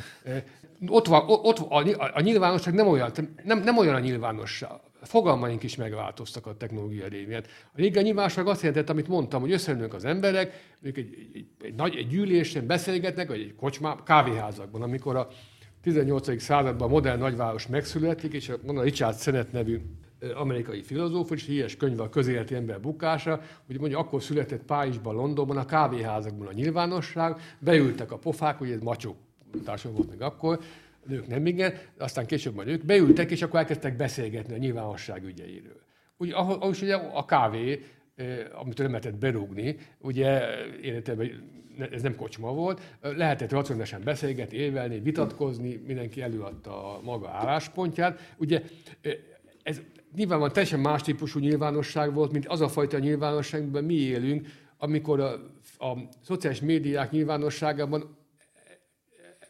[0.87, 3.11] Ott van, ott a, a nyilvánosság nem olyan,
[3.45, 7.43] nem, nem olyan a nyilvánosság fogalmaink is megváltoztak a technológia révén.
[7.65, 11.75] A régen nyilvánosság azt jelentett, amit mondtam, hogy összeülnek az emberek, ők egy, egy, egy,
[11.75, 15.29] nagy egy gyűlésen beszélgetnek, vagy egy kocsmá, kávéházakban, amikor a
[15.83, 16.43] 18.
[16.43, 19.81] században a modern nagyváros megszületik, és a Richard Sennett nevű
[20.35, 25.65] amerikai filozófus, híres könyve a közéleti ember bukása, hogy mondja, akkor született Párizsban, Londonban, a
[25.65, 29.17] kávéházakban a nyilvánosság, beültek a pofák, ugye ez macsó
[29.65, 30.61] társadalom volt még akkor,
[31.07, 35.81] nők nem igen, aztán később majd ők beültek, és akkor elkezdtek beszélgetni a nyilvánosság ügyeiről.
[36.17, 37.85] Ugye, ahol, ugye a kávé,
[38.53, 40.41] amit nem lehetett berúgni, ugye
[40.83, 41.51] életében
[41.91, 48.35] ez nem kocsma volt, lehetett racionálisan beszélgetni, érvelni, vitatkozni, mindenki előadta a maga álláspontját.
[48.39, 48.63] Ugye
[49.63, 49.81] ez
[50.15, 54.49] nyilvánvalóan teljesen más típusú nyilvánosság volt, mint az a fajta nyilvánosság, amiben mi élünk,
[54.79, 55.33] amikor a,
[55.87, 58.17] a szociális médiák nyilvánosságában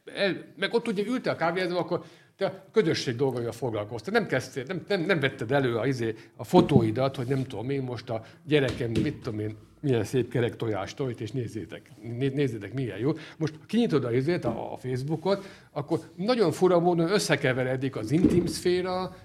[0.04, 2.04] el, meg ott ugye ültél a kávézóban, akkor
[2.36, 4.12] te a közösség dolgaival foglalkoztál.
[4.12, 7.82] Nem kezdtél, nem, nem, nem vetted elő a, izé, a fotóidat, hogy nem tudom én
[7.82, 12.98] most a gyerekem, mit tudom én, milyen szép kerek tojást tojt, és nézzétek, nézzétek, milyen
[12.98, 13.12] jó.
[13.36, 19.16] Most kinyitod a, izét, a, a Facebookot, akkor nagyon fura módon összekeveredik az intim szféra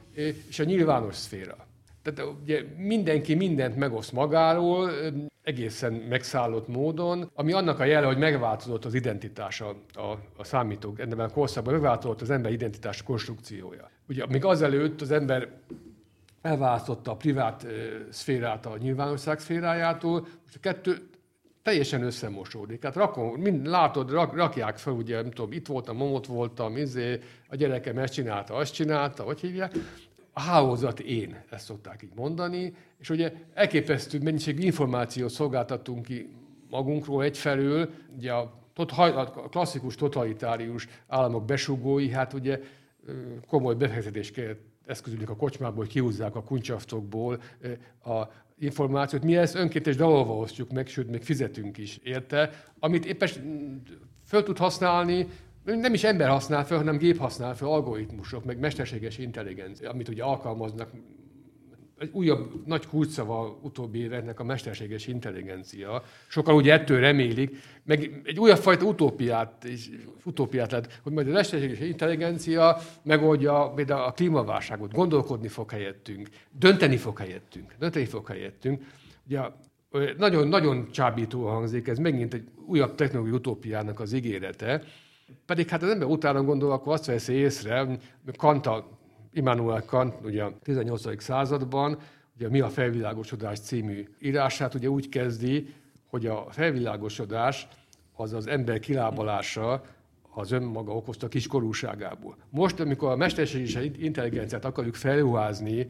[0.50, 1.67] és a nyilvános szféra.
[2.14, 4.92] Tehát ugye mindenki mindent megoszt magáról,
[5.44, 10.02] egészen megszállott módon, ami annak a jele, hogy megváltozott az identitása a,
[10.38, 13.90] a számítók, ebben a korszakban megváltozott az ember identitás konstrukciója.
[14.08, 15.50] Ugye még azelőtt az ember
[16.42, 17.66] elválasztotta a privát
[18.10, 21.10] szférát a nyilvánosság szférájától, most a kettő
[21.64, 22.84] teljesen összemosódik.
[22.84, 27.20] Hát rakom, mind, látod, rak, rakják fel, ugye, nem tudom, itt voltam, momot voltam, izé,
[27.48, 29.72] a gyerekem ezt csinálta, azt csinálta, hogy hívják
[30.38, 36.30] a hálózat én, ezt szokták így mondani, és ugye elképesztő mennyiségű információt szolgáltatunk ki
[36.70, 42.60] magunkról egyfelől, ugye a, a klasszikus totalitárius államok besugói, hát ugye
[43.48, 44.56] komoly befektetést kell
[44.86, 47.42] eszközülnek a kocsmából, hogy kihúzzák a kuncsaftokból
[48.04, 48.22] a
[48.60, 49.24] információt.
[49.24, 53.30] Mi ezt önkéntes dalolva osztjuk meg, sőt, még fizetünk is érte, amit éppen
[54.26, 55.28] föl tud használni
[55.76, 60.24] nem is ember használ fel, hanem gép használ fel, algoritmusok, meg mesterséges intelligencia, amit ugye
[60.24, 60.90] alkalmaznak.
[61.98, 66.04] Egy újabb nagy kulcsszava utóbbi éveknek a mesterséges intelligencia.
[66.28, 69.68] Sokan ugye ettől remélik, meg egy újabb fajta utópiát,
[70.24, 76.98] utópiát lehet, hogy majd a mesterséges intelligencia megoldja például a klímaválságot, gondolkodni fog helyettünk, dönteni
[76.98, 78.84] fog helyettünk, dönteni fog helyettünk.
[79.26, 79.42] Ugye
[80.18, 84.84] nagyon, nagyon csábító hangzik, ez megint egy újabb technológiai utópiának az ígérete,
[85.46, 87.98] pedig hát az ember utána gondol, akkor azt veszi észre,
[88.38, 88.70] Kant,
[89.34, 91.24] Immanuel Kant, ugye a 18.
[91.24, 91.98] században,
[92.36, 95.74] ugye Mi a felvilágosodás című írását ugye úgy kezdi,
[96.10, 97.68] hogy a felvilágosodás
[98.14, 99.84] az az ember kilábalása
[100.34, 102.36] az önmaga okozta kiskorúságából.
[102.50, 105.88] Most, amikor a mesterséges intelligenciát akarjuk felruházni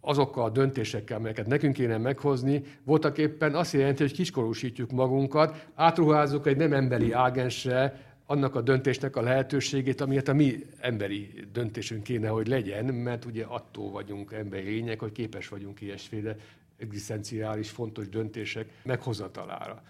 [0.00, 6.46] azokkal a döntésekkel, amelyeket nekünk kéne meghozni, voltak éppen azt jelenti, hogy kiskorúsítjuk magunkat, átruházzuk
[6.46, 12.28] egy nem emberi ágensre, annak a döntésnek a lehetőségét, amiért a mi emberi döntésünk kéne,
[12.28, 16.36] hogy legyen, mert ugye attól vagyunk emberi lények, hogy képes vagyunk ilyesféle
[16.76, 19.82] egzisztenciális fontos döntések meghozatalára.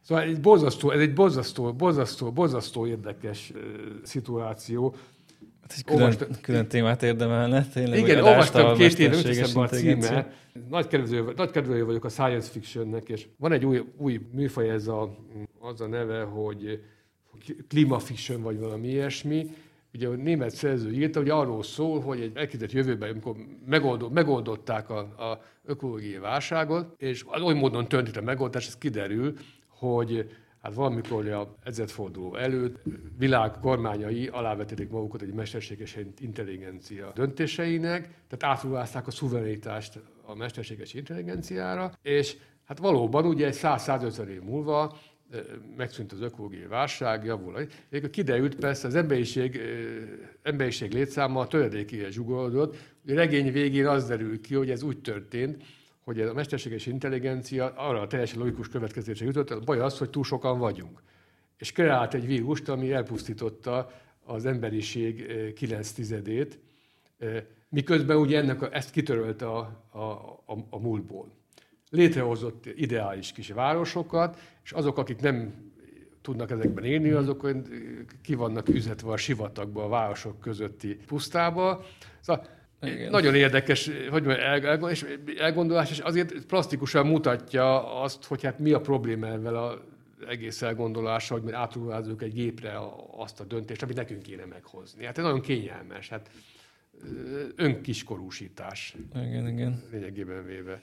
[0.00, 3.60] Szóval egy borzasztó, ez egy borzasztó, borzasztó, borzasztó érdekes uh,
[4.02, 4.94] szituáció.
[5.62, 7.98] Hát egy külön, Olvastam, külön témát érdemelne, tényleg.
[7.98, 10.32] Igen, olvastam két éve, öt a címe.
[10.68, 14.86] Nagy kedvező, nagy kedvező vagyok a science fictionnek, és van egy új, új műfaj, ez
[14.86, 15.16] a,
[15.60, 16.80] az a neve, hogy
[17.68, 19.46] klímafiction vagy valami ilyesmi,
[19.94, 23.36] ugye a német szerző írta, hogy arról szól, hogy egy elkezdett jövőben, amikor
[23.66, 29.34] megoldott, megoldották a, a ökológiai válságot, és oly módon történt a megoldás, ez kiderül,
[29.68, 30.28] hogy
[30.62, 32.82] hát valamikor a ezredforduló előtt
[33.18, 41.92] világ kormányai alávetették magukat egy mesterséges intelligencia döntéseinek, tehát átruházták a szuverenitást a mesterséges intelligenciára,
[42.02, 44.96] és hát valóban ugye egy 100-150 év múlva
[45.76, 47.56] megszűnt az ökológiai válság, javul.
[47.56, 49.60] Egyébként kiderült persze, az emberiség,
[50.42, 52.76] emberiség létszáma töredékére zsugolódott.
[53.08, 55.62] A regény végén az derül ki, hogy ez úgy történt,
[56.00, 60.24] hogy a mesterséges intelligencia arra a teljesen logikus következésre jutott, a baj az, hogy túl
[60.24, 61.02] sokan vagyunk.
[61.56, 63.90] És kreált egy vírust, ami elpusztította
[64.24, 66.58] az emberiség 9 tizedét,
[67.68, 70.00] miközben ugye ennek a, ezt kitörölte a, a,
[70.46, 71.32] a, a múltból.
[71.94, 75.54] Létrehozott ideális kis városokat, és azok, akik nem
[76.22, 77.48] tudnak ezekben élni, azok
[78.22, 81.84] ki vannak üzetve a sivatagba, a városok közötti pusztába.
[82.20, 82.46] Szóval
[82.82, 83.10] igen.
[83.10, 84.26] Nagyon érdekes hogy
[84.90, 85.06] és
[85.38, 89.84] elgondolás, és azért plastikusan mutatja azt, hogy hát mi a probléma ezzel a
[90.28, 92.78] egész elgondolása, hogy mi átruházzuk egy gépre
[93.16, 95.04] azt a döntést, amit nekünk kéne meghozni.
[95.04, 96.08] Hát ez nagyon kényelmes.
[96.08, 96.30] Hát
[97.56, 98.96] önkiskorúsítás.
[99.14, 99.82] Igen, igen.
[99.90, 100.80] Lényegében véve.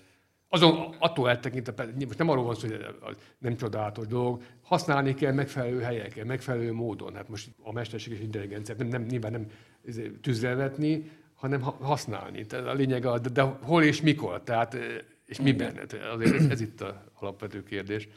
[0.54, 2.68] Azon attól eltekintve, most nem arról van szó,
[3.02, 7.16] hogy nem csodálatos dolog, használni kell megfelelő helyeken, megfelelő módon.
[7.16, 9.46] Hát most a mesterséges intelligenciát nem, nem, nyilván nem
[9.86, 12.46] izé, tüzelvetni, hanem használni.
[12.46, 14.78] Tehát a lényeg, a, de, de hol és mikor, tehát
[15.26, 15.76] és miben?
[15.76, 18.08] Hát azért ez, ez itt a alapvető kérdés.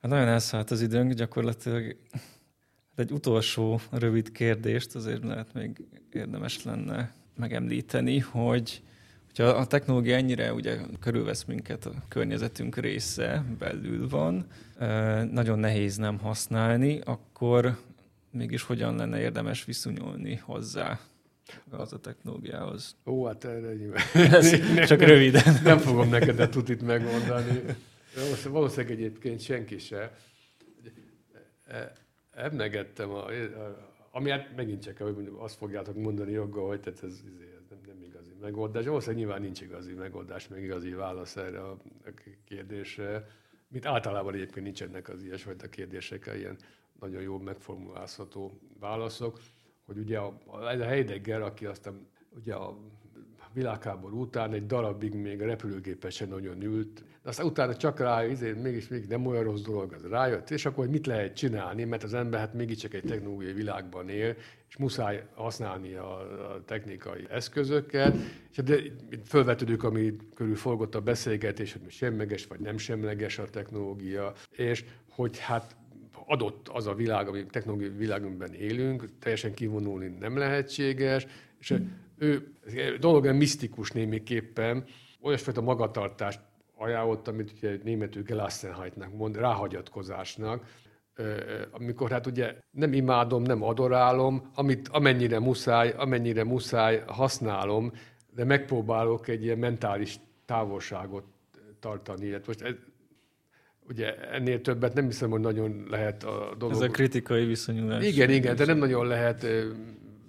[0.00, 1.96] Hát nagyon elszállt az időnk, gyakorlatilag
[2.96, 8.82] egy utolsó rövid kérdést azért lehet még érdemes lenne megemlíteni, hogy
[9.36, 14.46] hogyha a technológia ennyire ugye körülvesz minket, a környezetünk része belül van,
[15.30, 17.78] nagyon nehéz nem használni, akkor
[18.30, 21.00] mégis hogyan lenne érdemes viszonyulni hozzá
[21.70, 22.96] az a technológiához?
[23.06, 25.60] Ó, hát erre Csak röviden.
[25.64, 27.62] Nem fogom neked a tutit megmondani.
[28.48, 30.16] Valószínűleg egyébként senki se.
[32.34, 33.24] Emlegettem, a,
[34.10, 35.02] ami hát megint csak
[35.38, 37.53] azt fogjátok mondani joggal, hogy tehát ez, ez nem, nem
[38.44, 38.84] megoldás.
[38.86, 41.78] Valószínűleg nyilván nincs igazi megoldás, meg igazi válasz erre a
[42.44, 43.26] kérdésre.
[43.68, 46.56] Mint általában egyébként nincsenek az ilyesfajta kérdésekre ilyen
[47.00, 49.38] nagyon jól megformulázható válaszok
[49.86, 50.40] hogy ugye a,
[50.70, 52.78] ez a Heidegger, aki aztán ugye a
[53.54, 58.32] világháború után egy darabig még a repülőgépet sem nagyon ült, de aztán utána csak rájött,
[58.32, 62.02] ezért mégis még nem olyan rossz dolog, az rájött, és akkor mit lehet csinálni, mert
[62.02, 64.36] az ember hát mégiscsak egy technológiai világban él,
[64.68, 66.18] és muszáj használni a,
[66.54, 68.16] a technikai eszközöket,
[68.50, 68.76] és de
[69.24, 75.38] fölvetődük, ami körül forgott a beszélgetés, hogy semleges vagy nem semleges a technológia, és hogy
[75.38, 75.76] hát
[76.26, 81.26] adott az a világ, ami technológiai világunkban élünk, teljesen kivonulni nem lehetséges,
[81.60, 81.74] és
[82.24, 84.84] ő dolog misztikus némiképpen,
[85.20, 86.40] olyasfajta magatartást
[86.76, 90.64] ajánlott, amit ugye németül Gelassenheitnak mond, ráhagyatkozásnak,
[91.70, 97.92] amikor hát ugye nem imádom, nem adorálom, amit amennyire muszáj, amennyire muszáj használom,
[98.34, 101.24] de megpróbálok egy ilyen mentális távolságot
[101.80, 102.32] tartani.
[102.32, 102.74] Hát most ez,
[103.88, 106.74] ugye ennél többet nem hiszem, hogy nagyon lehet a dolog.
[106.74, 108.06] Ez a kritikai viszonyulás.
[108.06, 109.46] Igen, igen, de nem nagyon lehet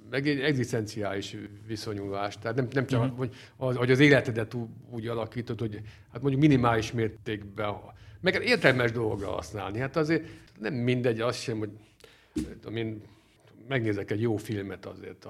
[0.09, 1.35] meg egy egzisztenciális
[1.67, 2.37] viszonyulás.
[2.37, 3.17] Tehát nem, nem csak, uh-huh.
[3.17, 4.55] hogy, az, hogy az életedet
[4.89, 7.75] úgy, alakítod, hogy hát mondjuk minimális mértékben,
[8.21, 9.79] meg értelmes dolgra használni.
[9.79, 10.27] Hát azért
[10.59, 11.69] nem mindegy az sem, hogy
[12.75, 13.01] én
[13.67, 15.27] megnézek egy jó filmet azért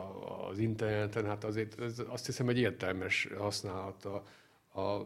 [0.49, 4.23] az interneten, hát azért ez, azt hiszem, hogy értelmes használata
[4.73, 5.01] a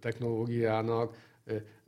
[0.00, 1.16] technológiának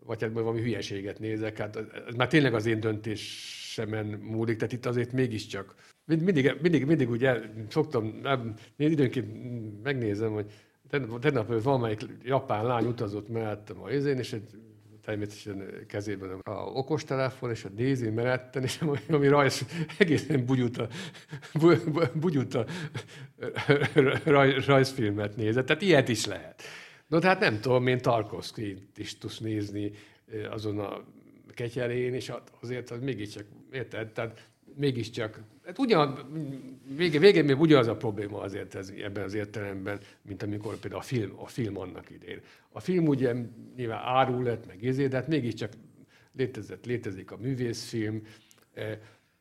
[0.07, 1.77] vagy hát valami hülyeséget nézek, hát
[2.09, 5.75] ez már tényleg az én döntésemen múlik, tehát itt azért mégiscsak.
[6.19, 10.47] Mindig, mindig, mindig ugye szoktam, nem, én időnként megnézem, hogy
[11.21, 14.51] tegnap valamelyik japán lány utazott mellettem a izén, és egy
[15.03, 19.67] természetesen kezében a okostelefon, és a nézi melletten, és ami rajz,
[19.99, 20.89] egészen bugyuta,
[22.15, 22.67] bugyuta
[24.25, 25.67] rajz, rajzfilmet nézett.
[25.67, 26.63] Tehát ilyet is lehet.
[27.07, 29.93] No, tehát nem tudom, én Tarkovsky-t is tudsz nézni
[30.51, 31.05] azon a
[31.55, 34.13] ketyerén, és azért az mégiscsak, érted?
[34.13, 35.41] Tehát mégiscsak,
[35.71, 36.19] hát ugyan,
[36.97, 41.05] vége, végén még ugyanaz a probléma azért ez, ebben az értelemben, mint amikor például a
[41.05, 42.41] film, a film annak idén.
[42.69, 43.35] A film ugye
[43.77, 45.73] nyilván árul lett, meg izé, de hát mégiscsak
[46.33, 48.23] létezett, létezik a művészfilm,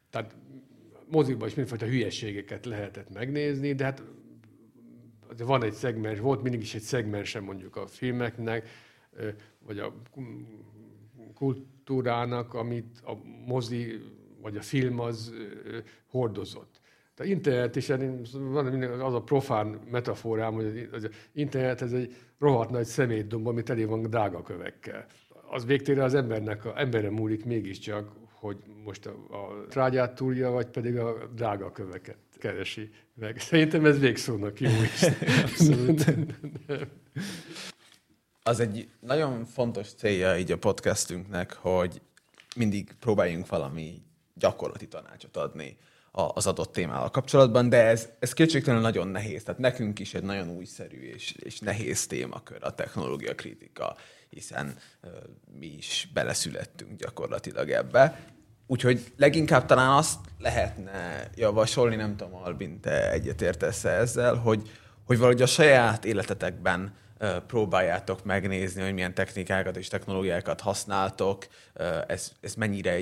[0.10, 0.36] tehát
[1.08, 4.04] moziban is mindenfajta hülyeségeket lehetett megnézni, de hát
[5.38, 8.70] van egy szegmens, volt mindig is egy szegmense mondjuk a filmeknek,
[9.60, 9.94] vagy a
[11.34, 13.14] kultúrának, amit a
[13.46, 14.02] mozi
[14.41, 15.34] vagy a film az
[16.07, 16.82] hordozott.
[17.18, 17.88] A internet is,
[18.32, 23.84] van az a profán metaforám, hogy az internet ez egy rohadt nagy szemétdomb, ami teli
[23.84, 25.06] van drága kövekkel.
[25.49, 30.68] Az végtére az embernek, a emberre múlik mégiscsak, hogy most a, a trágyát túlja, vagy
[30.68, 33.40] pedig a drága köveket keresi meg.
[33.49, 35.06] Szerintem ez végszónak jó is.
[38.44, 42.02] az egy nagyon fontos célja így a podcastünknek, hogy
[42.56, 44.02] mindig próbáljunk valami
[44.40, 45.78] gyakorlati tanácsot adni
[46.11, 49.44] az adott témával kapcsolatban, de ez, ez kétségtelenül nagyon nehéz.
[49.44, 53.95] Tehát nekünk is egy nagyon újszerű és, és nehéz témakör a technológia kritika,
[54.30, 55.11] hiszen uh,
[55.60, 58.20] mi is beleszülettünk gyakorlatilag ebbe.
[58.68, 64.70] Úgyhogy leginkább talán azt lehetne javasolni, nem tudom, Albin, te egyetértesz ezzel, hogy,
[65.06, 66.94] hogy valahogy a saját életetekben
[67.48, 71.48] próbáljátok megnézni, hogy milyen technikákat és technológiákat használtok,
[72.07, 72.99] ez, ez mennyire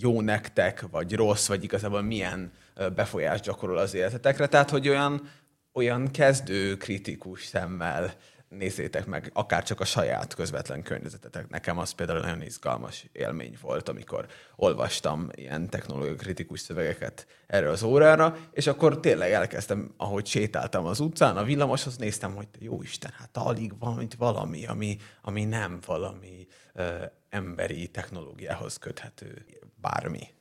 [0.00, 2.52] jó nektek, vagy rossz, vagy igazából milyen
[2.94, 4.46] befolyást gyakorol az életetekre.
[4.46, 5.30] Tehát, hogy olyan,
[5.72, 8.14] olyan kezdő kritikus szemmel
[8.48, 11.48] nézzétek meg akár csak a saját közvetlen környezetetek.
[11.48, 17.82] Nekem az például nagyon izgalmas élmény volt, amikor olvastam ilyen technológiai kritikus szövegeket erre az
[17.82, 23.10] órára, és akkor tényleg elkezdtem, ahogy sétáltam az utcán, a villamoshoz néztem, hogy jó Isten,
[23.18, 29.44] hát alig van itt valami, ami, ami nem valami ö, emberi technológiához köthető
[29.80, 30.34] bármi.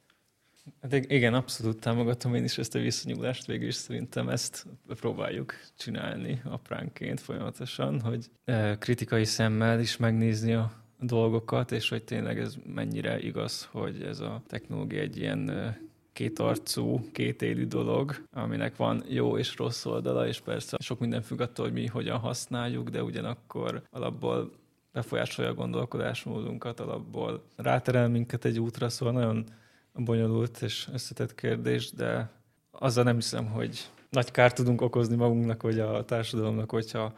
[0.81, 6.41] Hát igen, abszolút támogatom én is ezt a visszanyúlást, végül is szerintem ezt próbáljuk csinálni
[6.43, 13.19] apránként folyamatosan, hogy eh, kritikai szemmel is megnézni a dolgokat, és hogy tényleg ez mennyire
[13.19, 15.75] igaz, hogy ez a technológia egy ilyen eh,
[16.13, 21.65] kétarcú, kétélű dolog, aminek van jó és rossz oldala, és persze sok minden függ attól,
[21.65, 24.51] hogy mi hogyan használjuk, de ugyanakkor alapból
[24.95, 29.45] befolyásolja a gondolkodásmódunkat, alapból ráterel minket egy útra, szóval nagyon
[29.93, 32.29] bonyolult és összetett kérdés, de
[32.71, 37.13] azzal nem hiszem, hogy nagy kárt tudunk okozni magunknak, vagy a társadalomnak, hogyha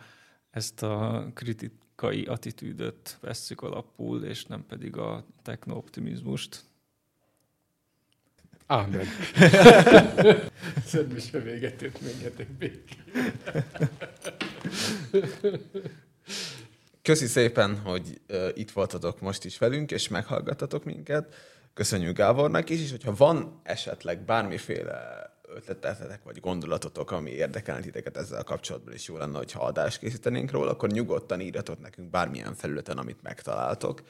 [0.52, 6.64] ezt a kritikai attitűdöt vesszük alapul, és nem pedig a techno-optimizmust.
[8.66, 9.06] Ámen.
[10.86, 12.48] Szerintem se véget ért minket
[17.08, 21.36] Köszi szépen, hogy uh, itt voltatok most is velünk, és meghallgattatok minket.
[21.74, 28.44] Köszönjük Gábornak is, és hogyha van esetleg bármiféle ötletetek vagy gondolatotok, ami érdekelne titeket ezzel
[28.44, 33.22] kapcsolatban, és jó lenne, hogyha adást készítenénk róla, akkor nyugodtan írjatok nekünk bármilyen felületen, amit
[33.22, 34.02] megtaláltok,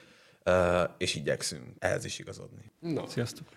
[0.98, 2.72] és igyekszünk ehhez is igazodni.
[2.80, 3.08] No.
[3.08, 3.48] Sziasztok!